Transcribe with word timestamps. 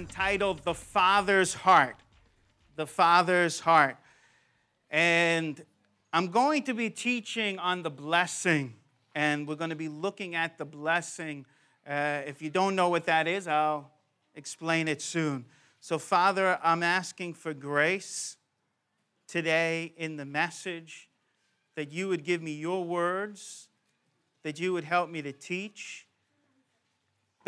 Entitled 0.00 0.60
The 0.64 0.72
Father's 0.72 1.52
Heart. 1.52 1.96
The 2.76 2.86
Father's 2.86 3.60
Heart. 3.60 3.98
And 4.88 5.62
I'm 6.10 6.28
going 6.28 6.62
to 6.62 6.72
be 6.72 6.88
teaching 6.88 7.58
on 7.58 7.82
the 7.82 7.90
blessing, 7.90 8.76
and 9.14 9.46
we're 9.46 9.56
going 9.56 9.68
to 9.68 9.76
be 9.76 9.88
looking 9.88 10.34
at 10.34 10.56
the 10.56 10.64
blessing. 10.64 11.44
Uh, 11.86 12.22
if 12.26 12.40
you 12.40 12.48
don't 12.48 12.74
know 12.74 12.88
what 12.88 13.04
that 13.04 13.28
is, 13.28 13.46
I'll 13.46 13.90
explain 14.34 14.88
it 14.88 15.02
soon. 15.02 15.44
So, 15.80 15.98
Father, 15.98 16.58
I'm 16.62 16.82
asking 16.82 17.34
for 17.34 17.52
grace 17.52 18.38
today 19.28 19.92
in 19.98 20.16
the 20.16 20.24
message 20.24 21.10
that 21.76 21.92
you 21.92 22.08
would 22.08 22.24
give 22.24 22.40
me 22.40 22.52
your 22.52 22.84
words, 22.84 23.68
that 24.44 24.58
you 24.58 24.72
would 24.72 24.84
help 24.84 25.10
me 25.10 25.20
to 25.20 25.32
teach 25.32 26.06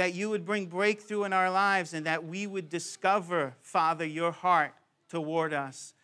that 0.02 0.14
you 0.14 0.28
would 0.28 0.44
bring 0.44 0.66
breakthrough 0.66 1.22
in 1.22 1.32
our 1.32 1.48
lives 1.48 1.94
and 1.94 2.06
that 2.06 2.24
we 2.24 2.44
would 2.44 2.68
discover, 2.68 3.54
Father, 3.60 4.04
your 4.04 4.32
heart 4.32 4.74
toward 5.08 5.52
us. 5.52 5.94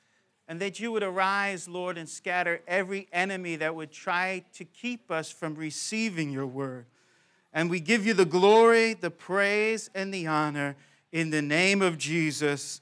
And 0.46 0.60
that 0.60 0.78
you 0.78 0.92
would 0.92 1.02
arise, 1.02 1.66
Lord, 1.66 1.98
and 1.98 2.08
scatter 2.08 2.60
every 2.68 3.08
enemy 3.12 3.56
that 3.56 3.74
would 3.74 3.90
try 3.90 4.44
to 4.54 4.64
keep 4.64 5.10
us 5.10 5.32
from 5.32 5.56
receiving 5.56 6.30
your 6.30 6.46
word. 6.46 6.86
And 7.52 7.68
we 7.68 7.80
give 7.80 8.06
you 8.06 8.14
the 8.14 8.24
glory, 8.24 8.94
the 8.94 9.10
praise, 9.10 9.90
and 9.96 10.14
the 10.14 10.28
honor 10.28 10.76
in 11.10 11.30
the 11.30 11.42
name 11.42 11.82
of 11.82 11.98
Jesus. 11.98 12.80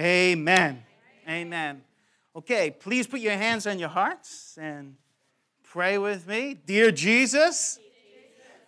Amen. 0.00 0.82
Amen. 1.28 1.82
Okay, 2.34 2.70
please 2.70 3.06
put 3.06 3.20
your 3.20 3.36
hands 3.36 3.66
on 3.66 3.78
your 3.78 3.90
hearts 3.90 4.56
and 4.58 4.96
pray 5.64 5.98
with 5.98 6.26
me. 6.26 6.56
Dear 6.64 6.92
Jesus, 6.92 7.78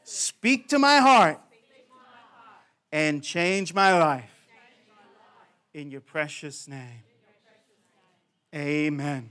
speak 0.05 0.69
to 0.69 0.78
my 0.78 0.98
heart 0.98 1.41
and 2.92 3.22
change 3.22 3.75
my 3.75 3.98
life. 3.98 4.31
In 5.75 5.91
your 5.91 6.00
precious 6.00 6.67
name. 6.67 7.03
Amen. 8.55 9.30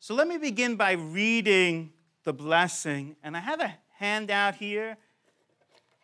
So 0.00 0.14
let 0.14 0.26
me 0.26 0.38
begin 0.38 0.76
by 0.76 0.92
reading 0.92 1.92
the 2.24 2.32
blessing. 2.32 3.16
And 3.22 3.36
I 3.36 3.40
have 3.40 3.60
a 3.60 3.74
handout 3.98 4.56
here, 4.56 4.96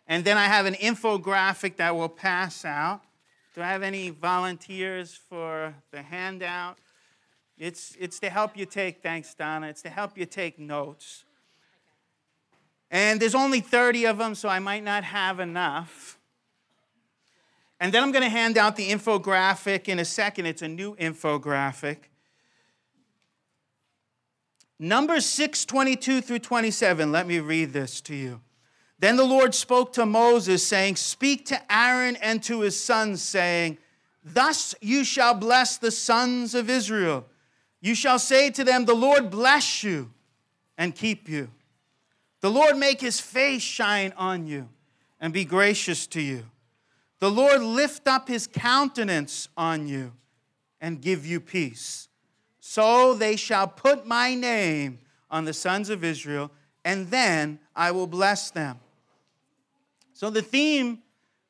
and 0.06 0.24
then 0.24 0.36
I 0.36 0.44
have 0.44 0.66
an 0.66 0.74
infographic 0.74 1.76
that 1.76 1.96
will 1.96 2.08
pass 2.08 2.64
out. 2.64 3.02
Do 3.54 3.62
I 3.62 3.68
have 3.68 3.82
any 3.82 4.10
volunteers 4.10 5.14
for 5.14 5.74
the 5.90 6.02
handout? 6.02 6.78
It's, 7.58 7.96
it's 8.00 8.18
to 8.20 8.30
help 8.30 8.56
you 8.56 8.66
take, 8.66 9.02
thanks, 9.02 9.34
Donna, 9.34 9.68
it's 9.68 9.82
to 9.82 9.90
help 9.90 10.16
you 10.18 10.26
take 10.26 10.58
notes. 10.58 11.24
And 12.92 13.18
there's 13.18 13.34
only 13.34 13.60
30 13.60 14.04
of 14.04 14.18
them, 14.18 14.34
so 14.34 14.50
I 14.50 14.58
might 14.58 14.84
not 14.84 15.02
have 15.02 15.40
enough. 15.40 16.18
And 17.80 17.92
then 17.92 18.02
I'm 18.02 18.12
going 18.12 18.22
to 18.22 18.28
hand 18.28 18.58
out 18.58 18.76
the 18.76 18.90
infographic 18.90 19.88
in 19.88 19.98
a 19.98 20.04
second. 20.04 20.44
It's 20.44 20.60
a 20.60 20.68
new 20.68 20.94
infographic. 20.96 21.96
Numbers 24.78 25.24
6 25.26 25.64
22 25.64 26.20
through 26.20 26.40
27. 26.40 27.10
Let 27.10 27.26
me 27.26 27.40
read 27.40 27.72
this 27.72 28.00
to 28.02 28.14
you. 28.14 28.40
Then 28.98 29.16
the 29.16 29.24
Lord 29.24 29.54
spoke 29.54 29.94
to 29.94 30.04
Moses, 30.04 30.64
saying, 30.64 30.96
Speak 30.96 31.46
to 31.46 31.74
Aaron 31.74 32.16
and 32.16 32.42
to 32.44 32.60
his 32.60 32.78
sons, 32.78 33.22
saying, 33.22 33.78
Thus 34.22 34.74
you 34.80 35.02
shall 35.02 35.34
bless 35.34 35.78
the 35.78 35.90
sons 35.90 36.54
of 36.54 36.68
Israel. 36.68 37.24
You 37.80 37.94
shall 37.94 38.18
say 38.18 38.50
to 38.50 38.62
them, 38.62 38.84
The 38.84 38.94
Lord 38.94 39.30
bless 39.30 39.82
you 39.82 40.12
and 40.76 40.94
keep 40.94 41.28
you. 41.28 41.50
The 42.42 42.50
Lord 42.50 42.76
make 42.76 43.00
his 43.00 43.20
face 43.20 43.62
shine 43.62 44.12
on 44.16 44.46
you 44.46 44.68
and 45.20 45.32
be 45.32 45.44
gracious 45.44 46.08
to 46.08 46.20
you. 46.20 46.44
The 47.20 47.30
Lord 47.30 47.62
lift 47.62 48.08
up 48.08 48.26
his 48.26 48.48
countenance 48.48 49.48
on 49.56 49.86
you 49.86 50.12
and 50.80 51.00
give 51.00 51.24
you 51.24 51.38
peace. 51.38 52.08
So 52.58 53.14
they 53.14 53.36
shall 53.36 53.68
put 53.68 54.06
my 54.08 54.34
name 54.34 54.98
on 55.30 55.44
the 55.44 55.52
sons 55.52 55.88
of 55.88 56.02
Israel, 56.02 56.50
and 56.84 57.08
then 57.12 57.60
I 57.76 57.92
will 57.92 58.08
bless 58.08 58.50
them. 58.50 58.80
So 60.12 60.28
the 60.28 60.42
theme 60.42 60.98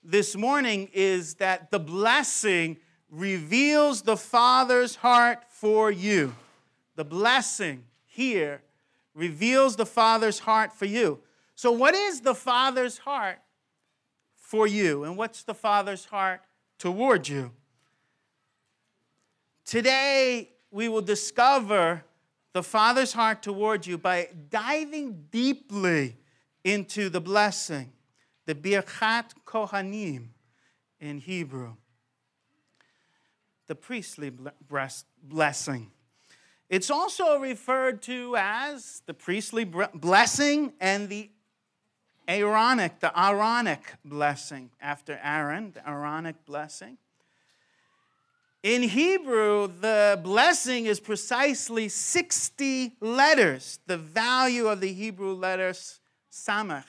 this 0.04 0.36
morning 0.36 0.91
is 0.92 1.34
that 1.36 1.70
the 1.70 1.81
blessing 1.81 2.76
reveals 3.10 4.02
the 4.02 4.19
Father's 4.19 4.97
heart 4.97 5.44
for 5.48 5.91
you. 5.91 6.34
The 6.97 7.04
blessing 7.04 7.84
here 8.04 8.60
reveals 9.14 9.76
the 9.76 9.86
Father's 9.86 10.40
heart 10.40 10.72
for 10.72 10.86
you. 10.86 11.20
So, 11.54 11.70
what 11.72 11.94
is 11.94 12.20
the 12.20 12.34
Father's 12.34 12.98
heart 12.98 13.38
for 14.36 14.66
you? 14.66 15.04
And 15.04 15.16
what's 15.16 15.42
the 15.42 15.54
Father's 15.54 16.06
heart 16.06 16.40
toward 16.78 17.28
you? 17.28 17.52
Today, 19.64 20.50
we 20.70 20.88
will 20.88 21.02
discover 21.02 22.04
the 22.52 22.62
Father's 22.62 23.12
heart 23.12 23.42
toward 23.42 23.86
you 23.86 23.96
by 23.96 24.28
diving 24.50 25.26
deeply 25.30 26.16
into 26.64 27.08
the 27.08 27.20
blessing, 27.20 27.92
the 28.46 28.54
Birchat 28.54 29.32
Kohanim 29.46 30.28
in 31.00 31.18
Hebrew, 31.18 31.74
the 33.66 33.74
priestly 33.74 34.30
blessing. 35.22 35.90
It's 36.72 36.90
also 36.90 37.38
referred 37.38 38.00
to 38.04 38.34
as 38.38 39.02
the 39.04 39.12
priestly 39.12 39.64
blessing 39.64 40.72
and 40.80 41.06
the 41.10 41.28
Aaronic, 42.26 42.98
the 42.98 43.12
Aaronic 43.14 43.92
blessing 44.02 44.70
after 44.80 45.20
Aaron, 45.22 45.72
the 45.72 45.86
Aaronic 45.86 46.46
blessing. 46.46 46.96
In 48.62 48.84
Hebrew, 48.84 49.68
the 49.82 50.18
blessing 50.24 50.86
is 50.86 50.98
precisely 50.98 51.90
60 51.90 52.96
letters, 53.02 53.78
the 53.86 53.98
value 53.98 54.68
of 54.68 54.80
the 54.80 54.94
Hebrew 54.94 55.34
letter 55.34 55.74
samach. 56.32 56.84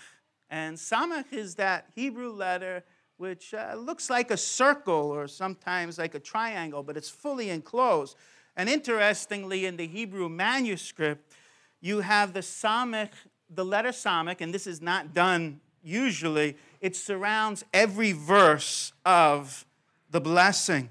And 0.50 0.78
samach 0.78 1.34
is 1.34 1.56
that 1.56 1.90
Hebrew 1.94 2.32
letter 2.32 2.86
which 3.18 3.54
uh, 3.54 3.76
looks 3.78 4.10
like 4.10 4.32
a 4.32 4.38
circle 4.38 5.12
or 5.12 5.28
sometimes 5.28 5.98
like 5.98 6.16
a 6.16 6.20
triangle, 6.20 6.84
but 6.84 6.96
it's 6.96 7.10
fully 7.10 7.50
enclosed. 7.50 8.16
And 8.56 8.70
interestingly, 8.70 9.66
in 9.66 9.78
the 9.78 9.88
Hebrew 9.88 10.30
manuscript, 10.30 11.34
you 11.82 12.02
have 12.02 12.34
the 12.34 12.42
Samech, 12.42 13.10
the 13.50 13.66
letter 13.66 13.90
Samech, 13.90 14.42
and 14.42 14.54
this 14.54 14.68
is 14.68 14.82
not 14.82 15.14
done 15.14 15.60
usually, 15.84 16.56
it 16.80 16.96
surrounds 16.96 17.66
every 17.74 18.14
verse 18.14 18.94
of 19.06 19.66
the 20.10 20.22
blessing. 20.22 20.90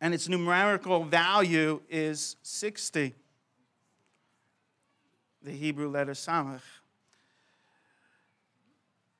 And 0.00 0.12
its 0.12 0.28
numerical 0.28 1.04
value 1.04 1.80
is 1.88 2.36
60, 2.42 3.14
the 5.42 5.52
Hebrew 5.52 5.88
letter 5.88 6.12
Samech. 6.12 6.60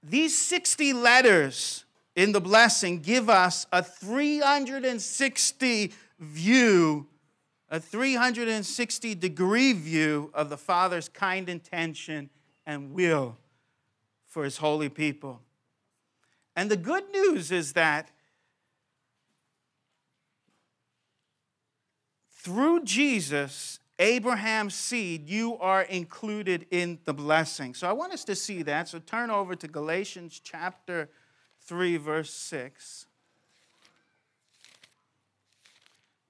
These 0.02 0.36
60 0.36 0.92
letters 0.92 1.86
in 2.14 2.32
the 2.32 2.40
blessing 2.40 3.00
give 3.00 3.30
us 3.30 3.66
a 3.72 3.82
360 3.82 5.92
view, 6.18 7.06
a 7.68 7.80
360 7.80 9.14
degree 9.14 9.72
view 9.72 10.30
of 10.34 10.50
the 10.50 10.56
Father's 10.56 11.08
kind 11.08 11.48
intention 11.48 12.30
and 12.64 12.92
will 12.92 13.36
for 14.26 14.44
his 14.44 14.58
holy 14.58 14.88
people. 14.88 15.40
And 16.54 16.70
the 16.70 16.76
good 16.76 17.04
news 17.12 17.52
is 17.52 17.74
that 17.74 18.10
through 22.32 22.84
Jesus, 22.84 23.80
Abraham's 23.98 24.74
seed, 24.74 25.28
you 25.28 25.56
are 25.58 25.82
included 25.82 26.66
in 26.70 26.98
the 27.04 27.14
blessing. 27.14 27.74
So 27.74 27.88
I 27.88 27.92
want 27.92 28.12
us 28.12 28.24
to 28.24 28.34
see 28.34 28.62
that. 28.62 28.88
So 28.88 28.98
turn 28.98 29.30
over 29.30 29.54
to 29.54 29.66
Galatians 29.66 30.40
chapter 30.42 31.08
3, 31.62 31.96
verse 31.96 32.32
6. 32.32 33.05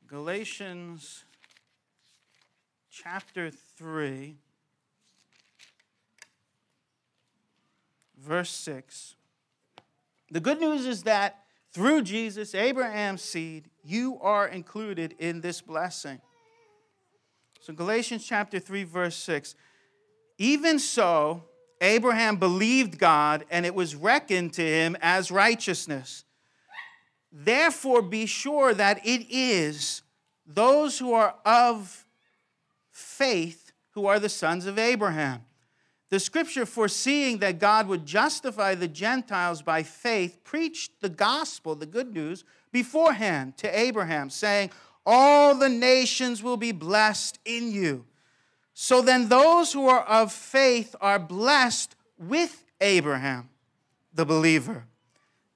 Galatians 0.09 1.25
chapter 2.93 3.51
3, 3.51 4.37
verse 8.17 8.51
6. 8.51 9.17
The 10.31 10.39
good 10.39 10.61
news 10.61 10.87
is 10.87 11.03
that 11.03 11.43
through 11.73 12.03
Jesus, 12.03 12.55
Abraham's 12.55 13.23
seed, 13.23 13.69
you 13.83 14.21
are 14.23 14.47
included 14.47 15.17
in 15.19 15.41
this 15.41 15.61
blessing. 15.61 16.21
So, 17.61 17.73
Galatians 17.73 18.25
chapter 18.25 18.61
3, 18.61 18.85
verse 18.85 19.17
6. 19.17 19.57
Even 20.39 20.79
so, 20.79 21.43
Abraham 21.81 22.37
believed 22.37 22.97
God, 22.99 23.45
and 23.51 23.67
it 23.67 23.75
was 23.75 23.97
reckoned 23.97 24.53
to 24.53 24.63
him 24.63 24.97
as 25.01 25.33
righteousness. 25.33 26.23
Therefore, 27.33 28.03
be 28.03 28.27
sure 28.27 28.73
that 28.75 29.05
it 29.05 29.27
is 29.31 30.03
those 30.47 30.99
who 30.99 31.13
are 31.13 31.35
of 31.45 32.07
faith 32.91 33.73
who 33.91 34.07
are 34.07 34.21
the 34.21 34.29
sons 34.29 34.67
of 34.67 34.79
Abraham. 34.79 35.45
The 36.09 36.21
scripture, 36.21 36.67
foreseeing 36.67 37.39
that 37.39 37.59
God 37.59 37.89
would 37.89 38.07
justify 38.07 38.75
the 38.75 38.87
Gentiles 38.87 39.61
by 39.63 39.83
faith, 39.83 40.39
preached 40.45 41.01
the 41.01 41.09
gospel, 41.09 41.75
the 41.75 41.87
good 41.87 42.15
news, 42.15 42.45
beforehand 42.71 43.57
to 43.59 43.79
Abraham, 43.79 44.31
saying, 44.31 44.71
All 45.05 45.55
the 45.55 45.69
nations 45.69 46.43
will 46.43 46.57
be 46.57 46.73
blessed 46.73 47.39
in 47.45 47.73
you. 47.73 48.05
So 48.73 49.01
then, 49.01 49.29
those 49.29 49.73
who 49.73 49.89
are 49.89 50.05
of 50.05 50.31
faith 50.31 50.95
are 51.01 51.19
blessed 51.19 51.97
with 52.19 52.65
Abraham, 52.81 53.49
the 54.13 54.27
believer. 54.27 54.85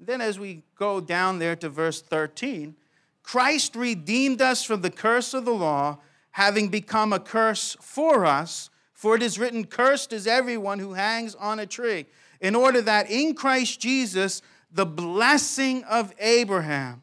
Then, 0.01 0.23
as 0.23 0.39
we 0.39 0.63
go 0.77 1.01
down 1.01 1.39
there 1.39 1.55
to 1.57 1.69
verse 1.69 2.01
13, 2.01 2.75
Christ 3.23 3.77
redeemed 3.77 4.41
us 4.41 4.65
from 4.65 4.81
the 4.81 4.91
curse 4.91 5.35
of 5.35 5.45
the 5.45 5.53
law, 5.53 5.99
having 6.31 6.69
become 6.69 7.13
a 7.13 7.21
curse 7.21 7.77
for 7.81 8.25
us. 8.25 8.71
For 8.95 9.15
it 9.15 9.23
is 9.23 9.39
written, 9.39 9.67
Cursed 9.67 10.13
is 10.13 10.27
everyone 10.27 10.79
who 10.79 10.95
hangs 10.95 11.35
on 11.35 11.59
a 11.59 11.67
tree, 11.67 12.07
in 12.41 12.55
order 12.55 12.81
that 12.83 13.11
in 13.11 13.35
Christ 13.35 13.81
Jesus 13.81 14.41
the 14.73 14.87
blessing 14.87 15.85
of 15.85 16.15
Abraham 16.19 17.03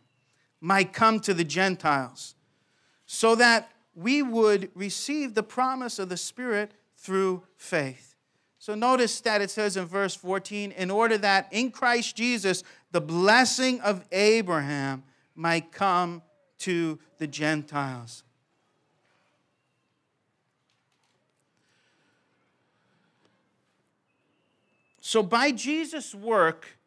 might 0.59 0.93
come 0.93 1.19
to 1.19 1.33
the 1.33 1.43
Gentiles, 1.43 2.33
so 3.05 3.35
that 3.35 3.71
we 3.93 4.21
would 4.21 4.71
receive 4.73 5.33
the 5.33 5.43
promise 5.43 5.99
of 5.99 6.09
the 6.09 6.17
Spirit 6.17 6.71
through 6.97 7.43
faith. 7.55 8.15
So 8.59 8.75
notice 8.75 9.21
that 9.21 9.41
it 9.41 9.49
says 9.49 9.77
in 9.77 9.85
verse 9.85 10.15
14, 10.15 10.71
in 10.71 10.91
order 10.91 11.17
that 11.19 11.47
in 11.51 11.71
Christ 11.71 12.15
Jesus 12.15 12.63
the 12.91 13.01
blessing 13.01 13.79
of 13.81 14.05
Abraham 14.11 15.03
might 15.35 15.71
come 15.71 16.21
to 16.59 16.99
the 17.17 17.27
Gentiles. 17.27 18.23
So, 24.99 25.23
by 25.23 25.51
Jesus' 25.51 26.13
work, 26.13 26.77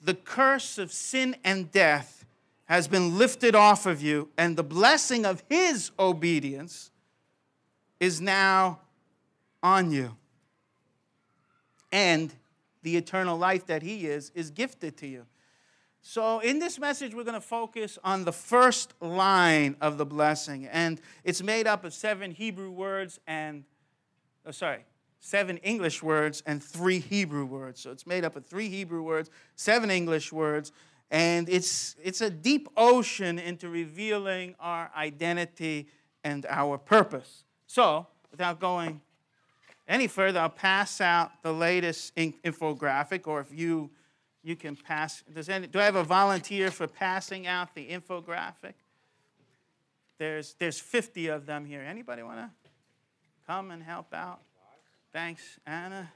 the 0.00 0.14
curse 0.14 0.78
of 0.78 0.90
sin 0.90 1.36
and 1.44 1.70
death 1.70 2.24
has 2.64 2.88
been 2.88 3.18
lifted 3.18 3.54
off 3.54 3.84
of 3.84 4.00
you, 4.00 4.30
and 4.38 4.56
the 4.56 4.62
blessing 4.62 5.26
of 5.26 5.42
his 5.48 5.90
obedience 5.98 6.90
is 7.98 8.20
now 8.20 8.80
on 9.62 9.90
you. 9.90 10.16
And 11.92 12.32
the 12.82 12.96
eternal 12.96 13.36
life 13.36 13.66
that 13.66 13.82
he 13.82 14.06
is 14.06 14.30
is 14.34 14.50
gifted 14.50 14.96
to 14.98 15.06
you. 15.06 15.26
So, 16.02 16.40
in 16.40 16.58
this 16.58 16.78
message, 16.78 17.14
we're 17.14 17.24
going 17.24 17.34
to 17.34 17.40
focus 17.40 17.98
on 18.02 18.24
the 18.24 18.32
first 18.32 18.94
line 19.02 19.76
of 19.82 19.98
the 19.98 20.06
blessing. 20.06 20.66
And 20.66 21.00
it's 21.24 21.42
made 21.42 21.66
up 21.66 21.84
of 21.84 21.92
seven 21.92 22.30
Hebrew 22.30 22.70
words 22.70 23.20
and, 23.26 23.64
oh, 24.46 24.50
sorry, 24.50 24.86
seven 25.18 25.58
English 25.58 26.02
words 26.02 26.42
and 26.46 26.64
three 26.64 27.00
Hebrew 27.00 27.44
words. 27.44 27.82
So, 27.82 27.90
it's 27.90 28.06
made 28.06 28.24
up 28.24 28.34
of 28.34 28.46
three 28.46 28.70
Hebrew 28.70 29.02
words, 29.02 29.28
seven 29.56 29.90
English 29.90 30.32
words. 30.32 30.72
And 31.10 31.48
it's, 31.48 31.96
it's 32.02 32.20
a 32.20 32.30
deep 32.30 32.68
ocean 32.76 33.38
into 33.38 33.68
revealing 33.68 34.54
our 34.58 34.90
identity 34.96 35.88
and 36.24 36.46
our 36.46 36.78
purpose. 36.78 37.44
So, 37.66 38.06
without 38.30 38.58
going 38.58 39.02
any 39.90 40.06
further, 40.06 40.40
I'll 40.40 40.48
pass 40.48 41.00
out 41.00 41.42
the 41.42 41.52
latest 41.52 42.14
infographic, 42.16 43.26
or 43.26 43.40
if 43.40 43.48
you 43.52 43.90
you 44.42 44.56
can 44.56 44.76
pass. 44.76 45.22
Does 45.34 45.48
any, 45.48 45.66
do 45.66 45.78
I 45.78 45.84
have 45.84 45.96
a 45.96 46.04
volunteer 46.04 46.70
for 46.70 46.86
passing 46.86 47.46
out 47.46 47.74
the 47.74 47.86
infographic? 47.88 48.74
There's, 50.18 50.54
there's 50.58 50.78
50 50.78 51.28
of 51.28 51.46
them 51.46 51.64
here. 51.64 51.82
Anybody 51.82 52.22
want 52.22 52.38
to 52.38 52.50
come 53.46 53.70
and 53.70 53.82
help 53.82 54.14
out? 54.14 54.40
Thanks, 55.12 55.58
Anna. 55.66 56.10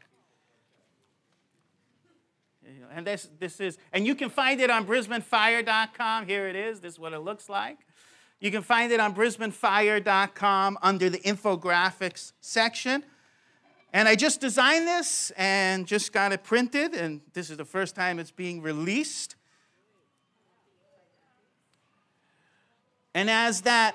And 2.93 3.07
this, 3.07 3.29
this 3.39 3.61
is, 3.61 3.77
and 3.93 4.07
you 4.07 4.15
can 4.15 4.31
find 4.31 4.61
it 4.61 4.71
on 4.71 4.87
brisbanefire.com. 4.87 6.27
Here 6.27 6.49
it 6.49 6.57
is. 6.57 6.81
This 6.81 6.95
is 6.95 6.99
what 6.99 7.13
it 7.13 7.19
looks 7.19 7.49
like. 7.49 7.79
You 8.41 8.51
can 8.51 8.63
find 8.63 8.91
it 8.91 9.01
on 9.01 9.15
brisbanefire.com 9.15 10.79
under 10.83 11.11
the 11.11 11.19
infographics 11.19 12.33
section. 12.41 13.05
And 13.95 14.09
I 14.09 14.17
just 14.17 14.41
designed 14.41 14.89
this 14.89 15.31
and 15.37 15.87
just 15.87 16.13
got 16.13 16.33
it 16.33 16.43
printed, 16.43 16.95
and 16.95 17.21
this 17.33 17.49
is 17.49 17.57
the 17.57 17.65
first 17.65 17.95
time 17.95 18.19
it's 18.19 18.33
being 18.33 18.61
released. 18.61 19.37
And 23.15 23.31
as 23.31 23.61
that 23.63 23.95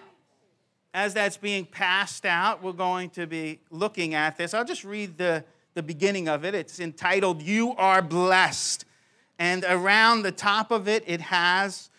as 0.93 1.13
that's 1.13 1.35
being 1.35 1.65
passed 1.65 2.25
out, 2.25 2.63
we're 2.63 2.71
going 2.71 3.09
to 3.11 3.27
be 3.27 3.59
looking 3.71 4.15
at 4.15 4.37
this. 4.37 4.53
I'll 4.53 4.65
just 4.65 4.85
read 4.85 5.17
the, 5.17 5.43
the 5.73 5.83
beginning 5.83 6.29
of 6.29 6.45
it. 6.45 6.55
It's 6.55 6.79
entitled 6.79 7.41
You 7.41 7.75
Are 7.75 8.01
Blessed. 8.01 8.85
And 9.37 9.65
around 9.67 10.23
the 10.23 10.31
top 10.31 10.71
of 10.71 10.87
it, 10.87 11.03
it 11.05 11.21
has 11.21 11.91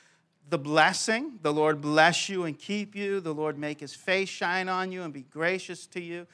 the 0.49 0.59
blessing. 0.59 1.39
The 1.43 1.53
Lord 1.53 1.81
bless 1.81 2.29
you 2.29 2.45
and 2.45 2.59
keep 2.59 2.97
you. 2.97 3.21
The 3.21 3.35
Lord 3.35 3.59
make 3.59 3.79
his 3.79 3.95
face 3.95 4.29
shine 4.29 4.69
on 4.69 4.91
you 4.91 5.03
and 5.03 5.13
be 5.13 5.23
gracious 5.23 5.87
to 5.89 6.01
you. 6.01 6.27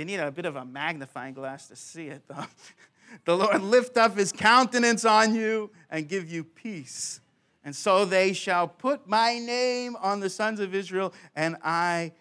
You 0.00 0.06
need 0.06 0.18
a 0.18 0.30
bit 0.30 0.46
of 0.46 0.56
a 0.56 0.64
magnifying 0.64 1.34
glass 1.34 1.68
to 1.68 1.76
see 1.76 2.06
it, 2.06 2.22
though. 2.26 2.46
the 3.26 3.36
Lord 3.36 3.60
lift 3.60 3.98
up 3.98 4.16
his 4.16 4.32
countenance 4.32 5.04
on 5.04 5.34
you 5.34 5.70
and 5.90 6.08
give 6.08 6.32
you 6.32 6.42
peace. 6.42 7.20
And 7.66 7.76
so 7.76 8.06
they 8.06 8.32
shall 8.32 8.66
put 8.66 9.06
my 9.06 9.38
name 9.38 9.96
on 9.96 10.20
the 10.20 10.30
sons 10.30 10.58
of 10.58 10.74
Israel, 10.74 11.12
and 11.36 11.58
I 11.62 12.12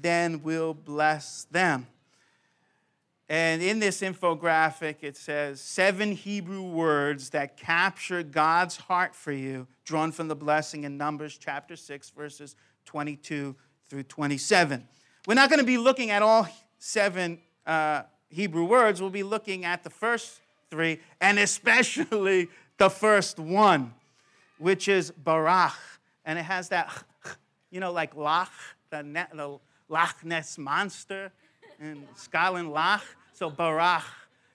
then 0.00 0.42
will 0.42 0.72
bless 0.72 1.44
them. 1.50 1.86
And 3.28 3.60
in 3.60 3.78
this 3.78 4.00
infographic, 4.00 5.02
it 5.02 5.18
says 5.18 5.60
seven 5.60 6.12
Hebrew 6.12 6.62
words 6.62 7.28
that 7.30 7.58
capture 7.58 8.22
God's 8.22 8.78
heart 8.78 9.14
for 9.14 9.32
you, 9.32 9.66
drawn 9.84 10.12
from 10.12 10.28
the 10.28 10.36
blessing 10.36 10.84
in 10.84 10.96
Numbers 10.96 11.36
chapter 11.36 11.76
6, 11.76 12.08
verses 12.08 12.56
22 12.86 13.54
through 13.90 14.02
27. 14.04 14.88
We're 15.26 15.34
not 15.34 15.50
going 15.50 15.60
to 15.60 15.66
be 15.66 15.76
looking 15.76 16.10
at 16.10 16.22
all 16.22 16.48
seven 16.82 17.38
uh, 17.64 18.02
Hebrew 18.28 18.64
words, 18.64 19.00
we'll 19.00 19.10
be 19.10 19.22
looking 19.22 19.64
at 19.64 19.84
the 19.84 19.90
first 19.90 20.40
three, 20.68 20.98
and 21.20 21.38
especially 21.38 22.48
the 22.76 22.90
first 22.90 23.38
one, 23.38 23.94
which 24.58 24.88
is 24.88 25.12
barach. 25.12 25.76
And 26.24 26.40
it 26.40 26.42
has 26.42 26.70
that, 26.70 26.92
you 27.70 27.78
know, 27.78 27.92
like 27.92 28.16
Lach, 28.16 28.48
the, 28.90 29.02
the 29.32 29.58
Loch 29.88 30.24
Ness 30.24 30.58
monster 30.58 31.30
in 31.80 32.02
Scotland, 32.16 32.70
Lach. 32.70 33.02
So 33.32 33.48
barach. 33.48 34.02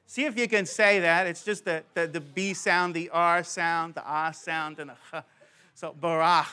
See 0.05 0.25
if 0.25 0.38
you 0.38 0.50
can 0.50 0.65
say 0.65 1.00
that. 1.00 1.27
It's 1.27 1.46
just 1.46 1.63
the, 1.63 1.84
the, 1.93 2.07
the 2.07 2.22
B 2.22 2.53
sound, 2.53 2.93
the 2.93 3.10
R 3.10 3.41
sound, 3.43 3.96
the 3.96 4.03
ah 4.05 4.31
sound, 4.31 4.79
and 4.79 4.89
the 4.89 4.96
ch. 4.96 5.24
So 5.75 5.96
barach. 5.98 6.48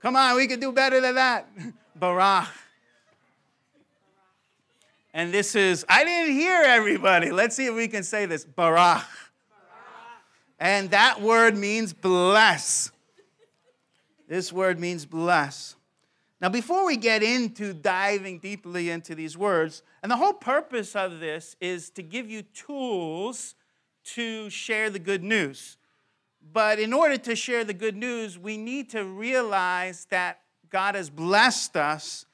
Come 0.00 0.14
on, 0.14 0.36
we 0.36 0.46
can 0.46 0.60
do 0.60 0.70
better 0.70 1.00
than 1.00 1.16
that. 1.16 1.48
barach. 2.00 2.48
And 5.16 5.32
this 5.32 5.54
is, 5.54 5.82
I 5.88 6.04
didn't 6.04 6.34
hear 6.34 6.60
everybody. 6.62 7.30
Let's 7.30 7.56
see 7.56 7.64
if 7.64 7.74
we 7.74 7.88
can 7.88 8.02
say 8.02 8.26
this 8.26 8.44
Barach. 8.44 9.02
And 10.58 10.90
that 10.90 11.22
word 11.22 11.56
means 11.56 11.94
bless. 11.94 12.90
This 14.28 14.52
word 14.52 14.78
means 14.78 15.06
bless. 15.06 15.74
Now, 16.38 16.50
before 16.50 16.84
we 16.84 16.98
get 16.98 17.22
into 17.22 17.72
diving 17.72 18.40
deeply 18.40 18.90
into 18.90 19.14
these 19.14 19.38
words, 19.38 19.82
and 20.02 20.12
the 20.12 20.16
whole 20.18 20.34
purpose 20.34 20.94
of 20.94 21.18
this 21.18 21.56
is 21.62 21.88
to 21.90 22.02
give 22.02 22.28
you 22.28 22.42
tools 22.42 23.54
to 24.16 24.50
share 24.50 24.90
the 24.90 24.98
good 24.98 25.24
news. 25.24 25.78
But 26.52 26.78
in 26.78 26.92
order 26.92 27.16
to 27.16 27.34
share 27.34 27.64
the 27.64 27.72
good 27.72 27.96
news, 27.96 28.38
we 28.38 28.58
need 28.58 28.90
to 28.90 29.02
realize 29.02 30.06
that 30.10 30.40
God 30.68 30.94
has 30.94 31.08
blessed 31.08 31.74
us 31.74 32.26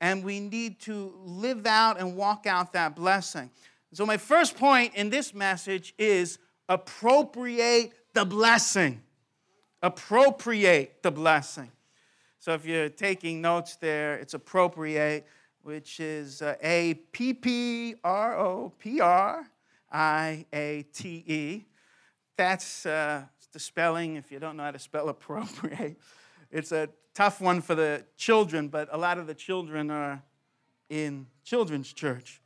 and 0.00 0.24
we 0.24 0.40
need 0.40 0.80
to 0.80 1.14
live 1.24 1.66
out 1.66 1.98
and 1.98 2.16
walk 2.16 2.46
out 2.46 2.72
that 2.72 2.94
blessing. 2.94 3.50
So, 3.92 4.04
my 4.04 4.16
first 4.16 4.56
point 4.56 4.94
in 4.94 5.10
this 5.10 5.32
message 5.32 5.94
is 5.98 6.38
appropriate 6.68 7.92
the 8.14 8.24
blessing. 8.24 9.02
Appropriate 9.82 11.02
the 11.02 11.10
blessing. 11.10 11.70
So 12.46 12.52
if 12.52 12.64
you're 12.64 12.88
taking 12.88 13.40
notes 13.40 13.74
there, 13.74 14.14
it's 14.18 14.32
appropriate, 14.32 15.26
which 15.62 15.98
is 15.98 16.42
uh, 16.42 16.54
A 16.62 16.94
P 17.10 17.34
P 17.34 17.96
R 18.04 18.38
O 18.38 18.72
P 18.78 19.00
R 19.00 19.50
I 19.90 20.46
A 20.52 20.84
T 20.92 21.24
E. 21.26 21.64
That's 22.36 22.86
uh, 22.86 23.24
the 23.52 23.58
spelling 23.58 24.14
if 24.14 24.30
you 24.30 24.38
don't 24.38 24.56
know 24.56 24.62
how 24.62 24.70
to 24.70 24.78
spell 24.78 25.08
appropriate. 25.08 25.96
It's 26.52 26.70
a 26.70 26.88
tough 27.16 27.40
one 27.40 27.62
for 27.62 27.74
the 27.74 28.04
children, 28.18 28.68
but 28.68 28.88
a 28.92 28.98
lot 28.98 29.16
of 29.16 29.26
the 29.26 29.34
children 29.34 29.90
are 29.90 30.22
in 30.90 31.26
children's 31.44 31.90
church. 31.90 32.42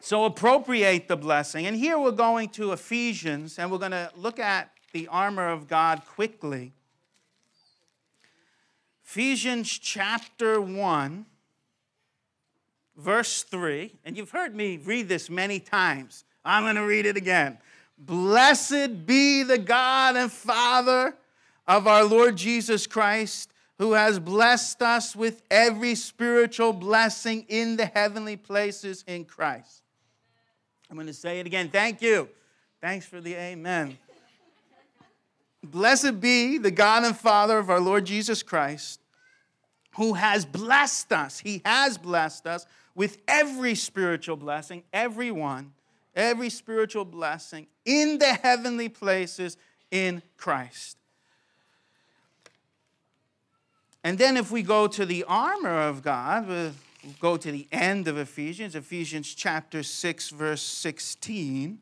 So 0.00 0.24
appropriate 0.24 1.06
the 1.06 1.16
blessing. 1.16 1.66
And 1.66 1.76
here 1.76 1.98
we're 1.98 2.12
going 2.12 2.48
to 2.50 2.72
Ephesians 2.72 3.58
and 3.58 3.70
we're 3.70 3.78
going 3.78 3.90
to 3.90 4.10
look 4.16 4.38
at 4.38 4.70
the 4.92 5.06
armor 5.08 5.50
of 5.50 5.68
God 5.68 6.00
quickly. 6.06 6.72
Ephesians 9.04 9.68
chapter 9.68 10.58
1, 10.58 11.26
verse 12.96 13.42
3. 13.42 13.92
And 14.02 14.16
you've 14.16 14.30
heard 14.30 14.54
me 14.56 14.78
read 14.78 15.10
this 15.10 15.28
many 15.28 15.60
times. 15.60 16.24
I'm 16.42 16.62
going 16.62 16.76
to 16.76 16.86
read 16.86 17.04
it 17.04 17.18
again. 17.18 17.58
Blessed 17.98 19.04
be 19.04 19.42
the 19.42 19.58
God 19.58 20.16
and 20.16 20.32
Father 20.32 21.14
of 21.68 21.86
our 21.86 22.02
Lord 22.02 22.36
Jesus 22.36 22.86
Christ, 22.86 23.50
who 23.76 23.92
has 23.92 24.18
blessed 24.18 24.82
us 24.82 25.14
with 25.14 25.42
every 25.50 25.94
spiritual 25.94 26.72
blessing 26.72 27.44
in 27.48 27.76
the 27.76 27.86
heavenly 27.86 28.36
places 28.36 29.04
in 29.06 29.24
Christ. 29.26 29.82
I'm 30.90 30.96
going 30.96 31.06
to 31.06 31.12
say 31.12 31.38
it 31.38 31.46
again. 31.46 31.68
Thank 31.68 32.00
you. 32.00 32.28
Thanks 32.80 33.06
for 33.06 33.20
the 33.20 33.34
amen. 33.34 33.98
Blessed 35.62 36.20
be 36.20 36.56
the 36.58 36.70
God 36.70 37.04
and 37.04 37.16
Father 37.16 37.58
of 37.58 37.68
our 37.68 37.80
Lord 37.80 38.06
Jesus 38.06 38.42
Christ, 38.42 39.00
who 39.96 40.14
has 40.14 40.46
blessed 40.46 41.12
us. 41.12 41.38
He 41.38 41.60
has 41.64 41.98
blessed 41.98 42.46
us 42.46 42.64
with 42.94 43.18
every 43.28 43.74
spiritual 43.74 44.36
blessing, 44.36 44.82
every 44.92 45.30
one, 45.30 45.72
every 46.14 46.48
spiritual 46.48 47.04
blessing 47.04 47.66
in 47.84 48.18
the 48.18 48.32
heavenly 48.34 48.88
places 48.88 49.56
in 49.90 50.22
Christ. 50.36 50.97
And 54.08 54.16
then 54.16 54.38
if 54.38 54.50
we 54.50 54.62
go 54.62 54.86
to 54.86 55.04
the 55.04 55.24
armor 55.24 55.82
of 55.82 56.02
God, 56.02 56.48
we'll 56.48 56.72
go 57.20 57.36
to 57.36 57.52
the 57.52 57.68
end 57.70 58.08
of 58.08 58.16
Ephesians, 58.16 58.74
Ephesians 58.74 59.34
chapter 59.34 59.82
6, 59.82 60.30
verse 60.30 60.62
16. 60.62 61.78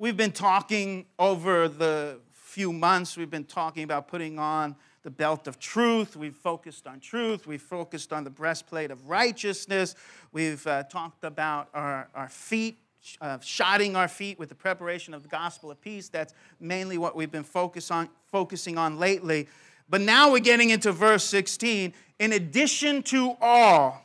We've 0.00 0.16
been 0.16 0.32
talking 0.32 1.06
over 1.16 1.68
the 1.68 2.18
few 2.32 2.72
months, 2.72 3.16
we've 3.16 3.30
been 3.30 3.44
talking 3.44 3.84
about 3.84 4.08
putting 4.08 4.40
on 4.40 4.74
the 5.04 5.12
belt 5.12 5.46
of 5.46 5.60
truth. 5.60 6.16
We've 6.16 6.34
focused 6.34 6.88
on 6.88 6.98
truth. 6.98 7.46
We've 7.46 7.62
focused 7.62 8.12
on 8.12 8.24
the 8.24 8.30
breastplate 8.30 8.90
of 8.90 9.08
righteousness. 9.08 9.94
We've 10.32 10.66
uh, 10.66 10.82
talked 10.82 11.22
about 11.22 11.68
our, 11.72 12.08
our 12.16 12.28
feet, 12.28 12.78
uh, 13.20 13.38
shodding 13.38 13.94
our 13.94 14.08
feet 14.08 14.40
with 14.40 14.48
the 14.48 14.56
preparation 14.56 15.14
of 15.14 15.22
the 15.22 15.28
gospel 15.28 15.70
of 15.70 15.80
peace. 15.80 16.08
That's 16.08 16.34
mainly 16.58 16.98
what 16.98 17.14
we've 17.14 17.30
been 17.30 17.44
focus 17.44 17.92
on, 17.92 18.08
focusing 18.26 18.76
on 18.76 18.98
lately. 18.98 19.46
But 19.88 20.00
now 20.00 20.32
we're 20.32 20.40
getting 20.40 20.70
into 20.70 20.92
verse 20.92 21.24
16. 21.24 21.92
In 22.18 22.32
addition 22.32 23.02
to 23.04 23.36
all, 23.40 24.02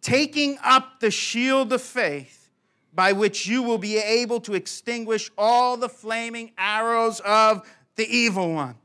taking 0.00 0.58
up 0.62 1.00
the 1.00 1.10
shield 1.10 1.72
of 1.72 1.82
faith, 1.82 2.50
by 2.94 3.12
which 3.12 3.46
you 3.46 3.62
will 3.62 3.78
be 3.78 3.96
able 3.96 4.40
to 4.40 4.54
extinguish 4.54 5.30
all 5.38 5.76
the 5.76 5.88
flaming 5.88 6.52
arrows 6.58 7.20
of 7.20 7.68
the 7.96 8.06
evil 8.08 8.54
one, 8.54 8.76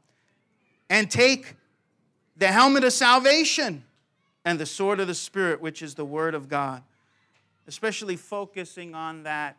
and 0.89 1.09
take 1.09 1.55
the 2.35 2.47
helmet 2.47 2.83
of 2.83 2.93
salvation 2.93 3.83
and 4.45 4.59
the 4.59 4.65
sword 4.65 4.99
of 4.99 5.07
the 5.07 5.15
Spirit, 5.15 5.61
which 5.61 5.81
is 5.81 5.95
the 5.95 6.05
word 6.05 6.35
of 6.35 6.49
God. 6.49 6.83
Especially 7.67 8.17
focusing 8.17 8.93
on 8.93 9.23
that 9.23 9.57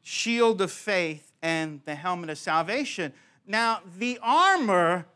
shield 0.00 0.60
of 0.60 0.72
faith 0.72 1.32
and 1.42 1.80
the 1.84 1.94
helmet 1.94 2.30
of 2.30 2.38
salvation. 2.38 3.12
Now, 3.46 3.80
the 3.98 4.18
armor 4.22 5.06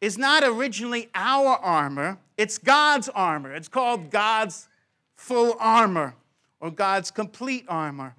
is 0.00 0.18
not 0.18 0.44
originally 0.44 1.08
our 1.14 1.56
armor, 1.56 2.18
it's 2.36 2.58
God's 2.58 3.08
armor. 3.08 3.54
It's 3.54 3.68
called 3.68 4.10
God's 4.10 4.68
full 5.16 5.56
armor 5.58 6.14
or 6.60 6.70
God's 6.70 7.10
complete 7.10 7.64
armor. 7.68 8.14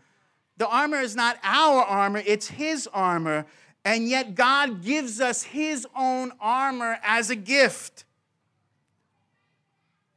The 0.58 0.68
armor 0.68 1.00
is 1.00 1.16
not 1.16 1.38
our 1.44 1.82
armor, 1.84 2.24
it's 2.26 2.48
His 2.48 2.88
armor. 2.94 3.46
And 3.84 4.08
yet, 4.08 4.34
God 4.34 4.84
gives 4.84 5.22
us 5.22 5.44
His 5.44 5.86
own 5.96 6.32
armor 6.40 6.98
as 7.04 7.30
a 7.30 7.36
gift. 7.36 8.06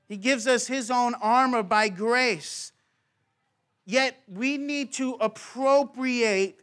He 0.08 0.16
gives 0.16 0.46
us 0.46 0.66
His 0.66 0.90
own 0.90 1.14
armor 1.14 1.62
by 1.62 1.88
grace. 1.88 2.72
Yet, 3.84 4.22
we 4.26 4.56
need 4.56 4.92
to 4.94 5.14
appropriate 5.20 6.60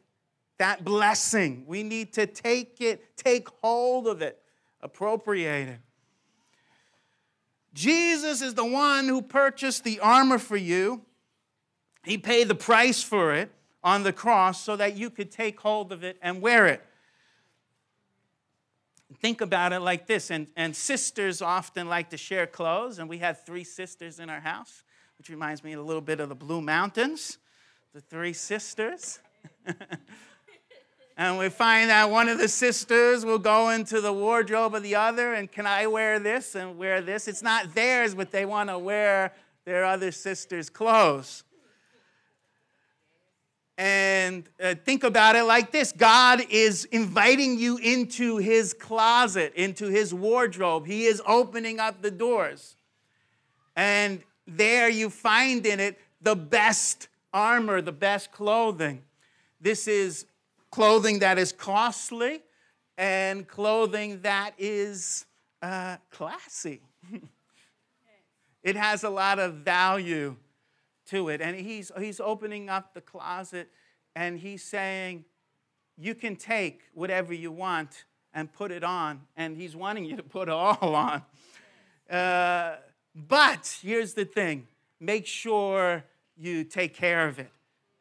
that 0.58 0.84
blessing. 0.84 1.66
We 1.68 1.84
need 1.84 2.14
to 2.14 2.26
take 2.26 2.80
it, 2.80 3.18
take 3.18 3.48
hold 3.62 4.08
of 4.08 4.22
it, 4.22 4.40
appropriate 4.82 5.70
it. 5.70 5.80
Jesus 7.74 8.42
is 8.42 8.54
the 8.54 8.66
one 8.66 9.08
who 9.08 9.22
purchased 9.22 9.84
the 9.84 10.00
armor 10.00 10.38
for 10.38 10.56
you. 10.56 11.02
He 12.04 12.18
paid 12.18 12.48
the 12.48 12.56
price 12.56 13.04
for 13.04 13.34
it 13.34 13.52
on 13.84 14.04
the 14.04 14.14
cross 14.14 14.64
so 14.64 14.76
that 14.78 14.96
you 14.96 15.10
could 15.10 15.32
take 15.32 15.60
hold 15.60 15.92
of 15.92 16.04
it 16.04 16.18
and 16.22 16.42
wear 16.42 16.68
it. 16.68 16.82
Think 19.20 19.42
about 19.42 19.74
it 19.74 19.80
like 19.80 20.08
this, 20.08 20.32
and, 20.32 20.48
and 20.56 20.76
sisters 20.76 21.42
often 21.42 21.88
like 21.88 22.10
to 22.10 22.18
share 22.18 22.48
clothes, 22.48 23.00
and 23.00 23.08
we 23.08 23.18
had 23.18 23.46
three 23.46 23.64
sisters 23.64 24.20
in 24.20 24.30
our 24.30 24.40
house, 24.40 24.84
which 25.18 25.30
reminds 25.30 25.64
me 25.64 25.74
a 25.74 25.82
little 25.82 26.02
bit 26.02 26.20
of 26.20 26.30
the 26.30 26.36
Blue 26.36 26.62
Mountains, 26.62 27.38
the 27.94 28.02
three 28.02 28.34
sisters. 28.34 29.20
and 31.18 31.38
we 31.38 31.50
find 31.50 31.90
that 31.90 32.10
one 32.10 32.28
of 32.28 32.38
the 32.38 32.48
sisters 32.48 33.24
will 33.24 33.40
go 33.40 33.70
into 33.70 34.02
the 34.02 34.12
wardrobe 34.12 34.76
of 34.76 34.84
the 34.84 34.96
other 34.96 35.34
and 35.34 35.52
can 35.52 35.66
i 35.66 35.88
wear 35.88 36.20
this 36.20 36.56
and 36.56 36.78
wear 36.78 37.02
this 37.02 37.28
it's 37.28 37.42
not 37.42 37.74
theirs 37.74 38.16
but 38.16 38.32
they 38.32 38.46
want 38.46 38.70
to 38.70 38.78
wear 38.78 39.34
their 39.66 39.86
other 39.86 40.12
sister's 40.12 40.70
clothes 40.70 41.44
and 43.78 44.48
uh, 44.64 44.76
think 44.86 45.04
about 45.04 45.36
it 45.36 45.44
like 45.44 45.72
this 45.72 45.92
God 45.92 46.42
is 46.50 46.86
inviting 46.86 47.60
you 47.60 47.78
into 47.78 48.38
his 48.38 48.74
closet, 48.74 49.54
into 49.56 49.88
his 49.88 50.14
wardrobe. 50.14 50.88
He 50.88 51.06
is 51.06 51.22
opening 51.28 51.80
up 51.80 52.02
the 52.02 52.12
doors. 52.12 52.78
And 53.76 54.22
there 54.48 54.88
you 54.88 55.10
find 55.10 55.66
in 55.66 55.82
it 55.82 56.00
the 56.22 56.36
best 56.36 57.10
armor, 57.34 57.82
the 57.82 57.92
best 57.92 58.32
clothing. 58.32 59.04
This 59.60 59.90
is 59.90 60.26
clothing 60.76 61.20
that 61.20 61.38
is 61.38 61.54
costly 61.54 62.42
and 62.98 63.48
clothing 63.48 64.20
that 64.24 64.52
is 64.58 65.26
uh, 65.62 65.96
classy. 66.12 66.82
it 68.64 68.76
has 68.76 69.06
a 69.06 69.10
lot 69.10 69.40
of 69.40 69.54
value 69.54 70.36
to 71.06 71.30
it. 71.30 71.40
And 71.40 71.56
he's, 71.56 71.94
he's 71.98 72.20
opening 72.20 72.68
up 72.68 72.94
the 72.94 73.00
closet 73.00 73.70
and 74.18 74.38
he's 74.38 74.64
saying, 74.64 75.24
You 75.98 76.14
can 76.14 76.36
take 76.36 76.82
whatever 76.94 77.34
you 77.34 77.54
want 77.54 78.04
and 78.34 78.52
put 78.52 78.70
it 78.70 78.84
on. 78.84 79.22
And 79.38 79.56
he's 79.56 79.78
wanting 79.78 80.04
you 80.04 80.18
to 80.18 80.24
put 80.24 80.50
it 80.50 80.54
all 80.54 80.94
on. 80.94 81.22
Uh, 82.10 82.76
but 83.16 83.80
here's 83.82 84.14
the 84.14 84.26
thing 84.26 84.68
make 85.00 85.26
sure 85.26 86.04
you 86.36 86.66
take 86.66 86.94
care 86.94 87.30
of 87.30 87.40
it, 87.40 87.52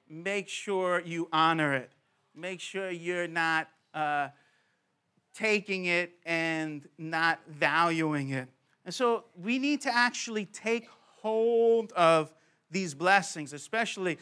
make 0.08 0.48
sure 0.48 1.00
you 1.00 1.28
honor 1.32 1.72
it 1.72 1.93
make 2.34 2.60
sure 2.60 2.90
you're 2.90 3.28
not 3.28 3.68
uh, 3.92 4.28
taking 5.34 5.86
it 5.86 6.12
and 6.24 6.88
not 6.98 7.40
valuing 7.48 8.30
it. 8.30 8.48
And 8.84 8.94
so 8.94 9.24
we 9.40 9.58
need 9.58 9.80
to 9.82 9.94
actually 9.94 10.46
take 10.46 10.86
hold 11.20 11.92
of 11.92 12.32
these 12.70 12.94
blessings, 12.94 13.52
especially 13.52 14.18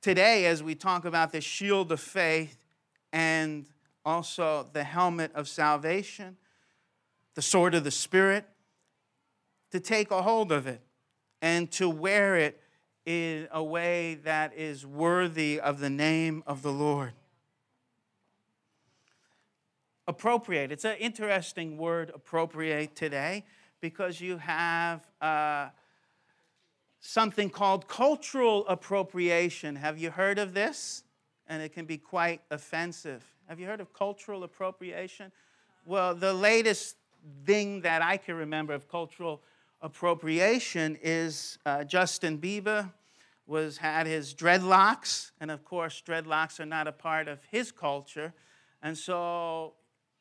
today 0.00 0.46
as 0.46 0.62
we 0.62 0.74
talk 0.74 1.04
about 1.04 1.32
the 1.32 1.40
shield 1.40 1.90
of 1.90 2.00
faith 2.00 2.58
and 3.12 3.66
also 4.04 4.68
the 4.72 4.84
helmet 4.84 5.32
of 5.34 5.48
salvation, 5.48 6.36
the 7.34 7.42
sword 7.42 7.74
of 7.74 7.84
the 7.84 7.90
Spirit, 7.90 8.44
to 9.70 9.80
take 9.80 10.10
a 10.10 10.22
hold 10.22 10.52
of 10.52 10.66
it 10.66 10.80
and 11.42 11.70
to 11.72 11.88
wear 11.88 12.36
it 12.36 12.60
in 13.04 13.48
a 13.50 13.62
way 13.62 14.14
that 14.24 14.52
is 14.54 14.84
worthy 14.84 15.58
of 15.58 15.80
the 15.80 15.90
name 15.90 16.42
of 16.46 16.62
the 16.62 16.72
Lord 16.72 17.12
appropriate. 20.08 20.72
It's 20.72 20.86
an 20.86 20.96
interesting 20.96 21.76
word, 21.76 22.10
appropriate, 22.14 22.96
today, 22.96 23.44
because 23.80 24.20
you 24.20 24.38
have 24.38 25.06
uh, 25.20 25.68
something 26.98 27.50
called 27.50 27.86
cultural 27.86 28.66
appropriation. 28.68 29.76
Have 29.76 29.98
you 29.98 30.10
heard 30.10 30.38
of 30.38 30.54
this? 30.54 31.04
And 31.46 31.62
it 31.62 31.72
can 31.74 31.84
be 31.84 31.98
quite 31.98 32.40
offensive. 32.50 33.22
Have 33.48 33.60
you 33.60 33.66
heard 33.66 33.80
of 33.80 33.92
cultural 33.92 34.44
appropriation? 34.44 35.30
Well, 35.84 36.14
the 36.14 36.32
latest 36.32 36.96
thing 37.44 37.82
that 37.82 38.00
I 38.00 38.16
can 38.16 38.34
remember 38.34 38.72
of 38.72 38.88
cultural 38.88 39.42
appropriation 39.82 40.98
is 41.02 41.58
uh, 41.66 41.84
Justin 41.84 42.38
Bieber 42.38 42.90
was 43.46 43.78
had 43.78 44.06
his 44.06 44.34
dreadlocks, 44.34 45.32
and 45.40 45.50
of 45.50 45.64
course, 45.64 46.02
dreadlocks 46.06 46.60
are 46.60 46.66
not 46.66 46.86
a 46.86 46.92
part 46.92 47.28
of 47.28 47.40
his 47.50 47.72
culture, 47.72 48.34
and 48.82 48.96
so 48.96 49.74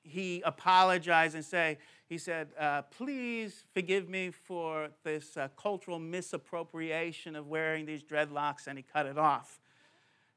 he 0.08 0.42
apologized 0.42 1.36
and 1.36 1.44
say 1.44 1.78
he 2.08 2.18
said, 2.18 2.50
uh, 2.58 2.84
"Please 2.84 3.66
forgive 3.74 4.08
me 4.08 4.32
for 4.32 4.90
this 5.04 5.36
uh, 5.36 5.50
cultural 5.58 6.00
misappropriation 6.00 7.36
of 7.36 7.48
wearing 7.48 7.86
these 7.86 8.04
dreadlocks," 8.04 8.68
and 8.68 8.78
he 8.78 8.84
cut 8.84 9.06
it 9.06 9.18
off. 9.18 9.60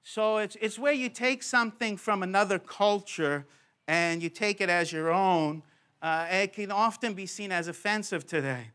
So 0.02 0.38
it's 0.38 0.56
it's 0.60 0.78
where 0.78 0.92
you 0.92 1.08
take 1.08 1.42
something 1.42 1.96
from 1.96 2.22
another 2.22 2.58
culture 2.58 3.46
and 3.86 4.22
you 4.22 4.28
take 4.28 4.60
it 4.60 4.68
as 4.68 4.92
your 4.92 5.10
own. 5.10 5.62
Uh, 6.02 6.26
it 6.30 6.52
can 6.52 6.70
often 6.70 7.14
be 7.14 7.26
seen 7.26 7.52
as 7.52 7.68
offensive 7.68 8.26
today. 8.26 8.70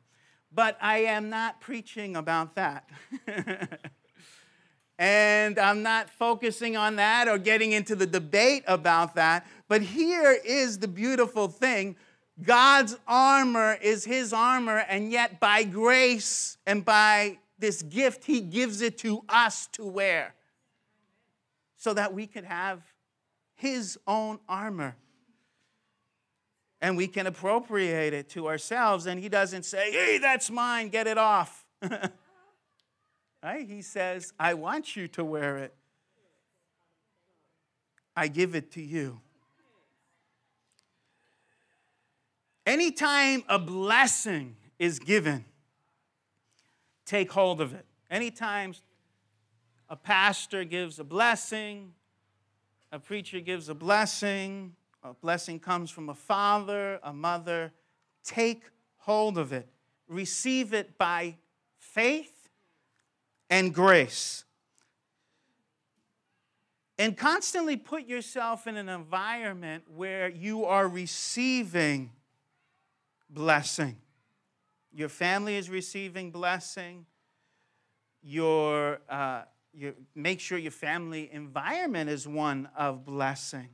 But 0.52 0.78
I 0.82 1.00
am 1.00 1.30
not 1.30 1.60
preaching 1.60 2.16
about 2.16 2.56
that. 2.56 2.90
and 4.98 5.60
I'm 5.60 5.84
not 5.84 6.10
focusing 6.10 6.78
on 6.78 6.96
that 6.96 7.28
or 7.28 7.38
getting 7.38 7.74
into 7.74 7.96
the 7.96 8.06
debate 8.06 8.64
about 8.68 9.16
that. 9.16 9.46
But 9.68 9.82
here 9.82 10.38
is 10.46 10.80
the 10.80 10.88
beautiful 10.88 11.48
thing 11.48 11.96
God's 12.42 12.98
armor 13.08 13.78
is 13.82 14.04
His 14.04 14.34
armor, 14.34 14.80
and 14.90 15.12
yet 15.12 15.40
by 15.40 15.64
grace 15.64 16.58
and 16.66 16.84
by 16.84 17.38
this 17.60 17.82
gift, 17.82 18.26
He 18.26 18.42
gives 18.42 18.82
it 18.82 18.98
to 19.00 19.24
us 19.30 19.68
to 19.74 19.86
wear 19.86 20.34
so 21.78 21.94
that 21.94 22.14
we 22.14 22.28
could 22.28 22.44
have 22.44 22.82
His 23.56 23.98
own 24.06 24.40
armor 24.50 24.96
and 26.82 26.96
we 26.96 27.08
can 27.08 27.26
appropriate 27.26 28.14
it 28.14 28.30
to 28.30 28.48
ourselves. 28.48 29.08
And 29.08 29.20
he 29.20 29.28
doesn't 29.28 29.64
say, 29.64 29.92
hey, 29.92 30.20
that's 30.20 30.52
mine, 30.52 30.90
get 30.90 31.08
it 31.08 31.18
off. 31.18 31.66
right? 33.46 33.70
He 33.70 33.84
says, 33.84 34.34
I 34.40 34.56
want 34.56 34.96
you 34.96 35.08
to 35.10 35.24
wear 35.24 35.58
it. 35.58 35.76
I 38.16 38.28
give 38.28 38.56
it 38.56 38.72
to 38.72 38.82
you. 38.82 39.22
Anytime 42.66 43.44
a 43.48 43.60
blessing 43.60 44.56
is 44.80 44.98
given, 44.98 45.46
take 47.06 47.32
hold 47.32 47.62
of 47.62 47.76
it. 47.76 47.86
Anytime 48.10 48.74
a 49.90 49.96
pastor 49.96 50.64
gives 50.64 50.98
a 50.98 51.04
blessing, 51.04 51.94
a 52.92 52.98
preacher 52.98 53.40
gives 53.40 53.70
a 53.70 53.76
blessing, 53.76 54.74
a 55.04 55.14
blessing 55.14 55.60
comes 55.60 55.92
from 55.92 56.10
a 56.10 56.16
father, 56.16 57.00
a 57.04 57.14
mother. 57.14 57.74
Take 58.24 58.64
hold 58.98 59.38
of 59.38 59.54
it, 59.54 59.68
receive 60.08 60.74
it 60.74 60.98
by 60.98 61.36
faith 61.78 62.35
and 63.50 63.74
grace. 63.74 64.44
And 66.98 67.18
constantly 67.18 67.76
put 67.76 68.06
yourself 68.06 68.68
in 68.68 68.78
an 68.78 68.88
environment 68.88 69.84
where 69.94 70.30
you 70.30 70.66
are 70.66 70.88
receiving 70.88 72.12
blessing. 73.30 73.98
Your 74.94 75.10
family 75.10 75.56
is 75.56 75.70
receiving 75.70 76.32
blessing. 76.32 77.06
Your, 78.24 79.00
uh, 79.10 79.42
your, 79.74 79.94
make 80.16 80.40
sure 80.40 80.58
your 80.58 80.72
family 80.72 81.30
environment 81.34 82.10
is 82.10 82.26
one 82.26 82.70
of 82.78 83.04
blessing. 83.04 83.70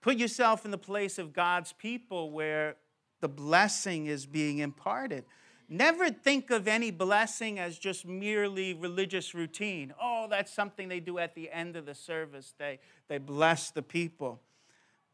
Put 0.00 0.16
yourself 0.16 0.64
in 0.64 0.72
the 0.72 0.78
place 0.78 1.18
of 1.18 1.32
God's 1.32 1.72
people 1.72 2.32
where 2.32 2.76
the 3.20 3.28
blessing 3.28 4.06
is 4.06 4.26
being 4.26 4.58
imparted. 4.58 5.24
Never 5.68 6.10
think 6.10 6.50
of 6.50 6.66
any 6.66 6.90
blessing 6.90 7.58
as 7.58 7.78
just 7.78 8.06
merely 8.06 8.72
religious 8.72 9.34
routine. 9.34 9.92
Oh, 10.00 10.26
that's 10.30 10.52
something 10.52 10.88
they 10.88 11.00
do 11.00 11.18
at 11.18 11.34
the 11.34 11.50
end 11.50 11.76
of 11.76 11.84
the 11.84 11.94
service. 11.94 12.54
They, 12.58 12.78
they 13.08 13.18
bless 13.18 13.70
the 13.70 13.82
people. 13.82 14.40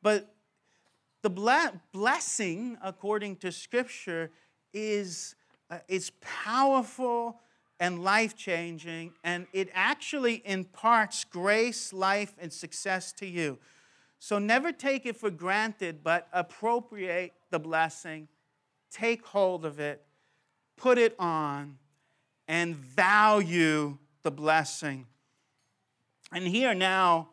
But 0.00 0.32
the 1.22 1.30
ble- 1.30 1.80
blessing, 1.90 2.78
according 2.82 3.36
to 3.36 3.50
Scripture, 3.50 4.30
is, 4.72 5.34
uh, 5.70 5.78
is 5.88 6.12
powerful 6.20 7.40
and 7.80 8.04
life 8.04 8.36
changing, 8.36 9.12
and 9.24 9.48
it 9.52 9.68
actually 9.74 10.42
imparts 10.44 11.24
grace, 11.24 11.92
life, 11.92 12.34
and 12.38 12.52
success 12.52 13.12
to 13.14 13.26
you. 13.26 13.58
So 14.20 14.38
never 14.38 14.70
take 14.70 15.04
it 15.04 15.16
for 15.16 15.30
granted, 15.30 16.04
but 16.04 16.28
appropriate 16.32 17.32
the 17.50 17.58
blessing, 17.58 18.28
take 18.92 19.26
hold 19.26 19.64
of 19.64 19.80
it, 19.80 20.03
put 20.76 20.98
it 20.98 21.14
on, 21.18 21.78
and 22.48 22.76
value 22.76 23.98
the 24.22 24.30
blessing. 24.30 25.06
And 26.32 26.46
here 26.46 26.74
now, 26.74 27.28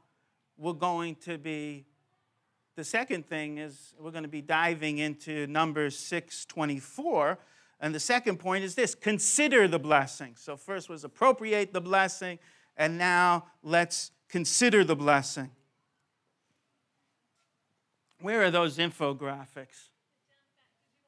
we're 0.58 0.74
going 0.74 1.16
to 1.16 1.38
be, 1.38 1.86
the 2.76 2.84
second 2.84 3.28
thing 3.28 3.58
is 3.58 3.94
we're 4.00 4.12
going 4.12 4.24
to 4.24 4.30
be 4.30 4.42
diving 4.42 5.00
into 5.00 5.48
Numbers 5.48 5.98
624. 5.98 7.40
And 7.80 7.96
the 7.96 8.00
second 8.00 8.38
point 8.38 8.64
is 8.64 8.76
this 8.76 8.94
consider 8.94 9.68
the 9.68 9.80
blessing. 9.80 10.36
So, 10.38 10.56
first 10.56 10.88
was 10.88 11.04
appropriate 11.04 11.74
the 11.74 11.82
blessing, 11.82 12.38
and 12.78 12.98
now 12.98 13.46
let's 13.64 14.12
consider 14.30 14.84
the 14.84 14.96
blessing. 14.96 15.50
Where 18.22 18.44
are 18.44 18.52
those 18.52 18.78
infographics? 18.78 19.90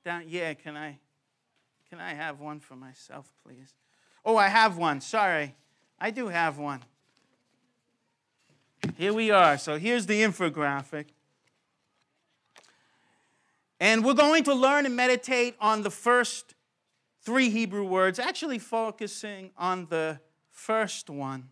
Down, 0.04 0.24
yeah, 0.28 0.56
can 0.56 0.76
I 0.76 0.98
can 1.94 2.02
I 2.02 2.16
have 2.16 2.40
one 2.40 2.60
for 2.60 2.76
myself, 2.76 3.32
please? 3.46 3.76
Oh, 4.26 4.36
I 4.36 4.48
have 4.48 4.78
one. 4.78 5.00
Sorry. 5.00 5.54
I 6.00 6.10
do 6.10 6.28
have 6.28 6.58
one. 6.58 6.80
Here 8.98 9.14
we 9.14 9.30
are. 9.30 9.60
So 9.60 9.78
here's 9.78 10.08
the 10.08 10.24
infographic. 10.24 11.10
And 13.80 14.04
we're 14.04 14.16
going 14.16 14.44
to 14.46 14.56
learn 14.56 14.88
and 14.88 14.96
meditate 14.96 15.56
on 15.62 15.84
the 15.84 15.92
first 15.92 16.56
three 17.22 17.52
Hebrew 17.52 17.84
words, 17.84 18.18
actually 18.18 18.58
focusing 18.58 19.52
on 19.56 19.86
the 19.86 20.20
first 20.50 21.12
one. 21.12 21.50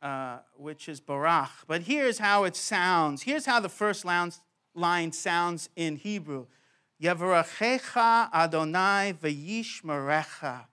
Uh, 0.00 0.38
which 0.56 0.88
is 0.88 0.98
Barach. 0.98 1.50
But 1.66 1.82
here's 1.82 2.18
how 2.18 2.44
it 2.44 2.56
sounds. 2.56 3.22
Here's 3.22 3.44
how 3.44 3.60
the 3.60 3.68
first 3.68 4.06
line 4.74 5.12
sounds 5.12 5.68
in 5.76 5.96
Hebrew. 5.96 6.46
Yavrachecha 7.02 8.32
Adonai 8.32 9.14
v'yishmerecha. 9.20 10.64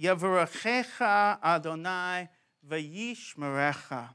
Yavrachecha 0.00 1.42
Adonai 1.42 2.28
v'yishmerecha. 2.68 4.10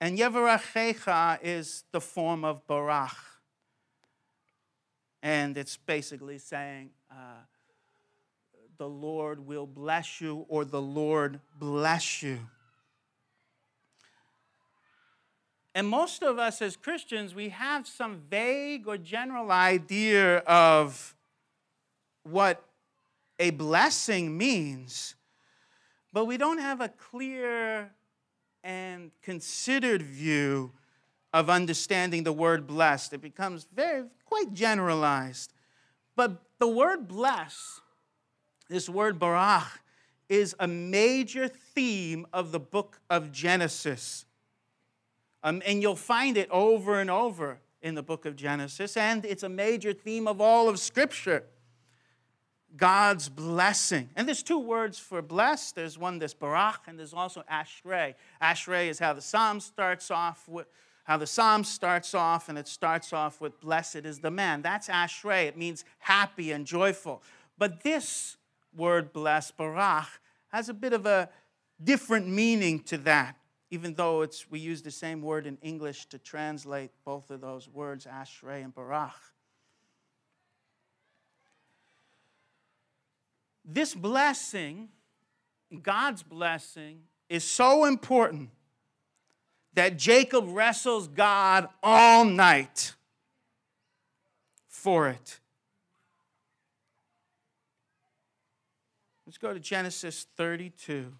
And 0.00 0.18
Yavrachecha 0.18 1.38
is 1.42 1.84
the 1.92 2.00
form 2.00 2.44
of 2.44 2.66
Barach. 2.66 3.16
And 5.22 5.56
it's 5.56 5.76
basically 5.76 6.38
saying, 6.38 6.90
uh, 7.10 7.44
the 8.78 8.88
Lord 8.88 9.46
will 9.46 9.66
bless 9.66 10.20
you, 10.20 10.44
or 10.48 10.64
the 10.64 10.82
Lord 10.82 11.40
bless 11.58 12.22
you. 12.22 12.40
And 15.76 15.86
most 15.86 16.22
of 16.22 16.38
us 16.38 16.62
as 16.62 16.74
Christians, 16.74 17.34
we 17.34 17.50
have 17.50 17.86
some 17.86 18.22
vague 18.30 18.88
or 18.88 18.96
general 18.96 19.52
idea 19.52 20.38
of 20.38 21.14
what 22.22 22.64
a 23.38 23.50
blessing 23.50 24.38
means, 24.38 25.16
but 26.14 26.24
we 26.24 26.38
don't 26.38 26.60
have 26.60 26.80
a 26.80 26.88
clear 26.88 27.90
and 28.64 29.10
considered 29.20 30.00
view 30.00 30.72
of 31.34 31.50
understanding 31.50 32.24
the 32.24 32.32
word 32.32 32.66
blessed. 32.66 33.12
It 33.12 33.20
becomes 33.20 33.66
very, 33.70 34.04
quite 34.24 34.54
generalized. 34.54 35.52
But 36.16 36.42
the 36.58 36.68
word 36.68 37.06
bless, 37.06 37.82
this 38.70 38.88
word 38.88 39.18
barach, 39.18 39.68
is 40.30 40.56
a 40.58 40.66
major 40.66 41.48
theme 41.48 42.26
of 42.32 42.50
the 42.50 42.60
book 42.60 42.98
of 43.10 43.30
Genesis. 43.30 44.24
Um, 45.42 45.62
and 45.64 45.82
you'll 45.82 45.96
find 45.96 46.36
it 46.36 46.48
over 46.50 47.00
and 47.00 47.10
over 47.10 47.60
in 47.82 47.94
the 47.94 48.02
book 48.02 48.26
of 48.26 48.36
Genesis, 48.36 48.96
and 48.96 49.24
it's 49.24 49.42
a 49.42 49.48
major 49.48 49.92
theme 49.92 50.26
of 50.26 50.40
all 50.40 50.68
of 50.68 50.78
Scripture. 50.78 51.44
God's 52.76 53.28
blessing. 53.28 54.10
And 54.16 54.26
there's 54.26 54.42
two 54.42 54.58
words 54.58 54.98
for 54.98 55.22
blessed. 55.22 55.76
There's 55.76 55.96
one 55.96 56.18
that's 56.18 56.34
barach, 56.34 56.88
and 56.88 56.98
there's 56.98 57.14
also 57.14 57.42
ashrei. 57.50 58.14
Ashrei 58.42 58.88
is 58.88 58.98
how 58.98 59.12
the 59.12 59.22
psalm 59.22 59.60
starts 59.60 60.10
off 60.10 60.48
with 60.48 60.66
how 61.04 61.16
the 61.16 61.26
psalm 61.26 61.62
starts 61.62 62.14
off, 62.14 62.48
and 62.48 62.58
it 62.58 62.66
starts 62.66 63.12
off 63.12 63.40
with 63.40 63.60
blessed 63.60 64.04
is 64.04 64.18
the 64.18 64.30
man. 64.30 64.60
That's 64.60 64.88
ashrei. 64.88 65.46
It 65.46 65.56
means 65.56 65.84
happy 66.00 66.50
and 66.50 66.66
joyful. 66.66 67.22
But 67.56 67.84
this 67.84 68.36
word 68.76 69.12
blessed, 69.12 69.56
barach, 69.56 70.08
has 70.48 70.68
a 70.68 70.74
bit 70.74 70.92
of 70.92 71.06
a 71.06 71.28
different 71.82 72.26
meaning 72.26 72.80
to 72.80 72.98
that, 72.98 73.36
even 73.70 73.94
though 73.94 74.22
it's, 74.22 74.50
we 74.50 74.58
use 74.58 74.82
the 74.82 74.90
same 74.90 75.22
word 75.22 75.46
in 75.46 75.58
English 75.62 76.06
to 76.06 76.18
translate 76.18 76.90
both 77.04 77.30
of 77.30 77.40
those 77.40 77.68
words, 77.68 78.06
ashrei 78.06 78.62
and 78.62 78.74
barach. 78.74 79.12
This 83.64 83.94
blessing, 83.94 84.88
God's 85.82 86.22
blessing, 86.22 87.00
is 87.28 87.42
so 87.42 87.84
important 87.84 88.50
that 89.74 89.98
Jacob 89.98 90.44
wrestles 90.48 91.08
God 91.08 91.68
all 91.82 92.24
night 92.24 92.94
for 94.68 95.08
it. 95.08 95.40
Let's 99.26 99.38
go 99.38 99.52
to 99.52 99.58
Genesis 99.58 100.28
32, 100.36 101.12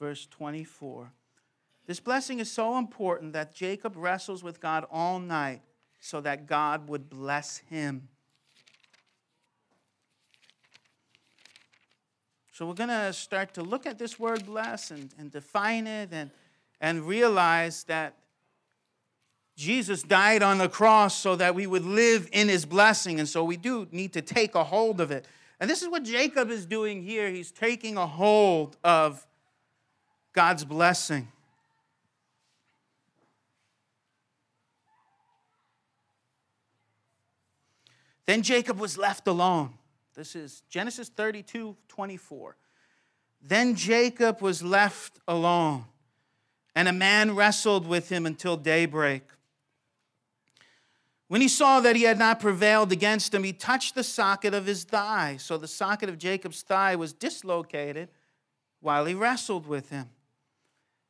verse 0.00 0.26
24. 0.26 1.12
This 1.86 2.00
blessing 2.00 2.40
is 2.40 2.50
so 2.50 2.78
important 2.78 3.32
that 3.34 3.54
Jacob 3.54 3.94
wrestles 3.96 4.42
with 4.42 4.60
God 4.60 4.84
all 4.90 5.20
night 5.20 5.62
so 6.00 6.20
that 6.20 6.46
God 6.46 6.88
would 6.88 7.08
bless 7.08 7.58
him. 7.58 8.08
So 12.52 12.66
we're 12.66 12.74
going 12.74 12.88
to 12.88 13.12
start 13.12 13.54
to 13.54 13.62
look 13.62 13.86
at 13.86 13.98
this 13.98 14.18
word 14.18 14.46
bless 14.46 14.90
and, 14.90 15.14
and 15.18 15.30
define 15.30 15.86
it 15.86 16.08
and, 16.10 16.30
and 16.80 17.06
realize 17.06 17.84
that 17.84 18.16
Jesus 19.56 20.02
died 20.02 20.42
on 20.42 20.58
the 20.58 20.68
cross 20.68 21.16
so 21.16 21.36
that 21.36 21.54
we 21.54 21.66
would 21.66 21.84
live 21.84 22.28
in 22.32 22.48
his 22.48 22.64
blessing. 22.64 23.20
And 23.20 23.28
so 23.28 23.44
we 23.44 23.56
do 23.56 23.86
need 23.92 24.12
to 24.14 24.22
take 24.22 24.54
a 24.54 24.64
hold 24.64 25.00
of 25.00 25.10
it. 25.10 25.26
And 25.60 25.70
this 25.70 25.82
is 25.82 25.88
what 25.88 26.02
Jacob 26.02 26.50
is 26.50 26.66
doing 26.66 27.02
here. 27.02 27.30
He's 27.30 27.52
taking 27.52 27.96
a 27.96 28.06
hold 28.06 28.76
of 28.82 29.26
God's 30.32 30.64
blessing. 30.64 31.28
Then 38.26 38.42
Jacob 38.42 38.78
was 38.78 38.98
left 38.98 39.26
alone. 39.28 39.74
This 40.14 40.34
is 40.34 40.62
Genesis 40.68 41.08
32 41.08 41.76
24. 41.88 42.56
Then 43.42 43.74
Jacob 43.76 44.40
was 44.40 44.62
left 44.62 45.20
alone, 45.28 45.84
and 46.74 46.88
a 46.88 46.92
man 46.92 47.36
wrestled 47.36 47.86
with 47.86 48.08
him 48.08 48.26
until 48.26 48.56
daybreak. 48.56 49.22
When 51.28 51.40
he 51.40 51.48
saw 51.48 51.80
that 51.80 51.96
he 51.96 52.02
had 52.02 52.18
not 52.18 52.40
prevailed 52.40 52.92
against 52.92 53.34
him, 53.34 53.42
he 53.44 53.52
touched 53.52 53.94
the 53.94 54.04
socket 54.04 54.54
of 54.54 54.66
his 54.66 54.84
thigh. 54.84 55.36
So 55.38 55.58
the 55.58 55.68
socket 55.68 56.08
of 56.08 56.18
Jacob's 56.18 56.62
thigh 56.62 56.96
was 56.96 57.12
dislocated 57.12 58.08
while 58.80 59.04
he 59.04 59.14
wrestled 59.14 59.66
with 59.66 59.90
him. 59.90 60.08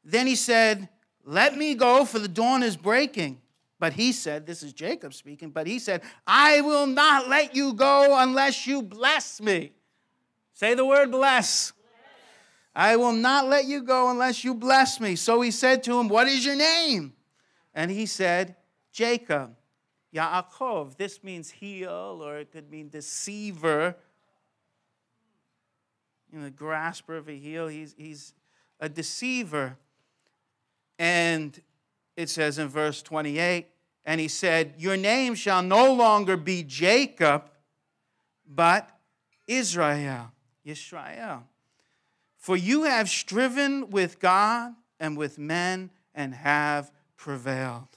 Then 0.02 0.26
he 0.26 0.36
said, 0.36 0.88
Let 1.24 1.56
me 1.56 1.74
go, 1.74 2.04
for 2.04 2.18
the 2.18 2.28
dawn 2.28 2.62
is 2.62 2.76
breaking. 2.76 3.40
But 3.78 3.92
he 3.92 4.12
said, 4.12 4.46
This 4.46 4.62
is 4.62 4.72
Jacob 4.72 5.12
speaking, 5.14 5.50
but 5.50 5.66
he 5.66 5.78
said, 5.78 6.02
I 6.26 6.60
will 6.62 6.86
not 6.86 7.28
let 7.28 7.54
you 7.54 7.74
go 7.74 8.18
unless 8.18 8.66
you 8.66 8.82
bless 8.82 9.40
me. 9.40 9.72
Say 10.54 10.74
the 10.74 10.84
word 10.84 11.10
bless. 11.10 11.72
I 12.74 12.96
will 12.96 13.12
not 13.12 13.48
let 13.48 13.64
you 13.64 13.82
go 13.82 14.10
unless 14.10 14.44
you 14.44 14.54
bless 14.54 15.00
me. 15.00 15.16
So 15.16 15.40
he 15.40 15.50
said 15.50 15.82
to 15.84 15.98
him, 15.98 16.08
What 16.08 16.28
is 16.28 16.44
your 16.44 16.56
name? 16.56 17.14
And 17.74 17.90
he 17.90 18.06
said, 18.06 18.56
Jacob. 18.92 19.56
Yaakov. 20.14 20.96
This 20.96 21.22
means 21.22 21.50
heel, 21.50 22.20
or 22.22 22.38
it 22.38 22.50
could 22.50 22.70
mean 22.70 22.88
deceiver. 22.88 23.96
You 26.32 26.38
know, 26.38 26.44
the 26.46 26.50
grasper 26.50 27.16
of 27.16 27.28
a 27.28 27.36
heel. 27.36 27.68
He's, 27.68 27.94
he's 27.98 28.32
a 28.80 28.88
deceiver. 28.88 29.76
And 30.98 31.60
it 32.16 32.30
says 32.30 32.58
in 32.58 32.68
verse 32.68 33.02
28 33.02 33.66
and 34.04 34.20
he 34.20 34.28
said, 34.28 34.74
Your 34.78 34.96
name 34.96 35.34
shall 35.34 35.62
no 35.62 35.92
longer 35.92 36.36
be 36.36 36.62
Jacob, 36.62 37.50
but 38.48 38.88
Israel, 39.46 40.32
Yisrael. 40.64 41.42
For 42.36 42.56
you 42.56 42.84
have 42.84 43.08
striven 43.08 43.90
with 43.90 44.20
God 44.20 44.74
and 45.00 45.16
with 45.16 45.38
men 45.38 45.90
and 46.14 46.34
have 46.34 46.92
prevailed. 47.16 47.88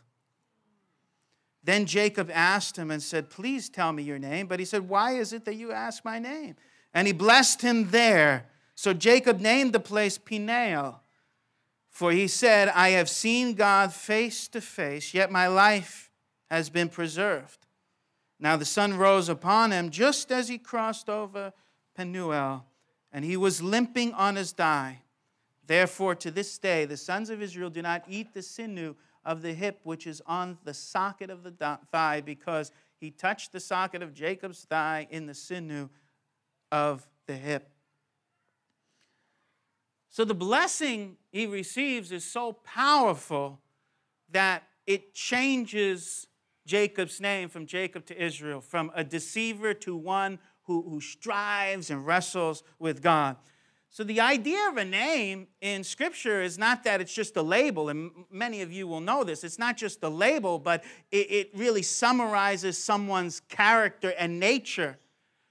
Then 1.64 1.86
Jacob 1.86 2.32
asked 2.34 2.78
him 2.78 2.90
and 2.90 3.02
said, 3.02 3.30
Please 3.30 3.70
tell 3.70 3.94
me 3.94 4.02
your 4.02 4.18
name. 4.18 4.48
But 4.48 4.60
he 4.60 4.66
said, 4.66 4.90
Why 4.90 5.12
is 5.14 5.34
it 5.34 5.46
that 5.46 5.56
you 5.56 5.72
ask 5.72 6.04
my 6.04 6.18
name? 6.18 6.56
And 6.94 7.06
he 7.06 7.14
blessed 7.14 7.62
him 7.62 7.92
there. 7.92 8.48
So 8.74 8.94
Jacob 8.94 9.40
named 9.40 9.74
the 9.74 9.80
place 9.80 10.18
Peniel 10.18 11.02
for 12.00 12.14
he 12.14 12.30
said, 12.30 12.70
I 12.70 12.92
have 12.92 13.10
seen 13.10 13.56
God 13.56 13.92
face 13.92 14.48
to 14.48 14.62
face, 14.62 15.14
yet 15.14 15.30
my 15.30 15.48
life 15.48 16.10
has 16.50 16.70
been 16.70 16.88
preserved. 16.88 17.68
Now 18.40 18.56
the 18.56 18.64
sun 18.64 18.94
rose 18.98 19.28
upon 19.28 19.72
him 19.72 19.90
just 19.90 20.32
as 20.32 20.48
he 20.48 20.58
crossed 20.58 21.10
over 21.10 21.52
Penuel, 21.98 22.66
and 23.12 23.26
he 23.26 23.36
was 23.36 23.62
limping 23.62 24.14
on 24.14 24.38
his 24.38 24.54
thigh. 24.54 25.02
Therefore, 25.68 26.16
to 26.16 26.32
this 26.32 26.58
day, 26.58 26.86
the 26.86 26.96
sons 26.96 27.30
of 27.30 27.42
Israel 27.42 27.70
do 27.70 27.82
not 27.82 28.06
eat 28.08 28.34
the 28.34 28.44
sinew 28.44 28.96
of 29.26 29.42
the 29.42 29.52
hip 29.52 29.82
which 29.84 30.08
is 30.08 30.22
on 30.26 30.58
the 30.64 30.74
socket 30.74 31.30
of 31.30 31.44
the 31.44 31.80
thigh, 31.92 32.22
because 32.22 32.72
he 32.96 33.12
touched 33.12 33.52
the 33.52 33.60
socket 33.60 34.02
of 34.02 34.14
Jacob's 34.14 34.64
thigh 34.64 35.06
in 35.10 35.26
the 35.26 35.34
sinew 35.34 35.90
of 36.72 37.06
the 37.28 37.36
hip. 37.36 37.70
So 40.10 40.26
the 40.26 40.34
blessing 40.34 41.18
he 41.32 41.46
receives 41.46 42.12
is 42.12 42.24
so 42.24 42.54
powerful 42.54 43.60
that 44.32 44.64
it 44.88 45.14
changes 45.14 46.28
Jacob's 46.66 47.22
name 47.22 47.50
from 47.50 47.66
Jacob 47.66 48.06
to 48.08 48.24
Israel, 48.24 48.62
from 48.62 48.92
a 48.96 49.04
deceiver 49.04 49.74
to 49.76 49.96
one 49.96 50.40
who, 50.64 50.84
who 50.84 51.00
strives 51.00 51.90
and 51.90 52.06
wrestles 52.06 52.64
with 52.80 53.02
God. 53.02 53.38
So, 53.92 54.04
the 54.04 54.22
idea 54.22 54.70
of 54.70 54.78
a 54.78 54.86
name 54.86 55.48
in 55.62 55.84
Scripture 55.84 56.44
is 56.44 56.60
not 56.60 56.84
that 56.84 57.02
it's 57.02 57.14
just 57.14 57.36
a 57.38 57.42
label, 57.42 57.90
and 57.90 58.12
many 58.30 58.62
of 58.62 58.72
you 58.72 58.88
will 58.88 59.00
know 59.00 59.24
this. 59.24 59.44
It's 59.44 59.58
not 59.58 59.78
just 59.78 60.04
a 60.04 60.10
label, 60.10 60.60
but 60.60 60.84
it, 61.10 61.32
it 61.32 61.50
really 61.56 61.82
summarizes 61.82 62.78
someone's 62.78 63.40
character 63.40 64.14
and 64.20 64.40
nature. 64.40 65.00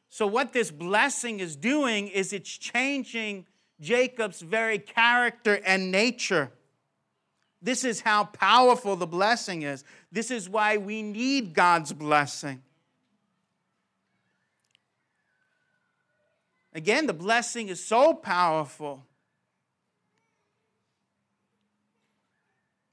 So, 0.08 0.24
what 0.24 0.52
this 0.52 0.70
blessing 0.70 1.40
is 1.40 1.56
doing 1.56 2.06
is 2.06 2.32
it's 2.32 2.56
changing 2.56 3.46
Jacob's 3.80 4.40
very 4.40 4.78
character 4.78 5.60
and 5.64 5.90
nature. 5.90 6.50
This 7.60 7.84
is 7.84 8.00
how 8.00 8.24
powerful 8.24 8.96
the 8.96 9.06
blessing 9.06 9.62
is. 9.62 9.84
This 10.12 10.30
is 10.30 10.48
why 10.48 10.76
we 10.76 11.02
need 11.02 11.54
God's 11.54 11.92
blessing. 11.92 12.62
Again, 16.72 17.06
the 17.06 17.14
blessing 17.14 17.68
is 17.68 17.84
so 17.84 18.14
powerful 18.14 19.04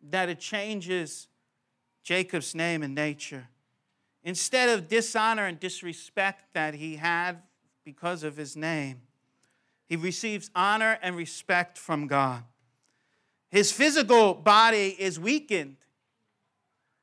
that 0.09 0.29
it 0.29 0.39
changes 0.39 1.27
Jacob's 2.03 2.55
name 2.55 2.81
and 2.83 2.95
nature. 2.95 3.47
Instead 4.23 4.69
of 4.69 4.87
dishonor 4.87 5.45
and 5.45 5.59
disrespect 5.59 6.53
that 6.53 6.73
he 6.73 6.95
had 6.95 7.43
because 7.83 8.23
of 8.23 8.37
his 8.37 8.55
name, 8.55 9.01
he 9.87 9.95
receives 9.95 10.49
honor 10.55 10.97
and 11.01 11.15
respect 11.15 11.77
from 11.77 12.07
God. 12.07 12.43
His 13.49 13.71
physical 13.71 14.33
body 14.33 14.95
is 14.97 15.19
weakened, 15.19 15.77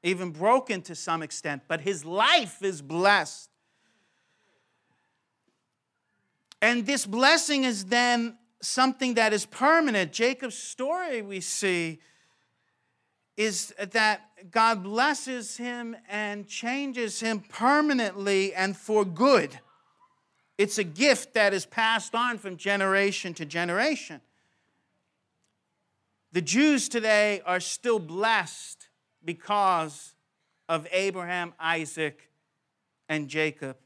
even 0.02 0.30
broken 0.30 0.82
to 0.82 0.94
some 0.94 1.22
extent, 1.22 1.62
but 1.68 1.80
his 1.80 2.04
life 2.04 2.62
is 2.62 2.82
blessed. 2.82 3.48
And 6.60 6.86
this 6.86 7.06
blessing 7.06 7.64
is 7.64 7.86
then 7.86 8.36
something 8.60 9.14
that 9.14 9.32
is 9.32 9.46
permanent. 9.46 10.12
Jacob's 10.12 10.56
story, 10.56 11.22
we 11.22 11.40
see, 11.40 12.00
is 13.36 13.74
that 13.92 14.20
God 14.50 14.82
blesses 14.82 15.56
him 15.56 15.96
and 16.08 16.46
changes 16.46 17.20
him 17.20 17.40
permanently 17.40 18.54
and 18.54 18.76
for 18.76 19.04
good. 19.04 19.58
It's 20.58 20.78
a 20.78 20.84
gift 20.84 21.34
that 21.34 21.54
is 21.54 21.66
passed 21.66 22.14
on 22.14 22.38
from 22.38 22.56
generation 22.56 23.34
to 23.34 23.44
generation. 23.44 24.20
The 26.32 26.42
Jews 26.42 26.88
today 26.88 27.42
are 27.44 27.60
still 27.60 27.98
blessed 27.98 28.88
because 29.24 30.14
of 30.68 30.86
Abraham, 30.92 31.52
Isaac, 31.58 32.30
and 33.08 33.28
Jacob. 33.28 33.76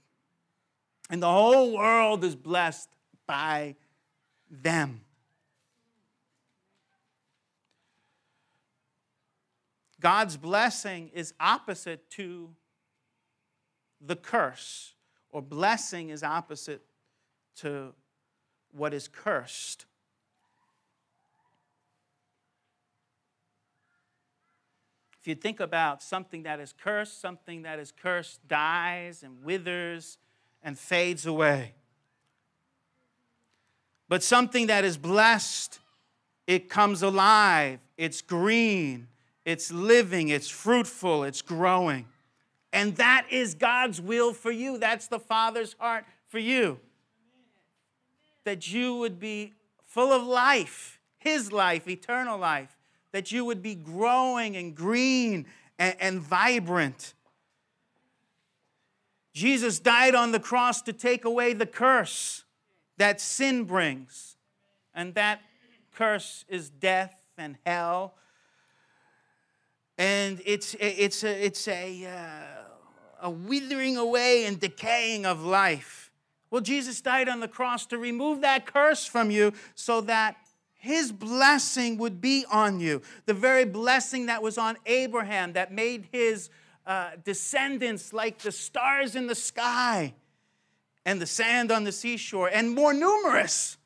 And 1.10 1.22
the 1.22 1.30
whole 1.30 1.76
world 1.76 2.24
is 2.24 2.36
blessed 2.36 2.88
by 3.26 3.76
them. 4.50 5.00
God's 10.00 10.36
blessing 10.36 11.10
is 11.14 11.32
opposite 11.40 12.10
to 12.10 12.50
the 14.00 14.16
curse 14.16 14.95
or 15.36 15.42
blessing 15.42 16.08
is 16.08 16.22
opposite 16.22 16.80
to 17.54 17.92
what 18.72 18.94
is 18.94 19.06
cursed. 19.06 19.84
If 25.20 25.28
you 25.28 25.34
think 25.34 25.60
about 25.60 26.02
something 26.02 26.44
that 26.44 26.58
is 26.58 26.72
cursed, 26.72 27.20
something 27.20 27.64
that 27.64 27.78
is 27.78 27.92
cursed 27.92 28.48
dies 28.48 29.22
and 29.22 29.44
withers 29.44 30.16
and 30.62 30.78
fades 30.78 31.26
away. 31.26 31.74
But 34.08 34.22
something 34.22 34.68
that 34.68 34.86
is 34.86 34.96
blessed, 34.96 35.80
it 36.46 36.70
comes 36.70 37.02
alive, 37.02 37.80
it's 37.98 38.22
green, 38.22 39.08
it's 39.44 39.70
living, 39.70 40.30
it's 40.30 40.48
fruitful, 40.48 41.24
it's 41.24 41.42
growing. 41.42 42.06
And 42.76 42.96
that 42.96 43.26
is 43.30 43.54
God's 43.54 44.00
will 44.00 44.32
for 44.32 44.50
you. 44.50 44.78
That's 44.78 45.08
the 45.08 45.18
Father's 45.18 45.74
heart 45.78 46.04
for 46.28 46.38
you. 46.38 46.78
That 48.44 48.72
you 48.72 48.96
would 48.96 49.18
be 49.18 49.54
full 49.84 50.12
of 50.12 50.24
life, 50.24 51.00
His 51.18 51.50
life, 51.50 51.88
eternal 51.88 52.38
life 52.38 52.76
that 53.16 53.32
you 53.32 53.46
would 53.46 53.62
be 53.62 53.74
growing 53.74 54.58
and 54.58 54.74
green 54.74 55.46
and, 55.78 55.96
and 56.00 56.20
vibrant. 56.20 57.14
Jesus 59.32 59.78
died 59.78 60.14
on 60.14 60.32
the 60.32 60.38
cross 60.38 60.82
to 60.82 60.92
take 60.92 61.24
away 61.24 61.54
the 61.54 61.64
curse 61.64 62.44
that 62.98 63.18
sin 63.18 63.64
brings, 63.64 64.36
and 64.94 65.14
that 65.14 65.40
curse 65.94 66.44
is 66.46 66.68
death 66.68 67.14
and 67.38 67.56
hell. 67.64 68.16
And 69.98 70.42
it's, 70.44 70.74
it's 70.78 71.24
a, 71.24 71.44
it's 71.44 71.68
a, 71.68 72.04
uh, 72.06 73.26
a 73.26 73.30
withering 73.30 73.96
away 73.96 74.44
and 74.44 74.60
decaying 74.60 75.24
of 75.24 75.42
life. 75.42 76.10
Well, 76.50 76.60
Jesus 76.60 77.00
died 77.00 77.28
on 77.28 77.40
the 77.40 77.48
cross 77.48 77.86
to 77.86 77.98
remove 77.98 78.40
that 78.42 78.66
curse 78.66 79.06
from 79.06 79.30
you 79.30 79.52
so 79.74 80.00
that 80.02 80.36
his 80.74 81.10
blessing 81.10 81.98
would 81.98 82.20
be 82.20 82.44
on 82.50 82.78
you. 82.78 83.02
The 83.24 83.34
very 83.34 83.64
blessing 83.64 84.26
that 84.26 84.42
was 84.42 84.56
on 84.56 84.76
Abraham, 84.86 85.54
that 85.54 85.72
made 85.72 86.08
his 86.12 86.50
uh, 86.86 87.10
descendants 87.24 88.12
like 88.12 88.38
the 88.38 88.52
stars 88.52 89.16
in 89.16 89.26
the 89.26 89.34
sky 89.34 90.14
and 91.04 91.20
the 91.20 91.26
sand 91.26 91.72
on 91.72 91.84
the 91.84 91.92
seashore, 91.92 92.48
and 92.52 92.74
more 92.74 92.92
numerous. 92.92 93.76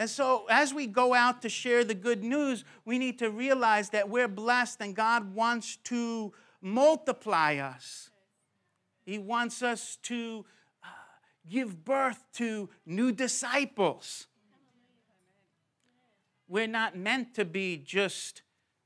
And 0.00 0.08
so, 0.08 0.46
as 0.48 0.72
we 0.72 0.86
go 0.86 1.12
out 1.12 1.42
to 1.42 1.50
share 1.50 1.84
the 1.84 1.94
good 1.94 2.24
news, 2.24 2.64
we 2.86 2.98
need 2.98 3.18
to 3.18 3.30
realize 3.30 3.90
that 3.90 4.08
we're 4.08 4.28
blessed 4.28 4.80
and 4.80 4.96
God 4.96 5.34
wants 5.34 5.76
to 5.84 6.32
multiply 6.62 7.56
us. 7.56 8.08
He 9.04 9.18
wants 9.18 9.62
us 9.62 9.98
to 10.04 10.46
uh, 10.82 10.86
give 11.50 11.84
birth 11.84 12.24
to 12.36 12.70
new 12.86 13.12
disciples. 13.12 14.26
We're 16.48 16.66
not 16.66 16.96
meant 16.96 17.34
to 17.34 17.44
be 17.44 17.76
just 17.76 18.40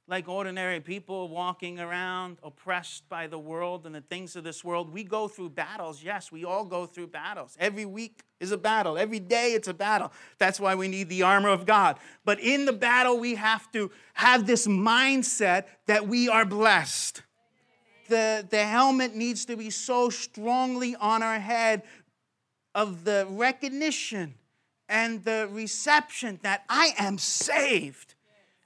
like 0.06 0.28
ordinary 0.28 0.80
people 0.80 1.28
walking 1.28 1.80
around 1.80 2.36
oppressed 2.42 3.08
by 3.08 3.26
the 3.26 3.38
world 3.38 3.86
and 3.86 3.94
the 3.94 4.02
things 4.02 4.36
of 4.36 4.44
this 4.44 4.62
world. 4.62 4.92
We 4.92 5.02
go 5.02 5.28
through 5.28 5.50
battles. 5.50 6.02
Yes, 6.02 6.30
we 6.30 6.44
all 6.44 6.64
go 6.64 6.84
through 6.84 7.06
battles. 7.06 7.56
Every 7.58 7.86
week 7.86 8.22
is 8.38 8.52
a 8.52 8.58
battle, 8.58 8.98
every 8.98 9.20
day 9.20 9.52
it's 9.52 9.68
a 9.68 9.74
battle. 9.74 10.12
That's 10.38 10.60
why 10.60 10.74
we 10.74 10.88
need 10.88 11.08
the 11.08 11.22
armor 11.22 11.48
of 11.48 11.64
God. 11.64 11.98
But 12.24 12.38
in 12.40 12.66
the 12.66 12.72
battle, 12.72 13.18
we 13.18 13.36
have 13.36 13.72
to 13.72 13.90
have 14.12 14.46
this 14.46 14.66
mindset 14.66 15.64
that 15.86 16.06
we 16.06 16.28
are 16.28 16.44
blessed. 16.44 17.22
The, 18.08 18.46
the 18.50 18.64
helmet 18.64 19.14
needs 19.14 19.46
to 19.46 19.56
be 19.56 19.70
so 19.70 20.10
strongly 20.10 20.94
on 20.96 21.22
our 21.22 21.38
head 21.38 21.82
of 22.74 23.04
the 23.04 23.26
recognition 23.30 24.34
and 24.90 25.24
the 25.24 25.48
reception 25.50 26.38
that 26.42 26.64
I 26.68 26.92
am 26.98 27.16
saved. 27.16 28.13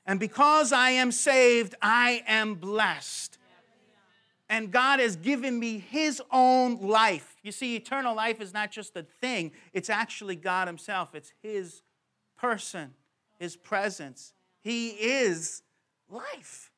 And 0.09 0.19
because 0.19 0.73
I 0.73 0.91
am 0.93 1.13
saved, 1.13 1.75
I 1.83 2.25
am 2.27 2.55
blessed. 2.55 3.37
And 4.49 4.73
God 4.73 5.01
has 5.01 5.17
given 5.17 5.61
me 5.61 5.79
His 5.79 6.23
own 6.33 6.81
life. 6.81 7.37
You 7.43 7.53
see, 7.53 7.77
eternal 7.77 8.17
life 8.17 8.41
is 8.41 8.55
not 8.55 8.73
just 8.73 8.97
a 8.97 9.03
thing, 9.03 9.53
it's 9.75 9.91
actually 9.91 10.35
God 10.35 10.67
Himself. 10.67 11.15
It's 11.15 11.35
His 11.43 11.83
person, 12.39 12.95
His 13.39 13.55
presence. 13.55 14.33
He 14.63 14.89
is 14.89 15.61
life. 16.09 16.71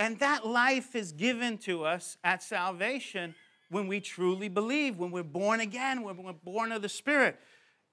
And 0.00 0.18
that 0.18 0.44
life 0.44 0.96
is 0.96 1.12
given 1.12 1.58
to 1.58 1.84
us 1.84 2.18
at 2.24 2.42
salvation 2.42 3.36
when 3.70 3.86
we 3.86 4.00
truly 4.00 4.48
believe, 4.48 4.98
when 4.98 5.12
we're 5.12 5.22
born 5.22 5.60
again, 5.60 6.02
when 6.02 6.16
we're 6.16 6.32
born 6.32 6.72
of 6.72 6.82
the 6.82 6.88
Spirit. 6.88 7.38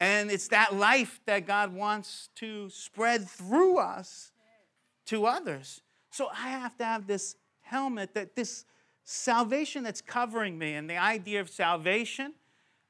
And 0.04 0.30
it's 0.30 0.50
that 0.50 0.76
life 0.76 1.22
that 1.28 1.48
God 1.48 1.74
wants 1.74 2.28
to 2.36 2.70
spread 2.70 3.26
through 3.26 3.78
us 3.78 4.34
to 5.06 5.26
others. 5.26 5.82
So 6.10 6.28
I 6.28 6.50
have 6.50 6.76
to 6.80 6.84
have 6.84 7.08
this 7.08 7.38
helmet 7.62 8.14
that 8.14 8.36
this 8.36 8.66
salvation 9.06 9.82
that's 9.82 10.02
covering 10.02 10.58
me. 10.58 10.74
And 10.74 10.90
the 10.90 10.98
idea 10.98 11.40
of 11.40 11.50
salvation, 11.50 12.34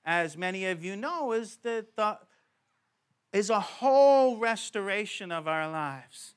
as 0.04 0.36
many 0.36 0.66
of 0.66 0.84
you 0.84 0.96
know, 0.96 1.34
is 1.34 1.58
that 1.58 1.96
the, 1.96 2.18
is 3.32 3.52
a 3.52 3.60
whole 3.60 4.38
restoration 4.38 5.32
of 5.32 5.48
our 5.48 5.70
lives. 5.70 6.34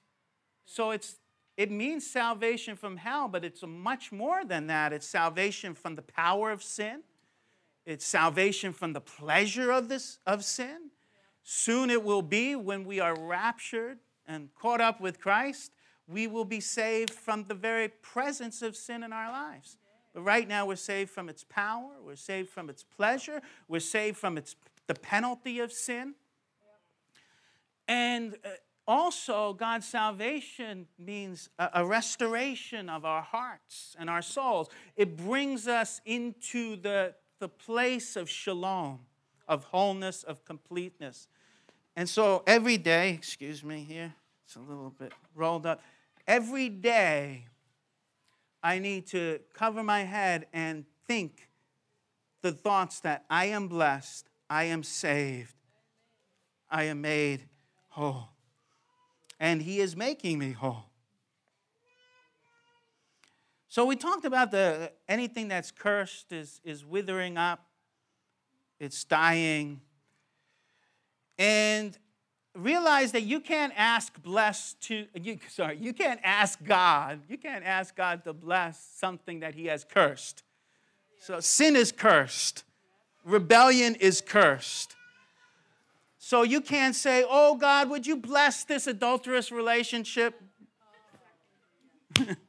So 0.67 0.91
it's 0.91 1.17
it 1.57 1.71
means 1.71 2.07
salvation 2.07 2.77
from 2.77 2.99
hell, 2.99 3.29
but 3.29 3.47
it's 3.47 3.63
much 3.67 4.13
more 4.13 4.45
than 4.45 4.67
that. 4.67 4.93
It's 4.93 5.07
salvation 5.07 5.73
from 5.73 5.95
the 5.95 6.03
power 6.03 6.51
of 6.51 6.63
sin. 6.63 7.01
It's 7.87 8.05
salvation 8.05 8.73
from 8.73 8.93
the 8.93 9.01
pleasure 9.01 9.71
of 9.71 9.89
this 9.89 10.19
of 10.27 10.45
sin. 10.45 10.91
Soon 11.43 11.89
it 11.91 12.03
will 12.03 12.23
be 12.23 12.57
when 12.57 12.85
we 12.85 12.99
are 12.99 13.17
raptured 13.19 13.99
and 14.27 14.53
caught 14.55 14.81
up 14.81 15.01
with 15.01 15.21
Christ, 15.21 15.71
we 16.09 16.27
will 16.27 16.45
be 16.45 16.61
saved 16.61 17.11
from 17.11 17.45
the 17.45 17.55
very 17.55 17.89
presence 17.89 18.61
of 18.63 18.77
sin 18.77 19.05
in 19.05 19.13
our 19.13 19.31
lives. 19.31 19.77
But 20.13 20.23
right 20.23 20.49
now 20.49 20.67
we're 20.67 20.77
saved 20.77 21.11
from 21.11 21.29
its 21.29 21.45
power, 21.45 21.93
we're 22.03 22.17
saved 22.17 22.49
from 22.49 22.69
its 22.69 22.83
pleasure, 22.83 23.41
we're 23.69 23.81
saved 23.81 24.17
from 24.17 24.37
its 24.37 24.57
the 24.87 24.95
penalty 24.95 25.61
of 25.61 25.73
sin. 25.73 26.15
And 27.89 28.37
uh, 28.45 28.49
also, 28.89 29.53
God's 29.53 29.87
salvation 29.87 30.87
means 30.99 31.49
a, 31.59 31.85
restoration 31.85 32.89
of 32.89 33.05
our 33.05 33.23
hearts 33.23 33.97
and 33.99 34.09
our 34.09 34.23
souls. 34.23 34.69
It 34.97 35.17
brings 35.17 35.67
us 35.67 36.01
into 36.05 36.77
the, 36.77 37.15
the 37.39 37.49
place 37.49 38.17
of 38.17 38.29
shalom, 38.29 39.01
of 39.49 39.65
wholeness, 39.65 40.23
of 40.23 40.45
completeness. 40.45 41.29
And 41.95 42.09
so 42.09 42.43
every 42.47 42.79
day, 42.79 43.11
excuse 43.11 43.65
me 43.65 43.85
here, 43.89 44.15
it's 44.45 44.57
a 44.57 44.61
little 44.61 44.91
bit 44.91 45.13
rolled 45.35 45.67
up. 45.67 45.83
Every 46.27 46.69
day, 46.69 47.47
I 48.63 48.79
need 48.79 49.07
to 49.09 49.41
cover 49.55 49.83
my 49.83 50.01
head 50.01 50.47
and 50.53 50.85
think 51.07 51.49
the 52.43 52.53
thoughts 52.53 53.01
that 53.01 53.25
I 53.31 53.47
am 53.47 53.69
blessed, 53.69 54.29
I 54.51 54.65
am 54.65 54.83
saved, 54.83 55.55
I 56.71 56.85
am 56.85 57.01
made 57.01 57.49
whole 57.89 58.29
and 59.39 59.63
He 59.63 59.81
is 59.81 59.97
making 59.97 60.39
me 60.39 60.53
whole. 60.53 60.85
So 63.77 63.85
we 63.85 63.95
talked 63.95 64.25
about 64.25 64.53
the 64.53 64.85
uh, 64.85 64.89
anything 65.07 65.49
that's 65.49 65.71
cursed 65.71 66.33
is, 66.33 66.63
is 66.65 66.83
withering 66.83 67.37
up, 67.37 67.67
it's 68.81 69.05
dying. 69.05 69.83
And 71.39 71.99
realize 72.55 73.13
that 73.13 73.25
you 73.25 73.39
can't 73.39 73.75
ask 73.77 74.23
bless 74.23 74.73
to 74.85 75.05
you 75.13 75.39
sorry, 75.51 75.77
you 75.77 75.93
can't 75.93 76.21
ask 76.25 76.59
God, 76.65 77.21
you 77.29 77.37
can't 77.37 77.67
ask 77.67 77.95
God 77.95 78.25
to 78.25 78.33
bless 78.33 78.83
something 78.97 79.41
that 79.41 79.55
He 79.55 79.67
has 79.67 79.85
cursed. 79.85 80.43
So 81.21 81.41
sin 81.41 81.77
is 81.77 81.93
cursed. 81.93 82.65
Rebellion 83.27 83.95
is 83.97 84.23
cursed. 84.23 84.97
So 86.17 86.45
you 86.45 86.63
can't 86.63 86.97
say, 86.97 87.27
Oh 87.29 87.57
God, 87.57 87.91
would 87.91 88.07
you 88.07 88.17
bless 88.17 88.65
this 88.65 88.87
adulterous 88.87 89.53
relationship? 89.53 90.41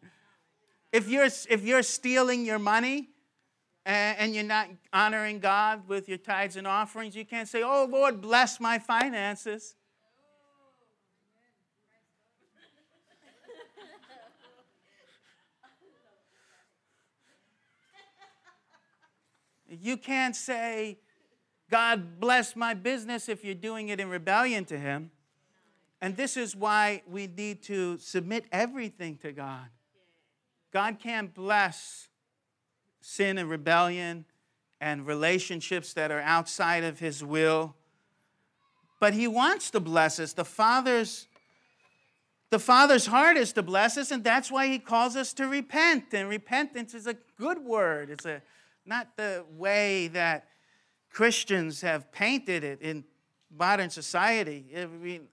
if, 0.98 1.08
you're, 1.08 1.26
if 1.26 1.64
you're 1.64 1.84
stealing 1.84 2.44
your 2.44 2.58
money 2.58 3.10
and, 3.86 4.18
and 4.18 4.36
you're 4.36 4.44
not 4.44 4.68
honoring 4.92 5.40
God 5.40 5.88
with 5.88 6.10
your 6.10 6.18
tithes 6.18 6.56
and 6.56 6.66
offerings, 6.66 7.16
you 7.16 7.24
can't 7.24 7.48
say, 7.48 7.62
Oh 7.62 7.88
Lord, 7.90 8.20
bless 8.20 8.60
my 8.60 8.80
finances. 8.80 9.76
You 19.70 19.98
can't 19.98 20.36
say, 20.36 20.98
God 21.70 22.20
bless 22.20 22.56
my 22.56 22.74
business 22.74 23.28
if 23.28 23.44
you're 23.44 23.54
doing 23.54 23.90
it 23.90 24.00
in 24.00 24.10
rebellion 24.10 24.64
to 24.66 24.80
Him. 24.80 25.12
And 26.02 26.16
this 26.16 26.38
is 26.38 26.56
why 26.56 27.04
we 27.06 27.28
need 27.28 27.62
to 27.64 27.98
submit 27.98 28.46
everything 28.52 29.18
to 29.18 29.34
God. 29.34 29.68
God 30.78 31.00
can't 31.00 31.34
bless 31.34 32.08
sin 33.02 33.40
and 33.40 33.50
rebellion 33.50 34.26
and 34.80 35.08
relationships 35.08 35.94
that 35.94 36.12
are 36.12 36.22
outside 36.22 36.84
of 36.84 37.00
His 37.00 37.24
will. 37.24 37.76
but 39.00 39.16
he 39.16 39.28
wants 39.28 39.72
to 39.72 39.80
bless 39.80 40.20
us. 40.20 40.34
The 40.34 40.46
Father's 40.46 41.26
the 42.52 42.60
Father's 42.60 43.08
heart 43.08 43.38
is 43.38 43.54
to 43.54 43.64
bless 43.64 43.98
us, 43.98 44.12
and 44.12 44.24
that's 44.24 44.52
why 44.52 44.68
He 44.68 44.78
calls 44.78 45.16
us 45.16 45.34
to 45.34 45.48
repent. 45.48 46.14
And 46.14 46.30
repentance 46.30 46.94
is 46.94 47.08
a 47.08 47.16
good 47.40 47.58
word. 47.58 48.12
It's 48.12 48.28
a 48.28 48.44
not 48.86 49.18
the 49.18 49.46
way 49.58 50.10
that 50.10 50.48
Christians 51.10 51.82
have 51.82 52.12
painted 52.12 52.64
it 52.64 52.84
in 52.84 53.04
modern 53.50 53.90
society. 53.90 54.68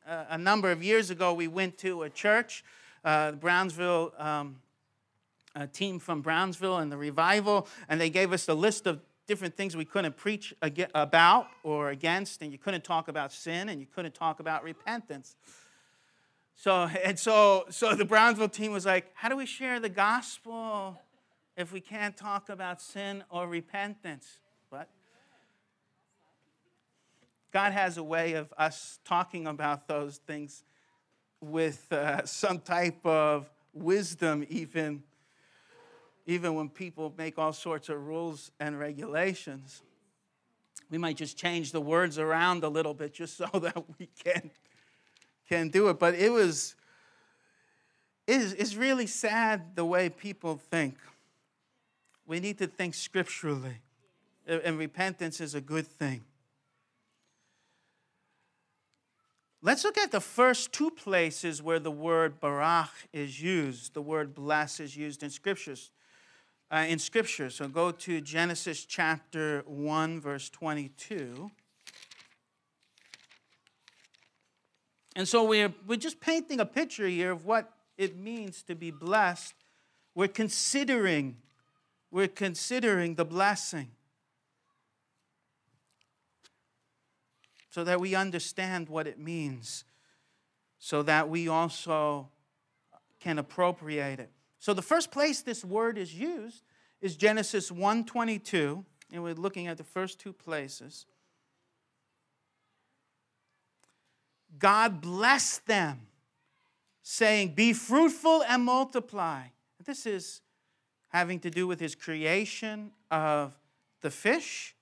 a 0.07 0.39
number 0.39 0.71
of 0.71 0.83
years 0.83 1.11
ago, 1.11 1.35
we 1.35 1.49
went 1.49 1.77
to 1.81 2.05
a 2.05 2.09
church, 2.09 2.65
uh, 3.05 3.33
Brownsville. 3.33 4.15
Um, 4.17 4.57
a 5.55 5.67
team 5.67 5.99
from 5.99 6.21
Brownsville 6.21 6.79
and 6.79 6.91
the 6.91 6.97
revival, 6.97 7.69
and 7.89 8.01
they 8.01 8.11
gave 8.11 8.33
us 8.33 8.49
a 8.49 8.55
list 8.55 8.87
of 8.87 9.01
different 9.27 9.57
things 9.57 9.77
we 9.77 9.85
couldn't 9.85 10.17
preach 10.17 10.55
about 10.95 11.49
or 11.63 11.91
against, 11.91 12.43
and 12.43 12.53
you 12.53 12.59
couldn't 12.59 12.85
talk 12.85 13.09
about 13.09 13.33
sin, 13.33 13.69
and 13.69 13.81
you 13.81 13.87
couldn't 13.87 14.15
talk 14.15 14.41
about 14.41 14.63
repentance. 14.63 15.37
So, 16.57 16.89
and 17.03 17.19
so, 17.19 17.65
so 17.71 17.95
the 17.95 18.05
Brownsville 18.05 18.49
team 18.49 18.73
was 18.73 18.87
like, 18.87 19.11
how 19.15 19.29
do 19.29 19.37
we 19.37 19.47
share 19.47 19.81
the 19.81 19.89
gospel 19.89 21.01
if 21.57 21.73
we 21.73 21.81
can't 21.81 22.17
talk 22.17 22.49
about 22.49 22.81
sin 22.81 23.25
or 23.31 23.49
repentance? 23.49 24.39
But 24.71 24.89
God 27.53 27.73
has 27.73 27.97
a 27.97 28.05
way 28.05 28.35
of 28.35 28.53
us 28.59 28.99
talking 29.05 29.47
about 29.47 29.89
those 29.89 30.19
things 30.19 30.65
with 31.41 31.93
uh, 31.93 32.25
some 32.25 32.59
type 32.59 33.05
of 33.05 33.51
wisdom, 33.73 34.45
even, 34.49 35.03
even 36.27 36.55
when 36.55 36.69
people 36.69 37.13
make 37.17 37.39
all 37.39 37.53
sorts 37.53 37.89
of 37.89 38.07
rules 38.07 38.51
and 38.59 38.79
regulations. 38.79 39.83
We 40.91 40.99
might 40.99 41.17
just 41.17 41.37
change 41.37 41.73
the 41.73 41.81
words 41.81 42.19
around 42.19 42.65
a 42.65 42.69
little 42.69 42.95
bit 42.95 43.15
just 43.15 43.37
so 43.39 43.47
that 43.53 43.85
we 43.99 44.09
can 44.23 44.51
can 45.49 45.69
do 45.69 45.89
it. 45.89 45.99
But 45.99 46.15
it 46.15 46.33
was, 46.33 46.75
it's, 48.27 48.53
it's 48.53 48.77
really 48.77 49.07
sad 49.07 49.77
the 49.77 49.85
way 49.85 50.09
people 50.09 50.57
think. 50.57 50.97
We 52.27 52.41
need 52.41 52.59
to 52.59 52.67
think 52.67 52.95
scripturally, 52.95 53.79
and 54.47 54.79
repentance 54.79 55.41
is 55.41 55.55
a 55.55 55.61
good 55.61 55.87
thing. 55.87 56.23
Let's 59.61 59.85
look 59.85 59.97
at 59.97 60.11
the 60.11 60.21
first 60.21 60.73
two 60.73 60.91
places 60.91 61.63
where 61.63 61.79
the 61.79 61.91
word 61.91 62.41
barach 62.41 62.91
is 63.13 63.43
used. 63.43 63.95
The 63.95 64.03
word 64.03 64.35
bless 64.35 64.79
is 64.79 64.95
used 64.95 65.23
in 65.23 65.31
scriptures. 65.31 65.91
Uh, 66.71 66.87
in 66.89 66.99
scripture. 66.99 67.51
So 67.51 67.69
go 67.69 67.93
to 67.93 68.21
Genesis 68.21 68.85
chapter 68.85 69.63
1, 69.67 70.21
verse 70.21 70.49
22. 70.49 71.51
And 75.15 75.29
so 75.29 75.45
we're, 75.45 75.73
we're 75.87 75.97
just 75.97 76.21
painting 76.21 76.61
a 76.61 76.67
picture 76.67 77.07
here 77.07 77.31
of 77.31 77.45
what 77.45 77.71
it 77.97 78.17
means 78.17 78.63
to 78.65 78.75
be 78.75 78.91
blessed. 78.91 79.55
We're 80.15 80.29
considering, 80.29 81.37
we're 82.11 82.29
considering 82.29 83.15
the 83.15 83.25
blessing. 83.25 83.91
So 87.71 87.85
that 87.85 88.01
we 88.01 88.15
understand 88.15 88.89
what 88.89 89.07
it 89.07 89.19
means, 89.19 89.85
so 90.79 91.03
that 91.03 91.29
we 91.29 91.49
also 91.49 92.29
can 93.19 93.39
appropriate 93.39 94.21
it. 94.21 94.31
So 94.65 94.73
the 94.73 94.81
first 94.81 95.11
place 95.11 95.43
this 95.43 95.63
word 95.63 95.99
is 95.99 96.15
used 96.15 96.63
is 97.03 97.17
Genesis 97.17 97.71
1:22, 97.71 98.83
and 99.13 99.23
we're 99.23 99.35
looking 99.35 99.67
at 99.67 99.77
the 99.77 99.85
first 99.85 100.19
two 100.19 100.33
places. 100.33 101.05
God 104.59 105.03
blessed 105.03 105.67
them, 105.67 106.07
saying, 107.03 107.55
Be 107.55 107.75
fruitful 107.75 108.43
and 108.45 108.65
multiply. 108.65 109.49
This 109.85 110.07
is 110.07 110.41
having 111.09 111.41
to 111.41 111.51
do 111.51 111.67
with 111.67 111.79
his 111.79 111.95
creation 111.95 112.91
of 113.11 113.61
the 114.01 114.11
fish 114.11 114.75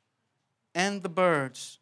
and 0.77 1.03
the 1.03 1.09
birds. 1.09 1.81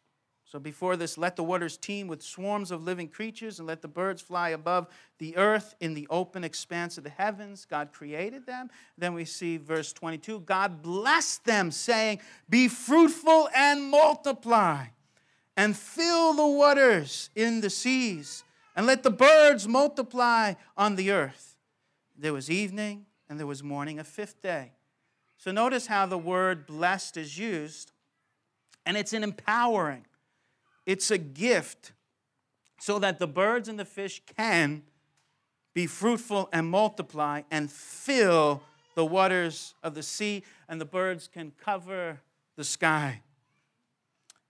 So 0.51 0.59
before 0.59 0.97
this, 0.97 1.17
let 1.17 1.37
the 1.37 1.45
waters 1.45 1.77
teem 1.77 2.07
with 2.07 2.21
swarms 2.21 2.71
of 2.71 2.83
living 2.83 3.07
creatures, 3.07 3.59
and 3.59 3.67
let 3.69 3.81
the 3.81 3.87
birds 3.87 4.21
fly 4.21 4.49
above 4.49 4.87
the 5.17 5.37
earth 5.37 5.75
in 5.79 5.93
the 5.93 6.05
open 6.09 6.43
expanse 6.43 6.97
of 6.97 7.05
the 7.05 7.09
heavens. 7.09 7.63
God 7.63 7.93
created 7.93 8.45
them. 8.45 8.69
Then 8.97 9.13
we 9.13 9.23
see 9.23 9.55
verse 9.55 9.93
22 9.93 10.41
God 10.41 10.81
blessed 10.81 11.45
them, 11.45 11.71
saying, 11.71 12.19
Be 12.49 12.67
fruitful 12.67 13.47
and 13.55 13.81
multiply 13.89 14.87
and 15.55 15.77
fill 15.77 16.33
the 16.33 16.45
waters 16.45 17.29
in 17.33 17.61
the 17.61 17.69
seas, 17.69 18.43
and 18.75 18.85
let 18.85 19.03
the 19.03 19.09
birds 19.09 19.69
multiply 19.69 20.55
on 20.75 20.97
the 20.97 21.11
earth. 21.11 21.55
There 22.17 22.33
was 22.33 22.51
evening 22.51 23.05
and 23.29 23.39
there 23.39 23.47
was 23.47 23.63
morning, 23.63 23.99
a 23.99 24.03
fifth 24.03 24.41
day. 24.41 24.73
So 25.37 25.53
notice 25.53 25.87
how 25.87 26.07
the 26.07 26.17
word 26.17 26.65
blessed 26.65 27.15
is 27.15 27.37
used, 27.37 27.93
and 28.85 28.97
it's 28.97 29.13
an 29.13 29.23
empowering, 29.23 30.05
it's 30.85 31.11
a 31.11 31.17
gift 31.17 31.93
so 32.79 32.99
that 32.99 33.19
the 33.19 33.27
birds 33.27 33.69
and 33.69 33.79
the 33.79 33.85
fish 33.85 34.21
can 34.37 34.83
be 35.73 35.87
fruitful 35.87 36.49
and 36.51 36.67
multiply 36.67 37.41
and 37.51 37.71
fill 37.71 38.61
the 38.95 39.05
waters 39.05 39.73
of 39.83 39.93
the 39.93 40.03
sea, 40.03 40.43
and 40.67 40.81
the 40.81 40.85
birds 40.85 41.27
can 41.27 41.51
cover 41.63 42.19
the 42.57 42.63
sky. 42.63 43.21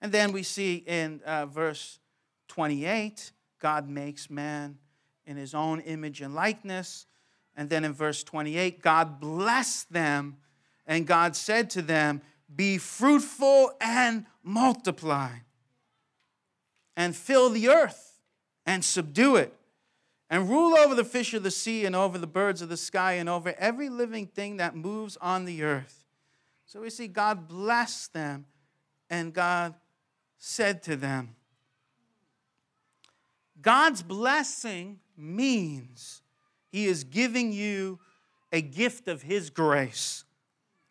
And 0.01 0.11
then 0.11 0.31
we 0.31 0.43
see 0.43 0.83
in 0.87 1.21
uh, 1.25 1.45
verse 1.45 1.99
28, 2.47 3.31
God 3.59 3.87
makes 3.87 4.29
man 4.29 4.79
in 5.25 5.37
his 5.37 5.53
own 5.53 5.79
image 5.81 6.21
and 6.21 6.33
likeness. 6.33 7.05
And 7.55 7.69
then 7.69 7.85
in 7.85 7.93
verse 7.93 8.23
28, 8.23 8.81
God 8.81 9.19
blessed 9.19 9.93
them, 9.93 10.37
and 10.87 11.05
God 11.05 11.35
said 11.35 11.69
to 11.71 11.81
them, 11.81 12.21
Be 12.53 12.77
fruitful 12.77 13.73
and 13.79 14.25
multiply, 14.43 15.29
and 16.95 17.15
fill 17.15 17.49
the 17.49 17.69
earth 17.69 18.19
and 18.65 18.83
subdue 18.83 19.35
it, 19.35 19.53
and 20.29 20.49
rule 20.49 20.77
over 20.77 20.95
the 20.95 21.03
fish 21.03 21.33
of 21.33 21.43
the 21.43 21.51
sea, 21.51 21.85
and 21.85 21.95
over 21.95 22.17
the 22.17 22.27
birds 22.27 22.61
of 22.61 22.69
the 22.69 22.77
sky, 22.77 23.13
and 23.13 23.27
over 23.27 23.53
every 23.57 23.89
living 23.89 24.27
thing 24.27 24.57
that 24.57 24.75
moves 24.75 25.17
on 25.17 25.45
the 25.45 25.63
earth. 25.63 26.05
So 26.65 26.81
we 26.81 26.89
see 26.89 27.07
God 27.07 27.47
blessed 27.47 28.13
them, 28.13 28.45
and 29.09 29.33
God 29.33 29.73
said 30.37 30.83
to 30.83 30.95
them, 30.95 31.35
God's 33.61 34.01
blessing 34.01 34.99
means 35.17 36.21
He 36.71 36.85
is 36.85 37.03
giving 37.03 37.51
you 37.51 37.99
a 38.51 38.61
gift 38.61 39.07
of 39.07 39.21
His 39.21 39.49
grace 39.49 40.23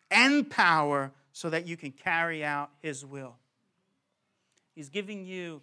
and 0.09 0.49
power 0.49 1.11
so 1.33 1.49
that 1.49 1.67
you 1.67 1.77
can 1.77 1.91
carry 1.91 2.43
out 2.43 2.69
His 2.81 3.05
will. 3.05 3.35
He's 4.75 4.89
giving 4.89 5.25
you 5.25 5.61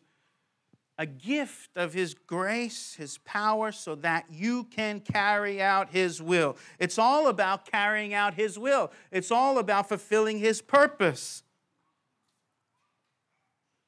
a 0.98 1.06
gift 1.06 1.70
of 1.76 1.94
His 1.94 2.14
grace, 2.14 2.94
His 2.94 3.18
power, 3.18 3.70
so 3.70 3.94
that 3.96 4.26
you 4.30 4.64
can 4.64 5.00
carry 5.00 5.62
out 5.62 5.90
His 5.90 6.20
will. 6.20 6.56
It's 6.78 6.98
all 6.98 7.28
about 7.28 7.70
carrying 7.70 8.12
out 8.12 8.34
His 8.34 8.58
will, 8.58 8.90
it's 9.12 9.30
all 9.30 9.58
about 9.58 9.88
fulfilling 9.88 10.38
His 10.38 10.60
purpose. 10.60 11.44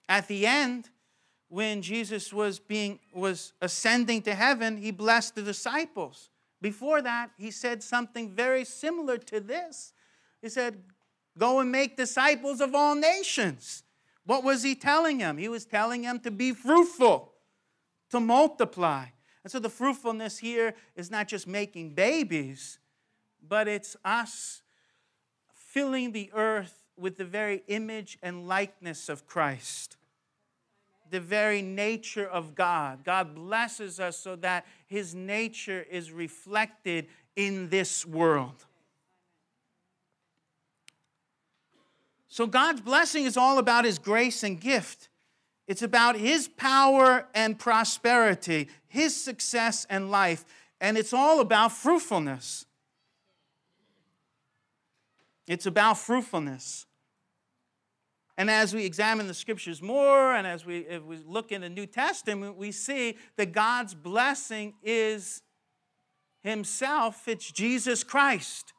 At 0.08 0.28
the 0.28 0.46
end, 0.46 0.90
when 1.48 1.82
Jesus 1.82 2.32
was 2.32 2.58
being 2.58 3.00
was 3.12 3.52
ascending 3.60 4.22
to 4.22 4.34
heaven, 4.34 4.76
he 4.76 4.92
blessed 4.92 5.34
the 5.34 5.42
disciples. 5.42 6.30
Before 6.60 7.02
that, 7.02 7.30
he 7.38 7.50
said 7.50 7.82
something 7.82 8.30
very 8.30 8.64
similar 8.64 9.18
to 9.18 9.40
this. 9.40 9.92
He 10.42 10.48
said, 10.48 10.82
"Go 11.38 11.58
and 11.60 11.70
make 11.70 11.96
disciples 11.96 12.60
of 12.60 12.74
all 12.74 12.94
nations." 12.94 13.82
What 14.24 14.44
was 14.44 14.62
he 14.62 14.74
telling 14.74 15.20
him? 15.20 15.38
He 15.38 15.48
was 15.48 15.64
telling 15.64 16.02
him 16.02 16.20
to 16.20 16.30
be 16.30 16.52
fruitful, 16.52 17.32
to 18.10 18.20
multiply. 18.20 19.06
And 19.42 19.50
so 19.50 19.58
the 19.58 19.70
fruitfulness 19.70 20.38
here 20.38 20.74
is 20.94 21.10
not 21.10 21.28
just 21.28 21.46
making 21.46 21.94
babies, 21.94 22.78
but 23.46 23.66
it's 23.68 23.96
us 24.04 24.62
filling 25.54 26.12
the 26.12 26.30
earth 26.34 26.84
with 26.96 27.16
the 27.16 27.24
very 27.24 27.62
image 27.68 28.18
and 28.22 28.46
likeness 28.46 29.08
of 29.08 29.26
Christ 29.26 29.96
the 31.10 31.20
very 31.20 31.60
nature 31.60 32.26
of 32.26 32.54
God. 32.54 33.04
God 33.04 33.34
blesses 33.34 34.00
us 34.00 34.16
so 34.16 34.36
that 34.36 34.64
his 34.86 35.14
nature 35.14 35.84
is 35.90 36.12
reflected 36.12 37.08
in 37.36 37.68
this 37.68 38.06
world. 38.06 38.66
So 42.30 42.46
God's 42.46 42.80
blessing 42.80 43.24
is 43.24 43.36
all 43.36 43.58
about 43.58 43.84
his 43.84 43.98
grace 43.98 44.44
and 44.44 44.58
gift. 44.58 45.08
It's 45.66 45.82
about 45.82 46.16
his 46.16 46.46
power 46.46 47.26
and 47.34 47.58
prosperity, 47.58 48.68
his 48.86 49.20
success 49.20 49.84
and 49.90 50.12
life, 50.12 50.44
and 50.80 50.96
it's 50.96 51.12
all 51.12 51.40
about 51.40 51.72
fruitfulness. 51.72 52.66
It's 55.48 55.66
about 55.66 55.98
fruitfulness. 55.98 56.86
And 58.38 58.48
as 58.48 58.72
we 58.72 58.84
examine 58.86 59.26
the 59.26 59.34
scriptures 59.34 59.82
more 59.82 60.32
and 60.32 60.46
as 60.46 60.64
we, 60.64 60.86
we 61.04 61.18
look 61.26 61.50
in 61.50 61.62
the 61.62 61.68
New 61.68 61.86
Testament, 61.86 62.56
we 62.56 62.70
see 62.70 63.18
that 63.36 63.50
God's 63.50 63.92
blessing 63.92 64.74
is 64.84 65.42
Himself, 66.42 67.26
it's 67.26 67.50
Jesus 67.50 68.04
Christ. 68.04 68.72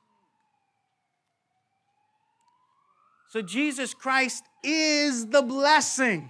So 3.31 3.41
Jesus 3.41 3.93
Christ 3.93 4.43
is 4.61 5.27
the 5.27 5.41
blessing. 5.41 6.29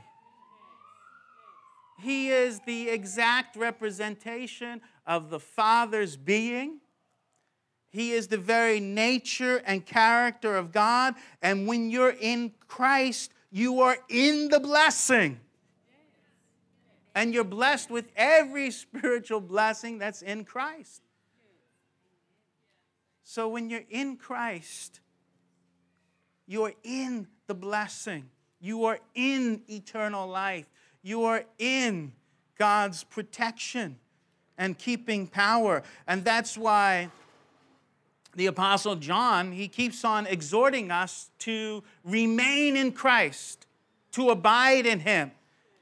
He 2.00 2.30
is 2.30 2.60
the 2.68 2.90
exact 2.90 3.56
representation 3.56 4.82
of 5.08 5.32
the 5.32 5.40
Father's 5.40 6.16
being. 6.16 6.80
He 7.90 8.12
is 8.12 8.28
the 8.28 8.38
very 8.38 8.80
nature 8.80 9.64
and 9.66 9.84
character 9.84 10.56
of 10.56 10.72
God. 10.72 11.16
And 11.42 11.66
when 11.66 11.90
you're 11.90 12.16
in 12.22 12.52
Christ, 12.68 13.32
you 13.50 13.82
are 13.82 13.98
in 14.08 14.50
the 14.50 14.60
blessing. 14.60 15.40
And 17.16 17.34
you're 17.34 17.44
blessed 17.44 17.90
with 17.90 18.12
every 18.16 18.70
spiritual 18.86 19.42
blessing 19.42 19.98
that's 19.98 20.22
in 20.22 20.46
Christ. 20.46 21.02
So 23.24 23.50
when 23.50 23.72
you're 23.72 23.86
in 23.90 24.18
Christ, 24.18 25.00
you're 26.52 26.74
in 26.84 27.28
the 27.48 27.54
blessing. 27.54 28.30
You 28.60 28.84
are 28.84 29.00
in 29.16 29.62
eternal 29.70 30.28
life. 30.28 30.66
You 31.02 31.24
are 31.24 31.46
in 31.58 32.12
God's 32.60 33.06
protection 33.06 33.98
and 34.58 34.78
keeping 34.78 35.28
power. 35.28 35.82
And 36.08 36.26
that's 36.26 36.58
why 36.58 37.10
the 38.36 38.48
apostle 38.48 38.98
John, 38.98 39.54
he 39.54 39.70
keeps 39.70 40.04
on 40.04 40.28
exhorting 40.28 40.92
us 40.92 41.32
to 41.40 41.84
remain 42.04 42.76
in 42.76 42.92
Christ, 42.92 43.66
to 44.12 44.30
abide 44.30 44.86
in 44.86 45.00
him. 45.00 45.32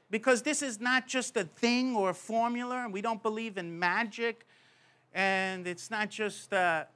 Because 0.08 0.42
this 0.42 0.62
is 0.62 0.80
not 0.80 1.08
just 1.08 1.36
a 1.36 1.44
thing 1.44 1.96
or 1.96 2.10
a 2.10 2.14
formula, 2.14 2.84
and 2.84 2.92
we 2.92 3.02
don't 3.02 3.24
believe 3.24 3.58
in 3.58 3.76
magic, 3.76 4.46
and 5.12 5.66
it's 5.66 5.90
not 5.90 6.10
just 6.10 6.52
a, 6.52 6.86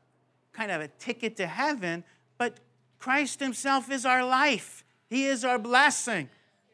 kind 0.52 0.70
of 0.70 0.80
a 0.80 0.86
ticket 0.86 1.36
to 1.38 1.46
heaven, 1.48 2.04
but 2.38 2.60
Christ 3.04 3.38
himself 3.38 3.90
is 3.90 4.06
our 4.06 4.24
life. 4.24 4.82
He 5.10 5.26
is 5.26 5.44
our 5.44 5.58
blessing. 5.58 6.30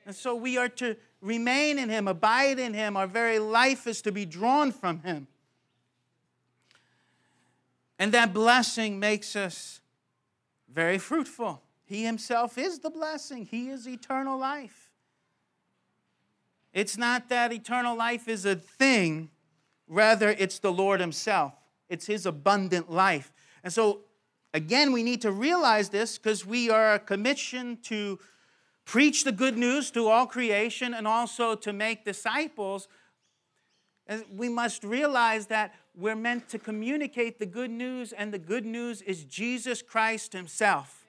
And 0.06 0.14
so 0.14 0.36
we 0.36 0.56
are 0.58 0.68
to 0.68 0.94
remain 1.20 1.76
in 1.76 1.88
him, 1.88 2.06
abide 2.06 2.60
in 2.60 2.72
him. 2.72 2.96
Our 2.96 3.08
very 3.08 3.40
life 3.40 3.88
is 3.88 4.00
to 4.02 4.12
be 4.12 4.26
drawn 4.26 4.70
from 4.70 5.00
him. 5.00 5.26
And 7.98 8.12
that 8.12 8.32
blessing 8.32 9.00
makes 9.00 9.34
us 9.34 9.80
very 10.72 10.98
fruitful. 10.98 11.62
He 11.84 12.04
himself 12.04 12.56
is 12.56 12.78
the 12.78 12.90
blessing, 12.90 13.46
he 13.46 13.68
is 13.68 13.88
eternal 13.88 14.38
life. 14.38 14.88
It's 16.72 16.96
not 16.96 17.28
that 17.30 17.52
eternal 17.52 17.96
life 17.96 18.28
is 18.28 18.44
a 18.44 18.54
thing, 18.54 19.30
rather, 19.88 20.30
it's 20.30 20.60
the 20.60 20.70
Lord 20.70 21.00
himself. 21.00 21.54
It's 21.88 22.06
his 22.06 22.24
abundant 22.24 22.88
life. 22.88 23.32
And 23.64 23.72
so, 23.72 24.02
again, 24.52 24.92
we 24.92 25.02
need 25.02 25.22
to 25.22 25.32
realize 25.32 25.88
this 25.88 26.18
because 26.18 26.44
we 26.44 26.70
are 26.70 26.98
commissioned 26.98 27.82
to 27.84 28.18
preach 28.84 29.24
the 29.24 29.32
good 29.32 29.56
news 29.56 29.90
to 29.92 30.08
all 30.08 30.26
creation 30.26 30.94
and 30.94 31.06
also 31.06 31.54
to 31.54 31.72
make 31.72 32.04
disciples. 32.04 32.88
And 34.06 34.24
we 34.32 34.48
must 34.48 34.82
realize 34.82 35.46
that 35.46 35.74
we're 35.96 36.16
meant 36.16 36.48
to 36.48 36.58
communicate 36.58 37.38
the 37.38 37.46
good 37.46 37.70
news, 37.70 38.12
and 38.12 38.32
the 38.32 38.38
good 38.38 38.64
news 38.64 39.02
is 39.02 39.24
Jesus 39.24 39.82
Christ 39.82 40.32
Himself. 40.32 41.04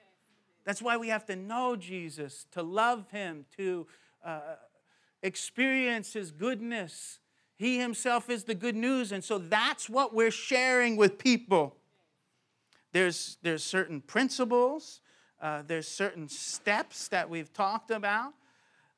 That's 0.64 0.80
why 0.80 0.96
we 0.96 1.08
have 1.08 1.26
to 1.26 1.36
know 1.36 1.74
Jesus, 1.74 2.46
to 2.52 2.62
love 2.62 3.10
Him, 3.10 3.46
to 3.56 3.86
uh, 4.24 4.40
experience 5.22 6.12
His 6.12 6.30
goodness. 6.30 7.18
He 7.56 7.78
Himself 7.78 8.30
is 8.30 8.44
the 8.44 8.54
good 8.54 8.76
news, 8.76 9.10
and 9.10 9.24
so 9.24 9.38
that's 9.38 9.88
what 9.88 10.14
we're 10.14 10.30
sharing 10.30 10.96
with 10.96 11.18
people. 11.18 11.76
There's, 12.92 13.38
there's 13.42 13.64
certain 13.64 14.00
principles, 14.00 15.00
uh, 15.40 15.62
there's 15.66 15.88
certain 15.88 16.28
steps 16.28 17.08
that 17.08 17.28
we've 17.28 17.52
talked 17.52 17.90
about, 17.90 18.34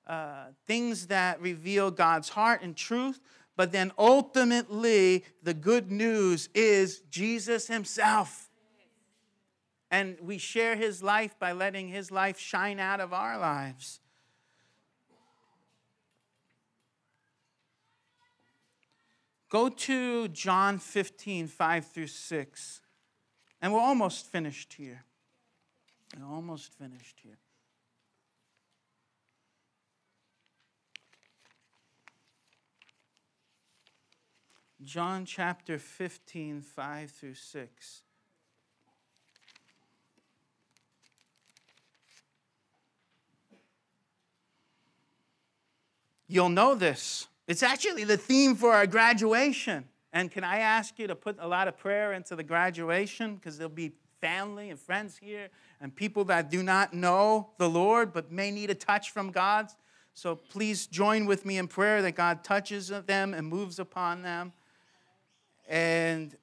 uh, 0.07 0.47
things 0.67 1.07
that 1.07 1.41
reveal 1.41 1.91
God's 1.91 2.29
heart 2.29 2.61
and 2.63 2.77
truth, 2.77 3.21
but 3.57 3.71
then 3.71 3.93
ultimately, 3.97 5.25
the 5.43 5.55
good 5.55 5.93
news 5.93 6.49
is 6.55 7.03
Jesus 7.11 7.69
Himself. 7.69 8.51
And 9.91 10.19
we 10.21 10.39
share 10.39 10.75
His 10.75 11.03
life 11.03 11.39
by 11.39 11.53
letting 11.53 11.89
His 11.89 12.11
life 12.11 12.39
shine 12.39 12.81
out 12.81 13.01
of 13.01 13.13
our 13.13 13.39
lives. 13.39 14.01
Go 19.49 19.69
to 19.69 20.27
John 20.29 20.81
15, 20.81 21.47
5 21.47 21.87
through 21.87 22.09
6. 22.09 22.81
And 23.65 23.73
we're 23.73 23.81
almost 23.81 24.27
finished 24.27 24.75
here. 24.75 25.05
We're 26.15 26.27
almost 26.27 26.71
finished 26.71 27.19
here. 27.23 27.39
John 34.83 35.25
chapter 35.25 35.79
15, 35.79 36.61
5 36.61 37.11
through 37.11 37.33
6. 37.33 38.03
You'll 46.29 46.51
know 46.51 46.75
this. 46.75 47.29
It's 47.49 47.63
actually 47.63 48.05
the 48.05 48.19
theme 48.19 48.57
for 48.57 48.75
our 48.75 48.87
graduation. 48.87 49.89
And 50.15 50.31
can 50.31 50.45
I 50.45 50.61
ask 50.61 50.97
you 51.01 51.09
to 51.09 51.17
put 51.17 51.37
a 51.41 51.49
lot 51.49 51.67
of 51.67 51.77
prayer 51.77 52.13
into 52.13 52.37
the 52.37 52.45
graduation? 52.45 53.35
Because 53.35 53.59
there'll 53.59 53.69
be 53.69 53.93
family 54.21 54.71
and 54.71 54.79
friends 54.79 55.19
here 55.19 55.49
and 55.81 55.95
people 55.95 56.25
that 56.25 56.51
do 56.51 56.63
not 56.63 56.95
know 56.95 57.51
the 57.59 57.69
Lord 57.69 58.13
but 58.13 58.31
may 58.31 58.51
need 58.53 58.71
a 58.71 58.75
touch 58.75 59.11
from 59.11 59.33
God. 59.33 59.67
So 60.15 60.37
please 60.37 60.87
join 60.87 61.27
with 61.27 61.45
me 61.45 61.59
in 61.59 61.67
prayer 61.67 62.01
that 62.01 62.13
God 62.13 62.45
touches 62.45 62.89
them 62.89 63.35
and 63.35 63.47
moves 63.47 63.81
upon 63.81 64.23
them 64.23 64.53
and 65.69 66.37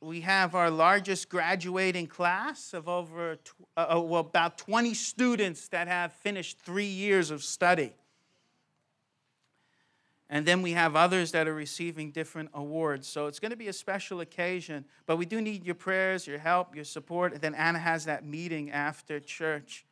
we 0.00 0.22
have 0.22 0.54
our 0.54 0.70
largest 0.70 1.28
graduating 1.28 2.06
class 2.06 2.72
of 2.72 2.88
over 2.88 3.38
uh, 3.76 3.96
uh, 3.96 4.00
well, 4.00 4.20
about 4.20 4.56
20 4.56 4.94
students 4.94 5.68
that 5.68 5.88
have 5.88 6.12
finished 6.12 6.58
three 6.58 6.86
years 6.86 7.30
of 7.30 7.42
study. 7.42 7.92
And 10.28 10.44
then 10.44 10.60
we 10.60 10.72
have 10.72 10.96
others 10.96 11.30
that 11.32 11.46
are 11.46 11.54
receiving 11.54 12.10
different 12.10 12.50
awards. 12.52 13.06
So 13.06 13.26
it's 13.26 13.38
going 13.38 13.50
to 13.50 13.56
be 13.56 13.68
a 13.68 13.72
special 13.72 14.20
occasion. 14.20 14.84
But 15.06 15.16
we 15.18 15.26
do 15.26 15.40
need 15.40 15.64
your 15.64 15.76
prayers, 15.76 16.26
your 16.26 16.38
help, 16.38 16.74
your 16.74 16.84
support. 16.84 17.32
And 17.32 17.40
then 17.40 17.54
Anna 17.54 17.78
has 17.78 18.06
that 18.06 18.24
meeting 18.24 18.70
after 18.72 19.20
church. 19.20 19.86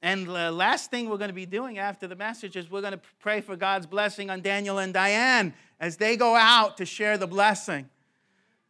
And 0.00 0.26
the 0.26 0.50
last 0.50 0.90
thing 0.90 1.10
we're 1.10 1.18
going 1.18 1.28
to 1.28 1.34
be 1.34 1.44
doing 1.44 1.78
after 1.78 2.06
the 2.06 2.16
message 2.16 2.56
is 2.56 2.70
we're 2.70 2.80
going 2.80 2.92
to 2.92 3.00
pray 3.18 3.40
for 3.40 3.56
God's 3.56 3.86
blessing 3.86 4.30
on 4.30 4.40
Daniel 4.40 4.78
and 4.78 4.94
Diane 4.94 5.52
as 5.80 5.96
they 5.96 6.16
go 6.16 6.34
out 6.34 6.76
to 6.78 6.86
share 6.86 7.18
the 7.18 7.26
blessing. 7.26 7.90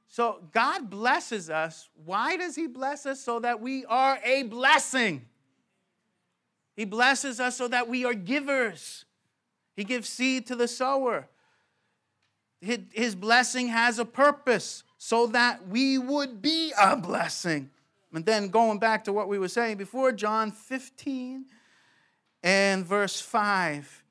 So 0.08 0.40
God 0.52 0.88
blesses 0.88 1.50
us. 1.50 1.90
Why 2.04 2.36
does 2.36 2.56
He 2.56 2.66
bless 2.66 3.04
us? 3.06 3.20
So 3.20 3.40
that 3.40 3.60
we 3.60 3.84
are 3.84 4.18
a 4.24 4.44
blessing. 4.44 5.26
He 6.74 6.86
blesses 6.86 7.40
us 7.40 7.56
so 7.56 7.68
that 7.68 7.88
we 7.88 8.04
are 8.04 8.14
givers. 8.14 9.04
He 9.78 9.84
gives 9.84 10.08
seed 10.08 10.44
to 10.48 10.56
the 10.56 10.66
sower. 10.66 11.28
His 12.60 13.14
blessing 13.14 13.68
has 13.68 14.00
a 14.00 14.04
purpose 14.04 14.82
so 14.96 15.28
that 15.28 15.68
we 15.68 15.98
would 15.98 16.42
be 16.42 16.72
a 16.76 16.96
blessing. 16.96 17.70
And 18.12 18.26
then 18.26 18.48
going 18.48 18.80
back 18.80 19.04
to 19.04 19.12
what 19.12 19.28
we 19.28 19.38
were 19.38 19.46
saying 19.46 19.76
before, 19.76 20.10
John 20.10 20.50
15 20.50 21.44
and 22.42 22.84
verse 22.84 23.20
5 23.20 24.02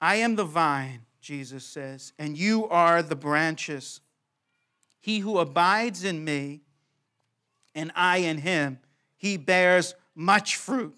I 0.00 0.14
am 0.14 0.36
the 0.36 0.44
vine, 0.44 1.00
Jesus 1.20 1.64
says, 1.64 2.12
and 2.20 2.38
you 2.38 2.68
are 2.68 3.02
the 3.02 3.16
branches. 3.16 4.00
He 5.00 5.18
who 5.18 5.40
abides 5.40 6.04
in 6.04 6.24
me 6.24 6.60
and 7.74 7.90
I 7.96 8.18
in 8.18 8.38
him, 8.38 8.78
he 9.16 9.38
bears 9.38 9.96
much 10.14 10.54
fruit. 10.54 10.94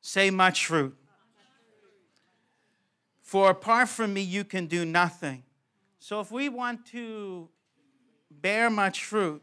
Say, 0.00 0.30
much 0.30 0.64
fruit. 0.64 0.96
For 3.28 3.50
apart 3.50 3.90
from 3.90 4.14
me, 4.14 4.22
you 4.22 4.42
can 4.42 4.68
do 4.68 4.86
nothing. 4.86 5.42
So, 5.98 6.18
if 6.20 6.32
we 6.32 6.48
want 6.48 6.86
to 6.86 7.50
bear 8.30 8.70
much 8.70 9.04
fruit, 9.04 9.42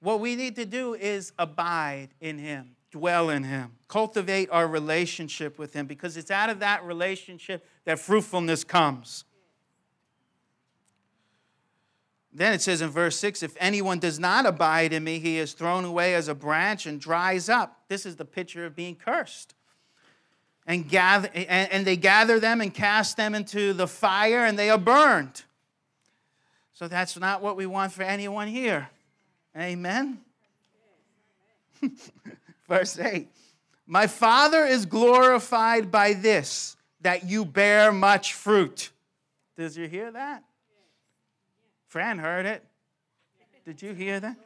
what 0.00 0.20
we 0.20 0.36
need 0.36 0.56
to 0.56 0.66
do 0.66 0.92
is 0.92 1.32
abide 1.38 2.10
in 2.20 2.36
Him, 2.36 2.76
dwell 2.90 3.30
in 3.30 3.44
Him, 3.44 3.72
cultivate 3.88 4.50
our 4.50 4.68
relationship 4.68 5.58
with 5.58 5.72
Him, 5.72 5.86
because 5.86 6.18
it's 6.18 6.30
out 6.30 6.50
of 6.50 6.58
that 6.58 6.84
relationship 6.84 7.66
that 7.86 7.98
fruitfulness 7.98 8.62
comes. 8.62 9.24
Then 12.30 12.52
it 12.52 12.60
says 12.60 12.82
in 12.82 12.90
verse 12.90 13.16
6 13.16 13.42
if 13.42 13.56
anyone 13.58 14.00
does 14.00 14.18
not 14.18 14.44
abide 14.44 14.92
in 14.92 15.02
me, 15.02 15.18
he 15.18 15.38
is 15.38 15.54
thrown 15.54 15.86
away 15.86 16.14
as 16.14 16.28
a 16.28 16.34
branch 16.34 16.84
and 16.84 17.00
dries 17.00 17.48
up. 17.48 17.84
This 17.88 18.04
is 18.04 18.16
the 18.16 18.26
picture 18.26 18.66
of 18.66 18.76
being 18.76 18.96
cursed. 18.96 19.54
And, 20.66 20.88
gather, 20.88 21.30
and, 21.32 21.70
and 21.70 21.86
they 21.86 21.96
gather 21.96 22.40
them 22.40 22.60
and 22.60 22.74
cast 22.74 23.16
them 23.16 23.34
into 23.34 23.72
the 23.72 23.86
fire, 23.86 24.44
and 24.44 24.58
they 24.58 24.68
are 24.68 24.78
burned. 24.78 25.44
So 26.72 26.88
that's 26.88 27.16
not 27.18 27.40
what 27.40 27.56
we 27.56 27.66
want 27.66 27.92
for 27.92 28.02
anyone 28.02 28.48
here. 28.48 28.90
Amen. 29.56 30.18
Verse 32.68 32.98
8 32.98 33.28
My 33.86 34.06
Father 34.06 34.64
is 34.64 34.86
glorified 34.86 35.90
by 35.90 36.12
this, 36.12 36.76
that 37.00 37.24
you 37.24 37.44
bear 37.44 37.92
much 37.92 38.34
fruit. 38.34 38.90
Did 39.56 39.74
you 39.76 39.88
hear 39.88 40.10
that? 40.12 40.44
Fran 41.88 42.18
heard 42.18 42.44
it. 42.44 42.62
Did 43.64 43.80
you 43.80 43.94
hear 43.94 44.20
that? 44.20 44.36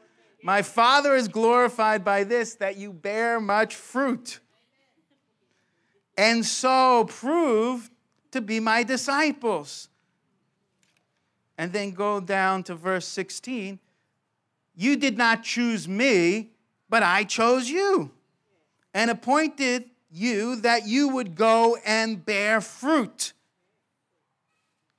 My 0.42 0.62
Father 0.62 1.14
is 1.16 1.28
glorified 1.28 2.04
by 2.04 2.24
this, 2.24 2.54
that 2.54 2.76
you 2.76 2.92
bear 2.92 3.40
much 3.40 3.74
fruit. 3.74 4.40
And 6.20 6.44
so 6.44 7.06
prove 7.08 7.90
to 8.32 8.42
be 8.42 8.60
my 8.60 8.82
disciples. 8.82 9.88
And 11.56 11.72
then 11.72 11.92
go 11.92 12.20
down 12.20 12.62
to 12.64 12.74
verse 12.74 13.06
16. 13.06 13.78
You 14.76 14.96
did 14.96 15.16
not 15.16 15.42
choose 15.42 15.88
me, 15.88 16.50
but 16.90 17.02
I 17.02 17.24
chose 17.24 17.70
you 17.70 18.10
and 18.92 19.10
appointed 19.10 19.86
you 20.10 20.56
that 20.56 20.86
you 20.86 21.08
would 21.08 21.36
go 21.36 21.78
and 21.86 22.22
bear 22.22 22.60
fruit, 22.60 23.32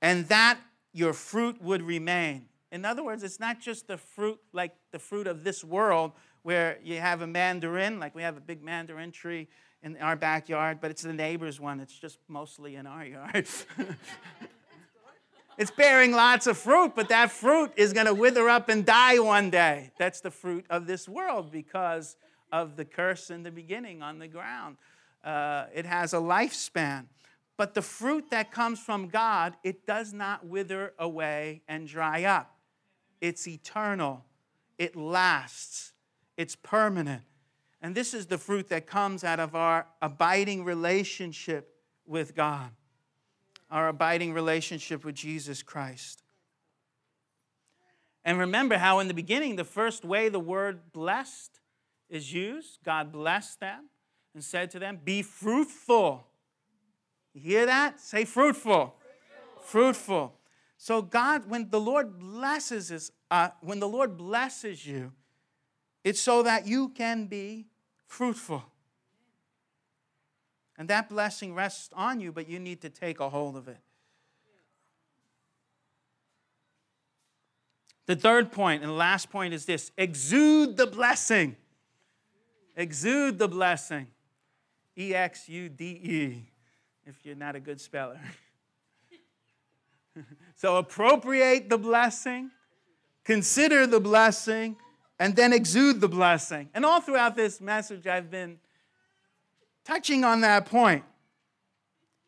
and 0.02 0.28
that 0.30 0.58
your 0.92 1.14
fruit 1.14 1.62
would 1.62 1.84
remain. 1.84 2.48
In 2.72 2.84
other 2.84 3.04
words, 3.04 3.22
it's 3.22 3.40
not 3.40 3.60
just 3.60 3.88
the 3.88 3.98
fruit 3.98 4.40
like 4.54 4.74
the 4.92 4.98
fruit 4.98 5.28
of 5.28 5.44
this 5.44 5.64
world 5.64 6.14
where 6.42 6.80
you 6.84 7.00
have 7.00 7.22
a 7.22 7.28
mandarin, 7.28 8.00
like 8.00 8.16
we 8.16 8.24
have 8.24 8.38
a 8.38 8.42
big 8.42 8.64
mandarin 8.64 9.12
tree 9.12 9.48
in 9.84 9.98
our 9.98 10.16
backyard, 10.16 10.80
but 10.82 10.92
it's 10.92 11.02
the 11.02 11.14
neighbor's 11.14 11.60
one. 11.60 11.80
It's 11.80 11.98
just 11.98 12.20
mostly 12.28 12.76
in 12.76 12.86
our 12.86 13.06
yard. 13.06 13.48
it's 15.58 15.72
bearing 15.72 16.12
lots 16.12 16.48
of 16.48 16.58
fruit, 16.58 16.94
but 16.96 17.10
that 17.10 17.32
fruit 17.32 17.72
is 17.76 17.94
going 17.94 18.06
to 18.06 18.14
wither 18.14 18.48
up 18.48 18.70
and 18.70 18.86
die 18.86 19.20
one 19.20 19.50
day. 19.50 19.92
That's 19.98 20.22
the 20.22 20.32
fruit 20.32 20.66
of 20.70 20.88
this 20.88 21.10
world 21.10 21.52
because 21.52 22.16
of 22.52 22.76
the 22.76 22.86
curse 22.86 23.30
in 23.30 23.44
the 23.44 23.52
beginning 23.52 24.02
on 24.02 24.20
the 24.20 24.28
ground. 24.28 24.78
Uh, 25.24 25.66
it 25.74 25.86
has 25.86 26.14
a 26.14 26.18
lifespan. 26.18 27.06
But 27.58 27.74
the 27.76 27.82
fruit 27.82 28.32
that 28.32 28.52
comes 28.52 28.80
from 28.80 29.08
God, 29.08 29.56
it 29.64 29.86
does 29.86 30.14
not 30.14 30.46
wither 30.46 30.94
away 30.98 31.62
and 31.68 31.88
dry 31.88 32.24
up. 32.24 32.58
It's 33.20 33.48
eternal, 33.48 34.26
it 34.80 34.96
lasts, 34.96 35.94
it's 36.38 36.56
permanent. 36.56 37.22
And 37.82 37.96
this 37.96 38.14
is 38.14 38.28
the 38.28 38.38
fruit 38.38 38.70
that 38.70 38.86
comes 38.86 39.24
out 39.24 39.40
of 39.40 39.56
our 39.56 39.88
abiding 40.02 40.64
relationship 40.64 41.76
with 42.06 42.36
God, 42.36 42.70
our 43.70 43.88
abiding 43.88 44.34
relationship 44.34 45.04
with 45.04 45.16
Jesus 45.16 45.64
Christ. 45.64 46.24
And 48.24 48.38
remember 48.38 48.78
how, 48.78 49.00
in 49.00 49.08
the 49.08 49.14
beginning, 49.16 49.56
the 49.56 49.64
first 49.64 50.06
way 50.06 50.30
the 50.30 50.40
word 50.40 50.92
blessed 50.94 51.60
is 52.10 52.32
used, 52.32 52.80
God 52.84 53.12
blessed 53.12 53.60
them 53.60 53.90
and 54.36 54.44
said 54.44 54.70
to 54.72 54.80
them, 54.80 55.00
Be 55.04 55.24
fruitful 55.24 56.28
you 57.34 57.42
hear 57.42 57.66
that? 57.66 58.00
Say 58.00 58.26
fruitful. 58.26 58.96
Fruitful. 59.60 59.64
fruitful. 59.64 60.34
So 60.78 61.02
God, 61.02 61.50
when 61.50 61.70
the 61.70 61.80
Lord 61.80 62.20
blesses 62.20 62.92
us, 62.92 63.12
uh, 63.30 63.50
when 63.62 63.80
the 63.80 63.88
Lord 63.88 64.18
blesses 64.18 64.86
you, 64.86 65.14
it's 66.04 66.20
so 66.20 66.44
that 66.44 66.66
you 66.66 66.90
can 66.90 67.28
be 67.28 67.68
fruitful. 68.12 68.64
And 70.78 70.90
that 70.90 71.10
blessing 71.10 71.56
rests 71.56 71.90
on 71.94 72.20
you, 72.20 72.32
but 72.32 72.50
you 72.50 72.60
need 72.60 72.82
to 72.82 72.90
take 72.90 73.20
a 73.20 73.30
hold 73.30 73.56
of 73.56 73.68
it. 73.68 73.78
The 78.08 78.16
third 78.16 78.52
point 78.52 78.84
and 78.84 78.98
last 78.98 79.30
point 79.30 79.54
is 79.54 79.66
this 79.66 79.92
exude 79.98 80.76
the 80.76 80.88
blessing. 80.88 81.56
Exude 82.76 83.40
the 83.40 83.48
blessing. 83.48 84.08
E 84.98 85.16
X 85.16 85.48
U 85.48 85.70
D 85.70 85.86
E 85.86 86.46
if 87.06 87.26
you're 87.26 87.36
not 87.36 87.56
a 87.56 87.60
good 87.60 87.80
speller. 87.80 88.20
so 90.56 90.76
appropriate 90.78 91.70
the 91.70 91.78
blessing, 91.78 92.52
consider 93.24 93.88
the 93.88 94.02
blessing, 94.02 94.76
and 95.22 95.36
then 95.36 95.54
exude 95.54 96.02
the 96.02 96.10
blessing. 96.10 96.70
And 96.74 96.86
all 96.86 97.00
throughout 97.00 97.36
this 97.36 97.62
message, 97.62 98.08
I've 98.08 98.32
been 98.32 98.58
touching 99.86 100.24
on 100.24 100.42
that 100.42 100.66
point. 100.66 101.04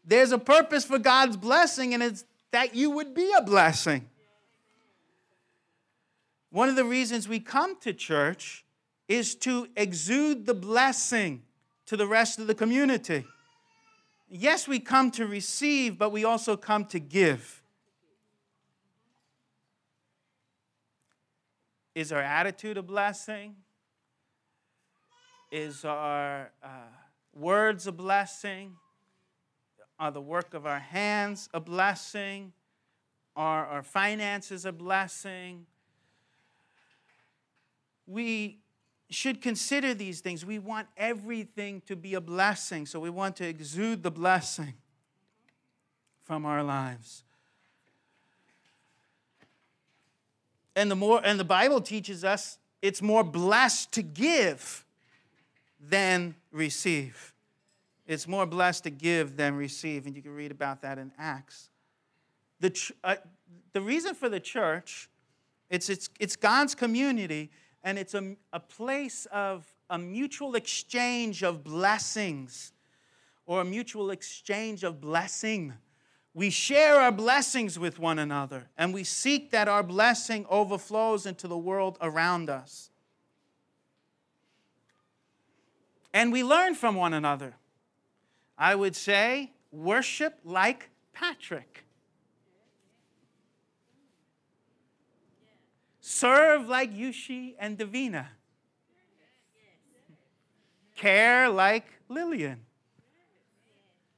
There's 0.06 0.32
a 0.32 0.38
purpose 0.38 0.86
for 0.86 1.00
God's 1.00 1.36
blessing, 1.36 1.94
and 1.94 2.04
it's 2.04 2.26
that 2.52 2.76
you 2.76 2.92
would 2.92 3.14
be 3.14 3.34
a 3.38 3.42
blessing. 3.42 4.08
One 6.52 6.70
of 6.70 6.76
the 6.76 6.86
reasons 6.86 7.28
we 7.28 7.40
come 7.40 7.80
to 7.80 7.94
church 7.94 8.64
is 9.08 9.34
to 9.36 9.68
exude 9.76 10.46
the 10.46 10.54
blessing 10.54 11.42
to 11.88 11.98
the 11.98 12.06
rest 12.06 12.38
of 12.38 12.48
the 12.48 12.56
community 12.56 13.26
yes, 14.34 14.68
we 14.68 14.80
come 14.80 15.12
to 15.12 15.28
receive, 15.28 15.98
but 15.98 16.12
we 16.12 16.26
also 16.26 16.58
come 16.58 16.86
to 16.86 17.00
give. 17.00 17.62
Is 21.96 22.12
our 22.12 22.22
attitude 22.22 22.78
a 22.78 22.82
blessing? 22.82 23.56
Is 25.52 25.86
our 25.86 26.52
uh, 26.64 26.68
words 27.36 27.86
a 27.86 27.92
blessing? 27.92 28.76
Are 30.00 30.12
the 30.12 30.22
work 30.22 30.56
of 30.56 30.66
our 30.66 30.80
hands 30.80 31.50
a 31.54 31.60
blessing? 31.60 32.54
Are 33.36 33.66
our 33.68 33.84
finances 33.84 34.66
a 34.66 34.72
blessing? 34.72 35.68
We 38.08 38.60
should 39.10 39.42
consider 39.42 39.94
these 39.94 40.20
things. 40.20 40.44
We 40.44 40.58
want 40.58 40.88
everything 40.98 41.82
to 41.86 41.96
be 41.96 42.16
a 42.16 42.22
blessing, 42.22 42.88
so 42.88 43.00
we 43.00 43.12
want 43.12 43.36
to 43.38 43.48
exude 43.48 44.02
the 44.02 44.12
blessing 44.12 44.74
from 46.24 46.46
our 46.46 46.64
lives. 46.64 47.24
And 50.76 50.90
the 50.90 50.96
more 50.96 51.22
and 51.24 51.40
the 51.40 51.46
Bible 51.46 51.82
teaches 51.82 52.24
us 52.24 52.58
it's 52.82 53.02
more 53.02 53.24
blessed 53.24 53.92
to 53.94 54.02
give 54.02 54.86
than 55.80 56.36
receive. 56.52 57.34
It's 58.06 58.28
more 58.28 58.46
blessed 58.46 58.84
to 58.84 58.90
give 58.90 59.38
than 59.38 59.56
receive, 59.56 60.06
and 60.06 60.16
you 60.16 60.22
can 60.22 60.36
read 60.36 60.52
about 60.52 60.82
that 60.82 60.98
in 60.98 61.12
Acts. 61.18 61.70
The, 62.60 62.94
uh, 63.04 63.16
the 63.72 63.82
reason 63.82 64.16
for 64.16 64.30
the 64.30 64.40
church, 64.40 65.10
it's, 65.70 65.90
it's, 65.90 66.10
it's 66.20 66.36
God's 66.36 66.76
community 66.76 67.50
and 67.84 67.98
it's 67.98 68.14
a, 68.14 68.36
a 68.52 68.60
place 68.60 69.28
of 69.32 69.66
a 69.90 69.98
mutual 69.98 70.56
exchange 70.56 71.44
of 71.44 71.64
blessings 71.64 72.72
or 73.46 73.62
a 73.62 73.66
mutual 73.66 74.12
exchange 74.12 74.84
of 74.84 75.02
blessing. 75.02 75.74
We 76.34 76.50
share 76.50 77.00
our 77.00 77.12
blessings 77.12 77.78
with 77.78 78.00
one 78.00 78.18
another, 78.18 78.70
and 78.76 78.94
we 78.94 79.04
seek 79.04 79.52
that 79.52 79.68
our 79.68 79.84
blessing 79.84 80.48
overflows 80.50 81.28
into 81.28 81.48
the 81.48 81.58
world 81.58 81.98
around 82.02 82.50
us. 82.50 82.90
And 86.12 86.32
we 86.32 86.44
learn 86.44 86.74
from 86.76 86.96
one 86.96 87.14
another. 87.14 87.56
I 88.58 88.74
would 88.76 88.96
say, 88.96 89.52
worship 89.72 90.40
like 90.44 90.90
Patrick. 91.14 91.86
Serve 96.00 96.68
like 96.68 96.94
Yushi 96.94 97.56
and 97.60 97.78
Davina. 97.78 98.28
Care 100.96 101.50
like 101.50 101.86
Lillian. 102.10 102.62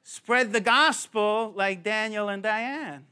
Spread 0.07 0.53
the 0.53 0.61
gospel 0.61 1.51
like 1.55 1.81
Daniel 1.81 2.29
and 2.29 2.43
Diane. 2.43 3.07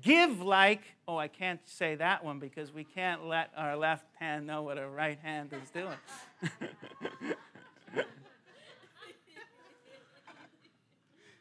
Give 0.00 0.42
like, 0.42 0.82
oh, 1.06 1.16
I 1.16 1.28
can't 1.28 1.60
say 1.66 1.94
that 1.94 2.24
one 2.24 2.40
because 2.40 2.74
we 2.74 2.82
can't 2.82 3.26
let 3.26 3.52
our 3.56 3.76
left 3.76 4.06
hand 4.18 4.44
know 4.44 4.64
what 4.64 4.76
our 4.76 4.90
right 4.90 5.20
hand 5.22 5.52
is 5.52 5.70
doing. 5.70 5.94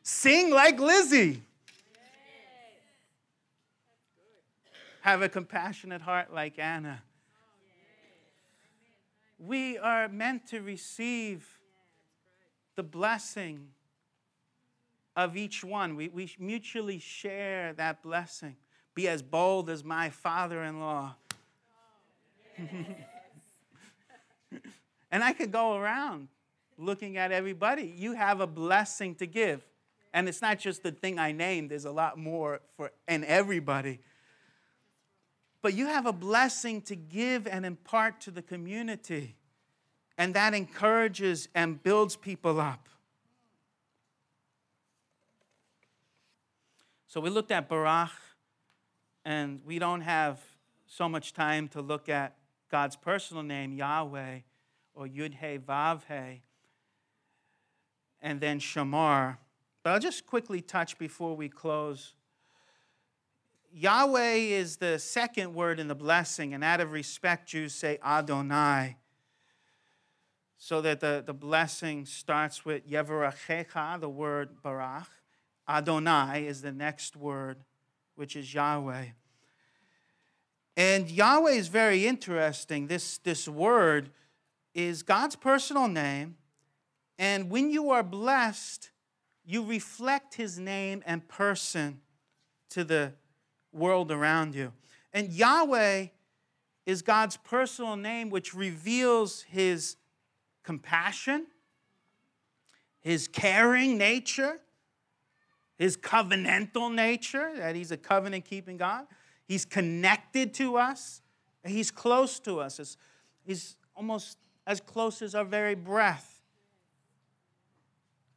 Sing 0.03 0.51
like 0.51 0.79
Lizzie. 0.79 1.41
have 5.01 5.23
a 5.23 5.29
compassionate 5.29 6.03
heart 6.03 6.31
like 6.31 6.59
Anna. 6.59 7.01
We 9.39 9.79
are 9.79 10.07
meant 10.07 10.45
to 10.49 10.61
receive 10.61 11.57
the 12.75 12.83
blessing 12.83 13.69
of 15.15 15.35
each 15.37 15.63
one. 15.63 15.95
We, 15.95 16.09
we 16.09 16.31
mutually 16.39 16.99
share 16.99 17.73
that 17.73 18.01
blessing. 18.03 18.55
be 18.93 19.07
as 19.07 19.21
bold 19.21 19.69
as 19.69 19.83
my 19.83 20.09
father 20.09 20.63
in 20.63 20.79
law. 20.79 21.15
and 25.11 25.23
I 25.23 25.33
could 25.33 25.51
go 25.51 25.75
around 25.75 26.27
looking 26.77 27.17
at 27.17 27.31
everybody. 27.31 27.93
You 27.95 28.13
have 28.13 28.41
a 28.41 28.47
blessing 28.47 29.15
to 29.15 29.25
give. 29.25 29.65
And 30.13 30.27
it's 30.27 30.41
not 30.41 30.59
just 30.59 30.83
the 30.83 30.91
thing 30.91 31.19
I 31.19 31.31
named, 31.31 31.71
there's 31.71 31.85
a 31.85 31.91
lot 31.91 32.17
more 32.17 32.59
for 32.75 32.91
and 33.07 33.23
everybody. 33.23 33.99
But 35.61 35.73
you 35.73 35.85
have 35.87 36.05
a 36.05 36.13
blessing 36.13 36.81
to 36.83 36.95
give 36.95 37.47
and 37.47 37.65
impart 37.65 38.19
to 38.21 38.31
the 38.31 38.41
community. 38.41 39.35
And 40.17 40.33
that 40.33 40.53
encourages 40.53 41.47
and 41.55 41.81
builds 41.81 42.15
people 42.15 42.59
up. 42.59 42.89
So 47.11 47.19
we 47.19 47.29
looked 47.29 47.51
at 47.51 47.67
Barak, 47.67 48.11
and 49.25 49.59
we 49.65 49.79
don't 49.79 49.99
have 49.99 50.39
so 50.87 51.09
much 51.09 51.33
time 51.33 51.67
to 51.67 51.81
look 51.81 52.07
at 52.07 52.37
God's 52.71 52.95
personal 52.95 53.43
name, 53.43 53.73
Yahweh, 53.73 54.39
or 54.93 55.07
Yud 55.07 55.33
He 55.33 55.57
Vav 55.57 56.03
He, 56.07 56.41
and 58.21 58.39
then 58.39 58.61
Shamar. 58.61 59.39
But 59.83 59.89
I'll 59.89 59.99
just 59.99 60.25
quickly 60.25 60.61
touch 60.61 60.97
before 60.97 61.35
we 61.35 61.49
close. 61.49 62.13
Yahweh 63.73 64.35
is 64.35 64.77
the 64.77 64.97
second 64.97 65.53
word 65.53 65.81
in 65.81 65.89
the 65.89 65.95
blessing, 65.95 66.53
and 66.53 66.63
out 66.63 66.79
of 66.79 66.93
respect, 66.93 67.49
Jews 67.49 67.73
say 67.73 67.99
Adonai. 68.01 68.95
So 70.57 70.79
that 70.79 71.01
the, 71.01 71.21
the 71.25 71.33
blessing 71.33 72.05
starts 72.05 72.63
with 72.63 72.89
Yeverachecha, 72.89 73.99
the 73.99 74.07
word 74.07 74.61
Barach, 74.63 75.07
Adonai 75.71 76.45
is 76.45 76.61
the 76.61 76.71
next 76.71 77.15
word, 77.15 77.63
which 78.15 78.35
is 78.35 78.53
Yahweh. 78.53 79.05
And 80.75 81.09
Yahweh 81.09 81.51
is 81.51 81.69
very 81.69 82.05
interesting. 82.05 82.87
This, 82.87 83.17
this 83.19 83.47
word 83.47 84.09
is 84.73 85.01
God's 85.01 85.35
personal 85.35 85.87
name. 85.87 86.35
And 87.17 87.49
when 87.49 87.71
you 87.71 87.91
are 87.91 88.03
blessed, 88.03 88.91
you 89.45 89.63
reflect 89.63 90.35
his 90.35 90.59
name 90.59 91.03
and 91.05 91.27
person 91.27 92.01
to 92.69 92.83
the 92.83 93.13
world 93.71 94.11
around 94.11 94.55
you. 94.55 94.73
And 95.13 95.31
Yahweh 95.31 96.07
is 96.85 97.01
God's 97.01 97.37
personal 97.37 97.95
name, 97.95 98.29
which 98.29 98.53
reveals 98.53 99.43
his 99.43 99.95
compassion, 100.63 101.47
his 102.99 103.27
caring 103.27 103.97
nature, 103.97 104.59
his 105.81 105.97
covenantal 105.97 106.93
nature, 106.93 107.53
that 107.55 107.75
he's 107.75 107.91
a 107.91 107.97
covenant 107.97 108.45
keeping 108.45 108.77
God. 108.77 109.07
He's 109.47 109.65
connected 109.65 110.53
to 110.55 110.77
us, 110.77 111.23
he's 111.65 111.89
close 111.89 112.39
to 112.41 112.59
us. 112.59 112.97
He's 113.43 113.77
almost 113.95 114.37
as 114.67 114.79
close 114.79 115.23
as 115.23 115.33
our 115.33 115.43
very 115.43 115.73
breath. 115.73 116.39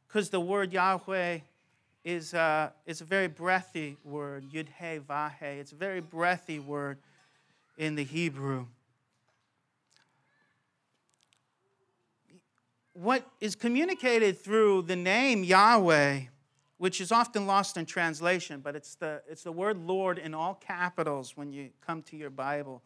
Because 0.07 0.31
the 0.31 0.39
word 0.39 0.73
Yahweh 0.73 1.39
is, 2.03 2.33
uh, 2.33 2.71
is 2.87 3.01
a 3.01 3.05
very 3.05 3.27
breathy 3.27 3.97
word, 4.03 4.45
Yud 4.51 4.67
He 4.79 4.97
Vah 4.97 5.29
He. 5.39 5.45
It's 5.45 5.71
a 5.71 5.75
very 5.75 6.01
breathy 6.01 6.57
word 6.57 6.97
in 7.77 7.93
the 7.93 8.03
Hebrew. 8.03 8.65
What 12.93 13.23
is 13.39 13.55
communicated 13.55 14.39
through 14.39 14.83
the 14.83 14.95
name 14.95 15.43
Yahweh 15.43 16.21
which 16.77 16.99
is 16.99 17.11
often 17.11 17.47
lost 17.47 17.77
in 17.77 17.85
translation, 17.85 18.59
but 18.59 18.75
it's 18.75 18.95
the, 18.95 19.21
it's 19.29 19.43
the 19.43 19.51
word 19.51 19.77
Lord 19.77 20.17
in 20.17 20.33
all 20.33 20.55
capitals 20.55 21.37
when 21.37 21.51
you 21.51 21.69
come 21.85 22.01
to 22.03 22.17
your 22.17 22.29
Bible. 22.29 22.83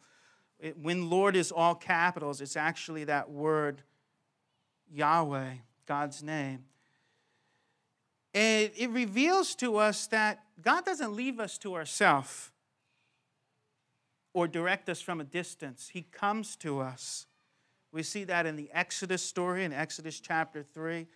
It, 0.60 0.78
when 0.78 1.10
Lord 1.10 1.34
is 1.34 1.50
all 1.50 1.74
capitals, 1.74 2.40
it's 2.40 2.56
actually 2.56 3.04
that 3.04 3.30
word 3.30 3.82
Yahweh, 4.92 5.54
God's 5.86 6.22
name. 6.22 6.64
And 8.32 8.70
it 8.76 8.90
reveals 8.90 9.54
to 9.56 9.76
us 9.76 10.06
that 10.08 10.44
God 10.62 10.84
doesn't 10.84 11.14
leave 11.14 11.40
us 11.40 11.58
to 11.58 11.74
ourselves 11.74 12.52
or 14.32 14.46
direct 14.46 14.88
us 14.88 15.00
from 15.00 15.20
a 15.20 15.24
distance, 15.24 15.90
He 15.92 16.02
comes 16.02 16.54
to 16.56 16.78
us. 16.78 17.26
We 17.92 18.04
see 18.04 18.22
that 18.24 18.46
in 18.46 18.54
the 18.54 18.70
Exodus 18.72 19.22
story, 19.22 19.64
in 19.64 19.72
Exodus 19.72 20.20
chapter 20.20 20.62
3. 20.62 21.08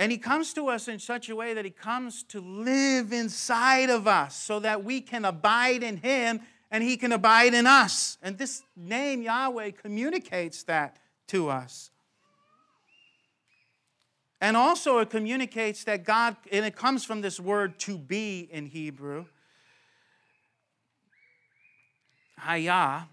And 0.00 0.10
he 0.10 0.16
comes 0.16 0.54
to 0.54 0.68
us 0.68 0.88
in 0.88 0.98
such 0.98 1.28
a 1.28 1.36
way 1.36 1.52
that 1.52 1.66
he 1.66 1.70
comes 1.70 2.22
to 2.28 2.40
live 2.40 3.12
inside 3.12 3.90
of 3.90 4.08
us 4.08 4.34
so 4.34 4.58
that 4.60 4.82
we 4.82 5.02
can 5.02 5.26
abide 5.26 5.82
in 5.82 5.98
him 5.98 6.40
and 6.70 6.82
he 6.82 6.96
can 6.96 7.12
abide 7.12 7.52
in 7.52 7.66
us. 7.66 8.16
And 8.22 8.38
this 8.38 8.62
name, 8.74 9.20
Yahweh, 9.20 9.72
communicates 9.72 10.62
that 10.62 10.96
to 11.28 11.50
us. 11.50 11.90
And 14.40 14.56
also, 14.56 15.00
it 15.00 15.10
communicates 15.10 15.84
that 15.84 16.02
God, 16.02 16.34
and 16.50 16.64
it 16.64 16.74
comes 16.74 17.04
from 17.04 17.20
this 17.20 17.38
word 17.38 17.78
to 17.80 17.98
be 17.98 18.48
in 18.50 18.64
Hebrew, 18.64 19.26
hayah, 22.40 23.06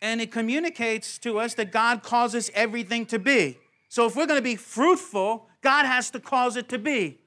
and 0.00 0.18
it 0.22 0.32
communicates 0.32 1.18
to 1.18 1.38
us 1.38 1.52
that 1.54 1.72
God 1.72 2.02
causes 2.02 2.50
everything 2.54 3.04
to 3.06 3.18
be. 3.18 3.58
So 3.90 4.06
if 4.06 4.16
we're 4.16 4.24
going 4.24 4.38
to 4.38 4.42
be 4.42 4.56
fruitful, 4.56 5.50
God 5.62 5.86
has 5.86 6.10
to 6.10 6.20
cause 6.20 6.56
it 6.56 6.68
to 6.70 6.78
be. 6.78 7.18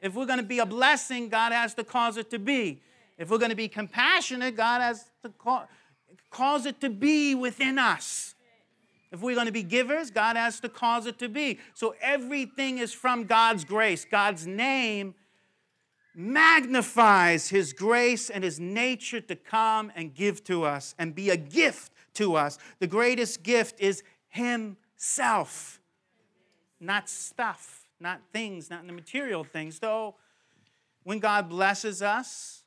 If 0.00 0.14
we're 0.14 0.26
going 0.26 0.38
to 0.38 0.44
be 0.44 0.60
a 0.60 0.66
blessing, 0.66 1.28
God 1.28 1.52
has 1.52 1.74
to 1.74 1.84
cause 1.84 2.16
it 2.16 2.30
to 2.30 2.38
be. 2.38 2.80
If 3.18 3.30
we're 3.30 3.38
going 3.38 3.50
to 3.50 3.56
be 3.56 3.68
compassionate, 3.68 4.56
God 4.56 4.80
has 4.80 5.04
to 5.22 5.32
cause 6.30 6.66
it 6.66 6.80
to 6.80 6.90
be 6.90 7.34
within 7.34 7.78
us. 7.78 8.34
If 9.12 9.20
we're 9.20 9.34
going 9.34 9.46
to 9.46 9.52
be 9.52 9.62
givers, 9.62 10.10
God 10.10 10.36
has 10.36 10.58
to 10.60 10.68
cause 10.68 11.06
it 11.06 11.18
to 11.18 11.28
be. 11.28 11.58
So 11.74 11.94
everything 12.00 12.78
is 12.78 12.92
from 12.94 13.24
God's 13.24 13.64
grace. 13.64 14.04
God's 14.04 14.46
name 14.46 15.14
magnifies 16.14 17.48
His 17.50 17.72
grace 17.72 18.30
and 18.30 18.42
His 18.42 18.58
nature 18.58 19.20
to 19.20 19.36
come 19.36 19.92
and 19.94 20.14
give 20.14 20.42
to 20.44 20.64
us 20.64 20.94
and 20.98 21.14
be 21.14 21.30
a 21.30 21.36
gift 21.36 21.92
to 22.14 22.36
us. 22.36 22.58
The 22.78 22.86
greatest 22.86 23.42
gift 23.42 23.80
is 23.80 24.02
Himself 24.28 25.78
not 26.82 27.08
stuff, 27.08 27.86
not 28.00 28.20
things, 28.32 28.68
not 28.68 28.86
the 28.86 28.92
material 28.92 29.44
things. 29.44 29.78
Though 29.78 30.16
when 31.04 31.18
God 31.18 31.48
blesses 31.48 32.02
us, 32.02 32.62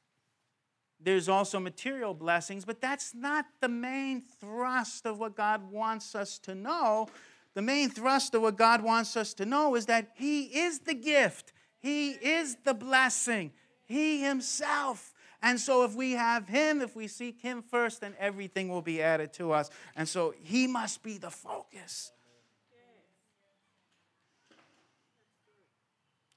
there's 0.99 1.29
also 1.29 1.59
material 1.59 2.13
blessings, 2.13 2.65
but 2.65 2.81
that's 2.81 3.13
not 3.13 3.45
the 3.61 3.67
main 3.67 4.21
thrust 4.21 5.05
of 5.05 5.19
what 5.19 5.35
God 5.35 5.69
wants 5.71 6.15
us 6.15 6.39
to 6.39 6.55
know. 6.55 7.07
The 7.53 7.61
main 7.61 7.89
thrust 7.89 8.33
of 8.33 8.41
what 8.41 8.57
God 8.57 8.81
wants 8.81 9.15
us 9.15 9.33
to 9.35 9.45
know 9.45 9.75
is 9.75 9.85
that 9.85 10.11
He 10.15 10.43
is 10.43 10.79
the 10.79 10.93
gift, 10.93 11.53
He 11.79 12.11
is 12.11 12.57
the 12.63 12.73
blessing, 12.73 13.51
He 13.83 14.21
Himself. 14.23 15.13
And 15.41 15.59
so, 15.59 15.83
if 15.83 15.93
we 15.93 16.13
have 16.13 16.47
Him, 16.47 16.81
if 16.81 16.95
we 16.95 17.07
seek 17.07 17.41
Him 17.41 17.61
first, 17.61 18.01
then 18.01 18.15
everything 18.17 18.69
will 18.69 18.81
be 18.81 19.01
added 19.01 19.31
to 19.33 19.51
us. 19.51 19.69
And 19.95 20.07
so, 20.07 20.33
He 20.41 20.65
must 20.65 21.03
be 21.03 21.17
the 21.17 21.29
focus. 21.29 22.11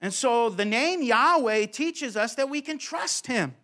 And 0.00 0.14
so 0.14 0.48
the 0.48 0.64
name 0.64 1.02
Yahweh 1.02 1.66
teaches 1.66 2.16
us 2.16 2.34
that 2.36 2.48
we 2.48 2.60
can 2.60 2.78
trust 2.78 3.26
Him, 3.26 3.54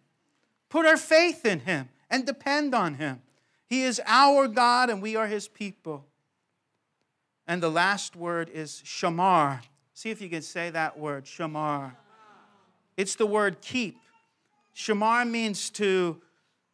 put 0.68 0.84
our 0.84 0.96
faith 0.96 1.46
in 1.46 1.60
Him, 1.60 1.88
and 2.10 2.26
depend 2.26 2.74
on 2.74 2.94
Him. 2.94 3.22
He 3.66 3.82
is 3.82 4.00
our 4.04 4.48
God 4.48 4.90
and 4.90 5.00
we 5.00 5.16
are 5.16 5.26
His 5.26 5.48
people. 5.48 6.04
And 7.46 7.62
the 7.62 7.70
last 7.70 8.16
word 8.16 8.50
is 8.52 8.82
shamar. 8.84 9.60
See 9.92 10.10
if 10.10 10.20
you 10.20 10.28
can 10.28 10.42
say 10.42 10.70
that 10.70 10.98
word, 10.98 11.24
shamar. 11.24 11.92
It's 12.96 13.14
the 13.14 13.26
word 13.26 13.60
keep. 13.60 13.98
Shamar 14.74 15.28
means 15.28 15.70
to 15.70 16.20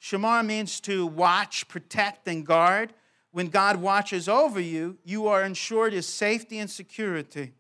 shamar 0.01 0.45
means 0.45 0.81
to 0.81 1.07
watch, 1.07 1.69
protect, 1.69 2.29
and 2.29 2.47
guard. 2.47 2.95
When 3.33 3.49
God 3.49 3.77
watches 3.77 4.29
over 4.29 4.61
you, 4.61 4.99
you 5.05 5.27
are 5.29 5.43
ensured 5.43 5.93
his 5.93 6.07
safety 6.07 6.59
and 6.59 6.71
security. 6.71 7.53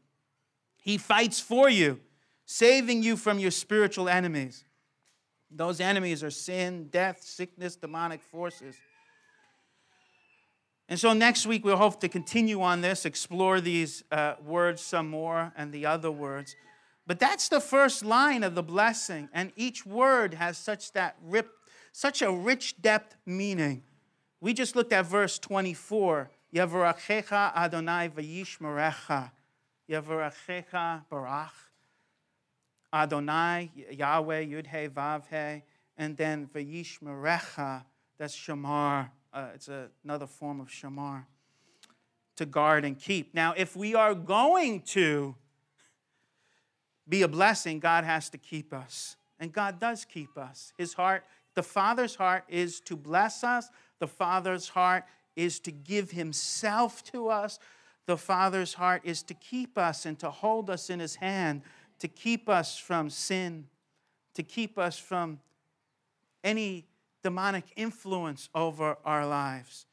He 0.91 0.99
fights 0.99 1.38
for 1.38 1.68
you, 1.68 2.01
saving 2.47 3.05
you 3.05 3.16
from 3.16 3.38
your 3.38 3.53
spiritual 3.53 4.09
enemies. 4.09 4.64
Those 5.49 5.78
enemies 5.78 6.24
are 6.24 6.32
sin, 6.32 6.88
death, 6.91 7.22
sickness, 7.22 7.76
demonic 7.76 8.20
forces. 8.20 8.74
And 10.88 10.99
so 10.99 11.12
next 11.12 11.47
week 11.47 11.64
we'll 11.64 11.76
hope 11.76 12.01
to 12.01 12.09
continue 12.09 12.61
on 12.61 12.80
this, 12.80 13.05
explore 13.05 13.61
these 13.61 14.03
uh, 14.11 14.34
words 14.45 14.82
some 14.82 15.09
more 15.09 15.53
and 15.57 15.72
the 15.72 15.86
other 15.86 16.11
words. 16.11 16.57
But 17.07 17.20
that's 17.20 17.49
the 17.49 17.61
first 17.61 18.05
line 18.05 18.43
of 18.43 18.57
the 18.57 18.64
blessing, 18.64 19.28
and 19.32 19.53
each 19.55 19.86
word 19.86 20.34
has 20.34 20.59
such 20.59 20.91
that 20.95 21.14
rip, 21.22 21.53
such 21.93 22.20
a 22.20 22.32
rich 22.32 22.82
depth 22.82 23.14
meaning. 23.24 23.84
We 24.41 24.55
just 24.55 24.74
looked 24.74 24.93
at 24.93 25.07
verse 25.07 25.38
24. 25.38 26.32
Yavrachecha 26.53 27.55
Adonai 27.55 28.09
vayishmerecha. 28.09 29.30
Yavrachecha 29.91 31.03
Barach. 31.11 31.51
Adonai, 32.93 33.70
Yahweh, 33.93 34.45
Yud 34.45 34.66
He 34.66 34.88
Vav 34.88 35.22
He, 35.30 35.62
and 35.97 36.16
then 36.16 36.49
Vayishmerecha, 36.53 37.84
that's 38.18 38.36
Shamar. 38.36 39.11
Uh, 39.32 39.49
it's 39.55 39.68
a, 39.68 39.88
another 40.03 40.26
form 40.26 40.61
of 40.61 40.68
Shamar, 40.68 41.24
to 42.36 42.47
guard 42.47 42.84
and 42.84 42.99
keep. 42.99 43.32
Now, 43.32 43.55
if 43.57 43.76
we 43.76 43.95
are 43.95 44.14
going 44.14 44.80
to 44.86 45.36
be 47.09 47.22
a 47.22 47.28
blessing, 47.28 47.78
God 47.78 48.05
has 48.05 48.28
to 48.30 48.38
keep 48.38 48.72
us. 48.72 49.16
And 49.38 49.53
God 49.53 49.78
does 49.78 50.05
keep 50.05 50.36
us. 50.36 50.72
His 50.76 50.95
heart, 50.95 51.24
the 51.55 51.62
Father's 51.62 52.16
heart 52.16 52.45
is 52.49 52.80
to 52.80 52.97
bless 52.97 53.45
us, 53.45 53.70
the 54.01 54.09
Father's 54.09 54.68
heart 54.68 55.05
is 55.36 55.61
to 55.61 55.70
give 55.70 56.11
Himself 56.11 57.05
to 57.05 57.28
us. 57.28 57.59
The 58.07 58.16
Father's 58.16 58.74
heart 58.74 59.03
is 59.05 59.22
to 59.24 59.34
keep 59.34 59.78
us 59.78 60.07
and 60.07 60.18
to 60.18 60.30
hold 60.30 60.70
us 60.70 60.90
in 60.90 61.01
His 61.01 61.16
hand, 61.16 61.62
to 62.01 62.09
keep 62.09 62.48
us 62.48 62.78
from 62.78 63.11
sin, 63.11 63.66
to 64.34 64.42
keep 64.42 64.78
us 64.78 64.98
from 64.98 65.40
any 66.42 66.86
demonic 67.22 67.64
influence 67.76 68.48
over 68.55 68.96
our 69.05 69.26
lives. 69.26 69.86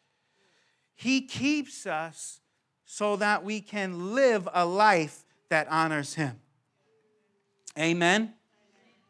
He 0.96 1.22
keeps 1.22 1.86
us 1.86 2.40
so 2.86 3.18
that 3.18 3.44
we 3.44 3.60
can 3.62 4.16
live 4.16 4.48
a 4.54 4.66
life 4.66 5.26
that 5.50 5.68
honors 5.70 6.16
Him. 6.16 6.40
Amen. 7.78 8.34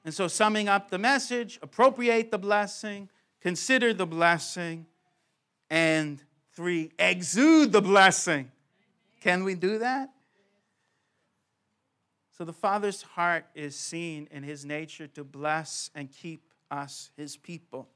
And 0.03 0.13
so, 0.13 0.27
summing 0.27 0.67
up 0.67 0.89
the 0.89 0.97
message, 0.97 1.59
appropriate 1.61 2.31
the 2.31 2.37
blessing, 2.37 3.09
consider 3.41 3.93
the 3.93 4.05
blessing, 4.05 4.85
and 5.69 6.21
three, 6.53 6.91
exude 6.97 7.71
the 7.71 7.81
blessing. 7.81 8.51
Can 9.19 9.43
we 9.43 9.55
do 9.55 9.79
that? 9.79 10.09
So, 12.37 12.45
the 12.45 12.53
Father's 12.53 13.01
heart 13.01 13.45
is 13.55 13.75
seen 13.75 14.27
in 14.31 14.43
His 14.43 14.63
nature 14.63 15.07
to 15.07 15.23
bless 15.23 15.89
and 15.95 16.11
keep 16.11 16.53
us, 16.69 17.09
His 17.17 17.35
people. 17.35 17.89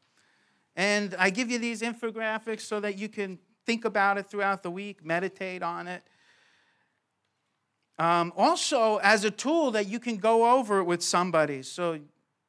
And 0.75 1.15
I 1.19 1.29
give 1.29 1.51
you 1.51 1.59
these 1.59 1.81
infographics 1.81 2.61
so 2.61 2.79
that 2.79 2.97
you 2.97 3.07
can 3.07 3.37
think 3.65 3.85
about 3.85 4.17
it 4.17 4.27
throughout 4.29 4.63
the 4.63 4.71
week, 4.71 5.05
meditate 5.05 5.61
on 5.61 5.87
it. 5.87 6.03
Um, 7.99 8.33
also, 8.35 8.97
as 8.97 9.23
a 9.25 9.31
tool 9.31 9.71
that 9.71 9.87
you 9.87 9.99
can 9.99 10.17
go 10.17 10.57
over 10.57 10.83
with 10.83 11.03
somebody. 11.03 11.61
So 11.61 11.99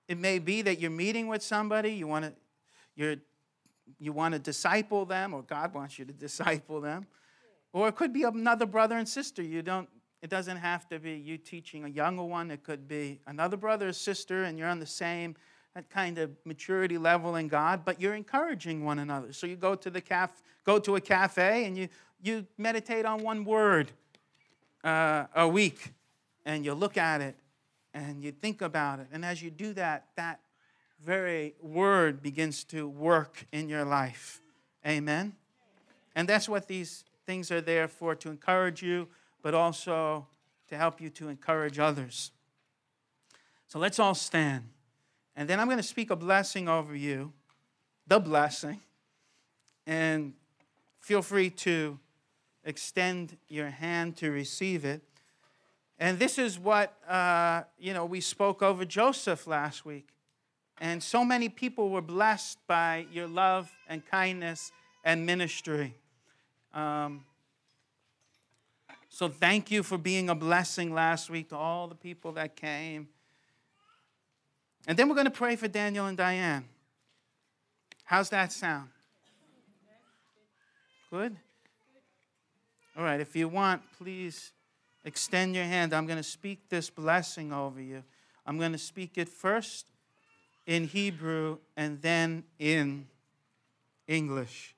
it 0.09 0.16
may 0.16 0.39
be 0.39 0.62
that 0.62 0.81
you're 0.81 0.91
meeting 0.91 1.29
with 1.29 1.43
somebody, 1.43 1.93
you 1.93 2.07
want 2.07 2.25
to, 2.25 2.33
you're, 2.97 3.16
you 3.99 4.12
want 4.12 4.33
to 4.33 4.39
disciple 4.39 5.05
them, 5.05 5.35
or 5.35 5.43
God 5.43 5.75
wants 5.75 5.99
you 5.99 6.07
to 6.07 6.12
disciple 6.27 6.81
them. 6.81 7.07
Or 7.73 7.89
it 7.89 7.97
could 7.97 8.12
be 8.12 8.25
another 8.25 8.66
brother 8.66 8.97
and 8.97 9.09
sister. 9.09 9.43
You 9.43 9.62
don't, 9.62 9.89
it 10.20 10.31
doesn't 10.31 10.59
have 10.59 10.89
to 10.89 10.99
be 10.99 11.12
you 11.14 11.39
teaching 11.39 11.85
a 11.85 11.89
younger 11.89 12.23
one. 12.23 12.51
It 12.51 12.62
could 12.62 12.87
be 12.87 13.20
another 13.27 13.57
brother 13.57 13.89
or 13.89 13.93
sister, 13.93 14.45
and 14.45 14.59
you're 14.59 14.68
on 14.68 14.79
the 14.79 14.87
same 14.87 15.37
kind 15.89 16.18
of 16.18 16.31
maturity 16.45 16.99
level 16.99 17.37
in 17.37 17.49
God, 17.49 17.83
but 17.85 18.01
you're 18.01 18.14
encouraging 18.14 18.85
one 18.85 18.99
another. 18.99 19.33
So 19.33 19.47
you 19.47 19.57
go 19.57 19.75
to 19.75 19.89
the 19.89 20.03
caf- 20.03 20.43
go 20.64 20.79
to 20.79 20.97
a 20.97 21.01
cafe 21.01 21.64
and 21.64 21.77
you 21.77 21.89
you 22.23 22.47
meditate 22.57 23.05
on 23.05 23.23
one 23.23 23.45
word 23.45 23.91
uh, 24.85 25.25
a 25.35 25.49
week, 25.49 25.93
and 26.45 26.64
you 26.64 26.75
look 26.75 26.97
at 26.97 27.20
it 27.20 27.37
and 27.95 28.23
you 28.23 28.33
think 28.33 28.62
about 28.62 29.01
it, 29.01 29.09
and 29.12 29.25
as 29.25 29.43
you 29.43 29.51
do 29.51 29.73
that, 29.73 30.07
that 30.16 30.41
very 31.05 31.55
word 31.61 32.23
begins 32.23 32.64
to 32.64 32.89
work 32.89 33.47
in 33.51 33.68
your 33.68 33.85
life. 33.85 34.41
Amen. 34.87 35.35
And 36.14 36.29
that's 36.29 36.49
what 36.49 36.68
these 36.68 37.05
things 37.27 37.51
are 37.51 37.61
there 37.61 37.89
for 37.89 38.14
to 38.14 38.31
encourage 38.31 38.83
you, 38.83 39.09
but 39.43 39.55
also 39.55 40.27
to 40.68 40.77
help 40.77 41.01
you 41.01 41.11
to 41.11 41.29
encourage 41.29 41.79
others. 41.79 42.31
So 43.68 43.79
let's 43.79 43.99
all 43.99 44.14
stand. 44.14 44.68
And 45.35 45.49
then 45.49 45.61
I'm 45.61 45.66
going 45.66 45.79
to 45.79 45.83
speak 45.83 46.11
a 46.11 46.16
blessing 46.16 46.68
over 46.68 46.95
you, 46.95 47.33
the 48.07 48.20
blessing. 48.20 48.81
And 49.87 50.35
feel 51.01 51.23
free 51.23 51.51
to 51.51 51.99
extend 52.64 53.37
your 53.49 53.70
hand 53.70 54.16
to 54.18 54.31
receive 54.31 54.85
it. 54.85 55.03
And 55.99 56.18
this 56.18 56.39
is 56.39 56.59
what, 56.59 56.95
uh, 57.09 57.62
you 57.79 57.95
know, 57.95 58.05
we 58.05 58.20
spoke 58.20 58.62
over 58.62 58.85
Joseph 58.85 59.47
last 59.47 59.85
week. 59.85 60.09
And 60.81 61.03
so 61.03 61.25
many 61.25 61.49
people 61.49 61.91
were 61.91 62.03
blessed 62.03 62.59
by 62.66 63.07
your 63.12 63.29
love 63.29 63.73
and 63.89 64.05
kindness 64.05 64.73
and 65.05 65.25
ministry. 65.25 65.95
Um, 66.75 67.25
so 69.09 69.29
thank 69.29 69.70
you 69.70 69.83
for 69.83 69.99
being 69.99 70.31
a 70.31 70.35
blessing 70.35 70.95
last 70.95 71.29
week 71.29 71.51
to 71.51 71.57
all 71.57 71.87
the 71.87 71.95
people 71.95 72.33
that 72.33 72.57
came. 72.57 73.09
And 74.87 74.97
then 74.97 75.09
we're 75.09 75.14
going 75.14 75.27
to 75.27 75.31
pray 75.31 75.55
for 75.57 75.68
Daniel 75.68 76.07
and 76.07 76.16
Diane. 76.16 76.64
How's 78.05 78.31
that 78.31 78.53
sound? 78.53 78.89
Good? 81.11 81.37
All 82.97 83.05
right, 83.05 83.20
if 83.20 83.37
you 83.37 83.49
want, 83.49 83.83
please 83.99 84.53
extend 85.05 85.55
your 85.55 85.64
hand. 85.64 85.93
I'm 85.93 86.07
going 86.07 86.18
to 86.18 86.23
speak 86.23 86.68
this 86.68 86.91
blessing 86.91 87.53
over 87.53 87.81
you. 87.81 88.03
I'm 88.47 88.59
going 88.59 88.73
to 88.73 88.79
speak 88.79 89.18
it 89.18 89.29
first 89.29 89.87
in 90.66 90.89
Hebrew 90.89 91.59
and 91.77 92.01
then 92.03 92.45
in 92.59 93.07
English. 94.09 94.75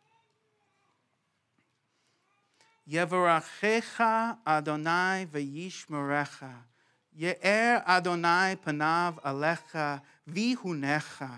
Yevarachecha 2.90 4.38
Adonai 4.46 5.26
v'yishmerecha. 5.26 6.52
Ye'er 7.16 7.82
Adonai 7.86 8.56
panav 8.56 9.22
alecha 9.22 10.02
vihunecha. 10.30 11.30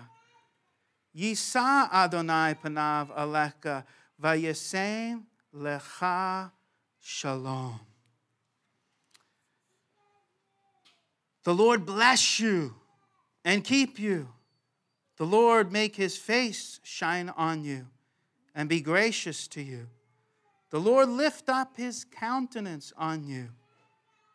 Yisa 1.15 1.91
Adonai 1.91 2.55
panav 2.55 3.15
alecha 3.15 3.85
vayesem 4.21 5.23
lecha 5.55 6.51
shalom. 6.99 7.79
The 11.43 11.53
Lord 11.53 11.85
bless 11.85 12.41
you 12.41 12.75
and 13.45 13.63
keep 13.63 13.97
you. 13.97 14.27
The 15.15 15.25
Lord 15.25 15.71
make 15.71 15.95
his 15.95 16.17
face 16.17 16.81
shine 16.83 17.29
on 17.37 17.63
you 17.63 17.87
and 18.53 18.67
be 18.67 18.81
gracious 18.81 19.47
to 19.49 19.61
you. 19.61 19.87
The 20.69 20.79
Lord 20.79 21.07
lift 21.07 21.47
up 21.47 21.77
his 21.77 22.03
countenance 22.03 22.91
on 22.97 23.25
you 23.25 23.49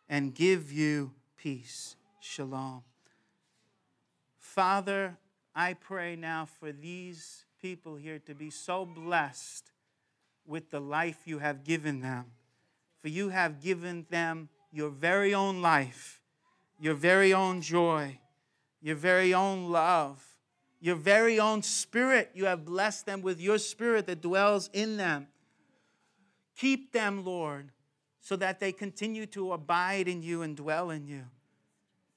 and 0.09 0.33
give 0.33 0.71
you 0.71 1.11
peace. 1.37 1.95
Shalom. 2.19 2.81
Father, 4.39 5.17
I 5.55 5.73
pray 5.73 6.15
now 6.15 6.45
for 6.45 6.71
these 6.71 7.45
people 7.61 7.95
here 7.95 8.19
to 8.19 8.33
be 8.33 8.49
so 8.49 8.85
blessed 8.85 9.71
with 10.45 10.71
the 10.71 10.79
life 10.79 11.19
you 11.25 11.39
have 11.39 11.63
given 11.63 12.01
them. 12.01 12.25
For 12.99 13.09
you 13.09 13.29
have 13.29 13.61
given 13.61 14.05
them 14.09 14.49
your 14.71 14.89
very 14.89 15.33
own 15.33 15.61
life, 15.61 16.19
your 16.79 16.95
very 16.95 17.33
own 17.33 17.61
joy, 17.61 18.19
your 18.81 18.95
very 18.95 19.33
own 19.33 19.69
love, 19.69 20.23
your 20.81 20.95
very 20.95 21.39
own 21.39 21.61
spirit. 21.61 22.31
You 22.33 22.45
have 22.45 22.65
blessed 22.65 23.05
them 23.05 23.21
with 23.21 23.39
your 23.39 23.57
spirit 23.59 24.07
that 24.07 24.21
dwells 24.21 24.69
in 24.73 24.97
them. 24.97 25.27
Keep 26.57 26.91
them, 26.91 27.23
Lord, 27.23 27.71
so 28.21 28.35
that 28.35 28.59
they 28.59 28.71
continue 28.71 29.25
to 29.27 29.53
abide 29.53 30.07
in 30.07 30.21
you 30.21 30.41
and 30.41 30.55
dwell 30.55 30.89
in 30.89 31.07
you. 31.07 31.23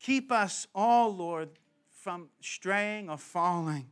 Keep 0.01 0.31
us 0.31 0.67
all, 0.75 1.15
Lord, 1.15 1.49
from 1.91 2.29
straying 2.41 3.11
or 3.11 3.17
falling. 3.17 3.87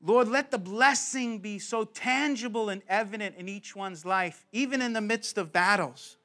Lord, 0.00 0.28
let 0.28 0.50
the 0.50 0.58
blessing 0.58 1.40
be 1.40 1.58
so 1.58 1.84
tangible 1.84 2.68
and 2.68 2.82
evident 2.88 3.34
in 3.36 3.48
each 3.48 3.74
one's 3.74 4.04
life, 4.04 4.46
even 4.52 4.80
in 4.80 4.92
the 4.92 5.00
midst 5.00 5.38
of 5.38 5.52
battles. 5.52 6.16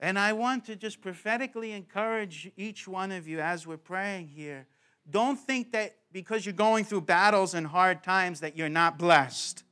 And 0.00 0.18
I 0.18 0.32
want 0.32 0.64
to 0.66 0.74
just 0.74 1.00
prophetically 1.00 1.72
encourage 1.72 2.50
each 2.56 2.88
one 2.88 3.12
of 3.12 3.28
you 3.28 3.40
as 3.40 3.66
we're 3.66 3.76
praying 3.76 4.28
here. 4.28 4.66
Don't 5.08 5.38
think 5.38 5.72
that 5.72 5.94
because 6.12 6.44
you're 6.44 6.52
going 6.52 6.84
through 6.84 7.02
battles 7.02 7.54
and 7.54 7.66
hard 7.66 8.02
times 8.02 8.40
that 8.40 8.56
you're 8.56 8.68
not 8.68 8.98
blessed. 8.98 9.62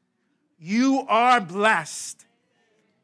You 0.65 1.05
are 1.09 1.41
blessed. 1.41 2.25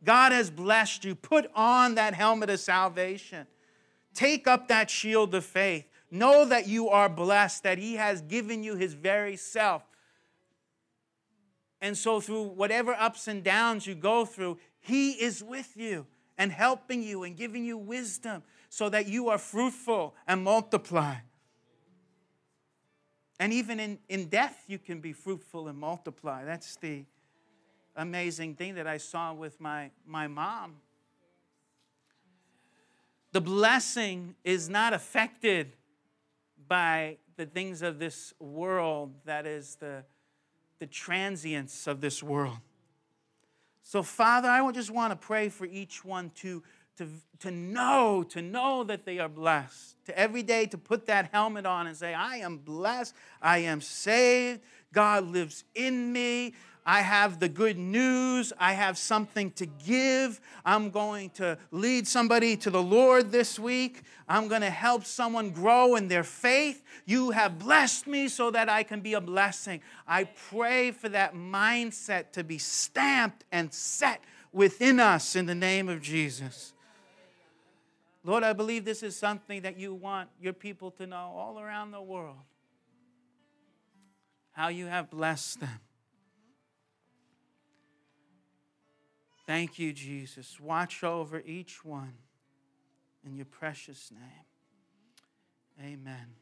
God 0.04 0.30
has 0.30 0.48
blessed 0.48 1.04
you. 1.04 1.16
Put 1.16 1.50
on 1.56 1.96
that 1.96 2.14
helmet 2.14 2.50
of 2.50 2.60
salvation. 2.60 3.48
Take 4.14 4.46
up 4.46 4.68
that 4.68 4.88
shield 4.88 5.34
of 5.34 5.44
faith. 5.44 5.84
Know 6.08 6.44
that 6.44 6.68
you 6.68 6.88
are 6.88 7.08
blessed, 7.08 7.64
that 7.64 7.78
He 7.78 7.96
has 7.96 8.22
given 8.22 8.62
you 8.62 8.76
His 8.76 8.94
very 8.94 9.34
self. 9.34 9.82
And 11.80 11.98
so, 11.98 12.20
through 12.20 12.44
whatever 12.44 12.94
ups 12.94 13.26
and 13.26 13.42
downs 13.42 13.88
you 13.88 13.96
go 13.96 14.24
through, 14.24 14.58
He 14.78 15.10
is 15.14 15.42
with 15.42 15.76
you 15.76 16.06
and 16.38 16.52
helping 16.52 17.02
you 17.02 17.24
and 17.24 17.36
giving 17.36 17.64
you 17.64 17.76
wisdom 17.76 18.44
so 18.68 18.88
that 18.88 19.08
you 19.08 19.30
are 19.30 19.38
fruitful 19.38 20.14
and 20.28 20.44
multiply. 20.44 21.16
And 23.40 23.52
even 23.52 23.80
in, 23.80 23.98
in 24.08 24.28
death, 24.28 24.62
you 24.68 24.78
can 24.78 25.00
be 25.00 25.12
fruitful 25.12 25.66
and 25.66 25.76
multiply. 25.76 26.44
That's 26.44 26.76
the 26.76 27.04
amazing 27.98 28.54
thing 28.54 28.76
that 28.76 28.86
I 28.86 28.96
saw 28.96 29.34
with 29.34 29.60
my, 29.60 29.90
my 30.06 30.26
mom. 30.28 30.76
the 33.32 33.40
blessing 33.40 34.34
is 34.44 34.68
not 34.68 34.94
affected 34.94 35.72
by 36.66 37.18
the 37.36 37.44
things 37.44 37.82
of 37.82 37.98
this 37.98 38.32
world, 38.38 39.12
that 39.24 39.46
is, 39.46 39.76
the, 39.76 40.04
the 40.78 40.86
transience 40.86 41.86
of 41.86 42.00
this 42.00 42.22
world. 42.22 42.58
So, 43.82 44.02
Father, 44.02 44.48
I 44.48 44.70
just 44.72 44.90
want 44.90 45.12
to 45.12 45.16
pray 45.16 45.48
for 45.48 45.66
each 45.66 46.04
one 46.04 46.30
to, 46.36 46.62
to, 46.96 47.08
to 47.40 47.50
know, 47.50 48.22
to 48.30 48.42
know 48.42 48.84
that 48.84 49.04
they 49.04 49.18
are 49.18 49.28
blessed. 49.28 49.96
To 50.06 50.18
every 50.18 50.42
day 50.42 50.66
to 50.66 50.78
put 50.78 51.06
that 51.06 51.30
helmet 51.32 51.66
on 51.66 51.86
and 51.86 51.96
say, 51.96 52.14
I 52.14 52.36
am 52.38 52.58
blessed, 52.58 53.14
I 53.40 53.58
am 53.58 53.80
saved, 53.80 54.60
God 54.92 55.24
lives 55.24 55.64
in 55.74 56.12
me. 56.12 56.54
I 56.88 57.02
have 57.02 57.38
the 57.38 57.50
good 57.50 57.76
news. 57.76 58.50
I 58.58 58.72
have 58.72 58.96
something 58.96 59.50
to 59.52 59.66
give. 59.66 60.40
I'm 60.64 60.88
going 60.88 61.28
to 61.34 61.58
lead 61.70 62.08
somebody 62.08 62.56
to 62.56 62.70
the 62.70 62.82
Lord 62.82 63.30
this 63.30 63.58
week. 63.58 64.04
I'm 64.26 64.48
going 64.48 64.62
to 64.62 64.70
help 64.70 65.04
someone 65.04 65.50
grow 65.50 65.96
in 65.96 66.08
their 66.08 66.24
faith. 66.24 66.82
You 67.04 67.32
have 67.32 67.58
blessed 67.58 68.06
me 68.06 68.26
so 68.28 68.50
that 68.52 68.70
I 68.70 68.84
can 68.84 69.02
be 69.02 69.12
a 69.12 69.20
blessing. 69.20 69.82
I 70.06 70.24
pray 70.24 70.92
for 70.92 71.10
that 71.10 71.34
mindset 71.34 72.32
to 72.32 72.42
be 72.42 72.56
stamped 72.56 73.44
and 73.52 73.70
set 73.70 74.22
within 74.50 74.98
us 74.98 75.36
in 75.36 75.44
the 75.44 75.54
name 75.54 75.90
of 75.90 76.00
Jesus. 76.00 76.72
Lord, 78.24 78.42
I 78.42 78.54
believe 78.54 78.86
this 78.86 79.02
is 79.02 79.14
something 79.14 79.60
that 79.60 79.78
you 79.78 79.92
want 79.92 80.30
your 80.40 80.54
people 80.54 80.90
to 80.92 81.06
know 81.06 81.34
all 81.36 81.60
around 81.60 81.90
the 81.90 82.00
world 82.00 82.38
how 84.52 84.68
you 84.68 84.86
have 84.86 85.10
blessed 85.10 85.60
them. 85.60 85.80
Thank 89.48 89.78
you, 89.78 89.94
Jesus. 89.94 90.60
Watch 90.60 91.02
over 91.02 91.40
each 91.40 91.82
one 91.82 92.12
in 93.24 93.34
your 93.34 93.46
precious 93.46 94.10
name. 94.12 94.44
Amen. 95.80 96.34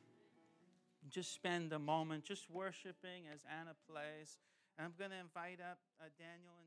Just 1.09 1.33
spend 1.33 1.73
a 1.73 1.79
moment 1.79 2.25
just 2.25 2.51
worshiping 2.51 3.31
as 3.33 3.45
Anna 3.61 3.77
plays. 3.89 4.39
And 4.77 4.85
I'm 4.85 4.95
going 4.99 5.13
to 5.13 5.21
invite 5.21 5.61
up 5.61 5.79
uh, 6.01 6.07
Daniel 6.19 6.51
and 6.59 6.65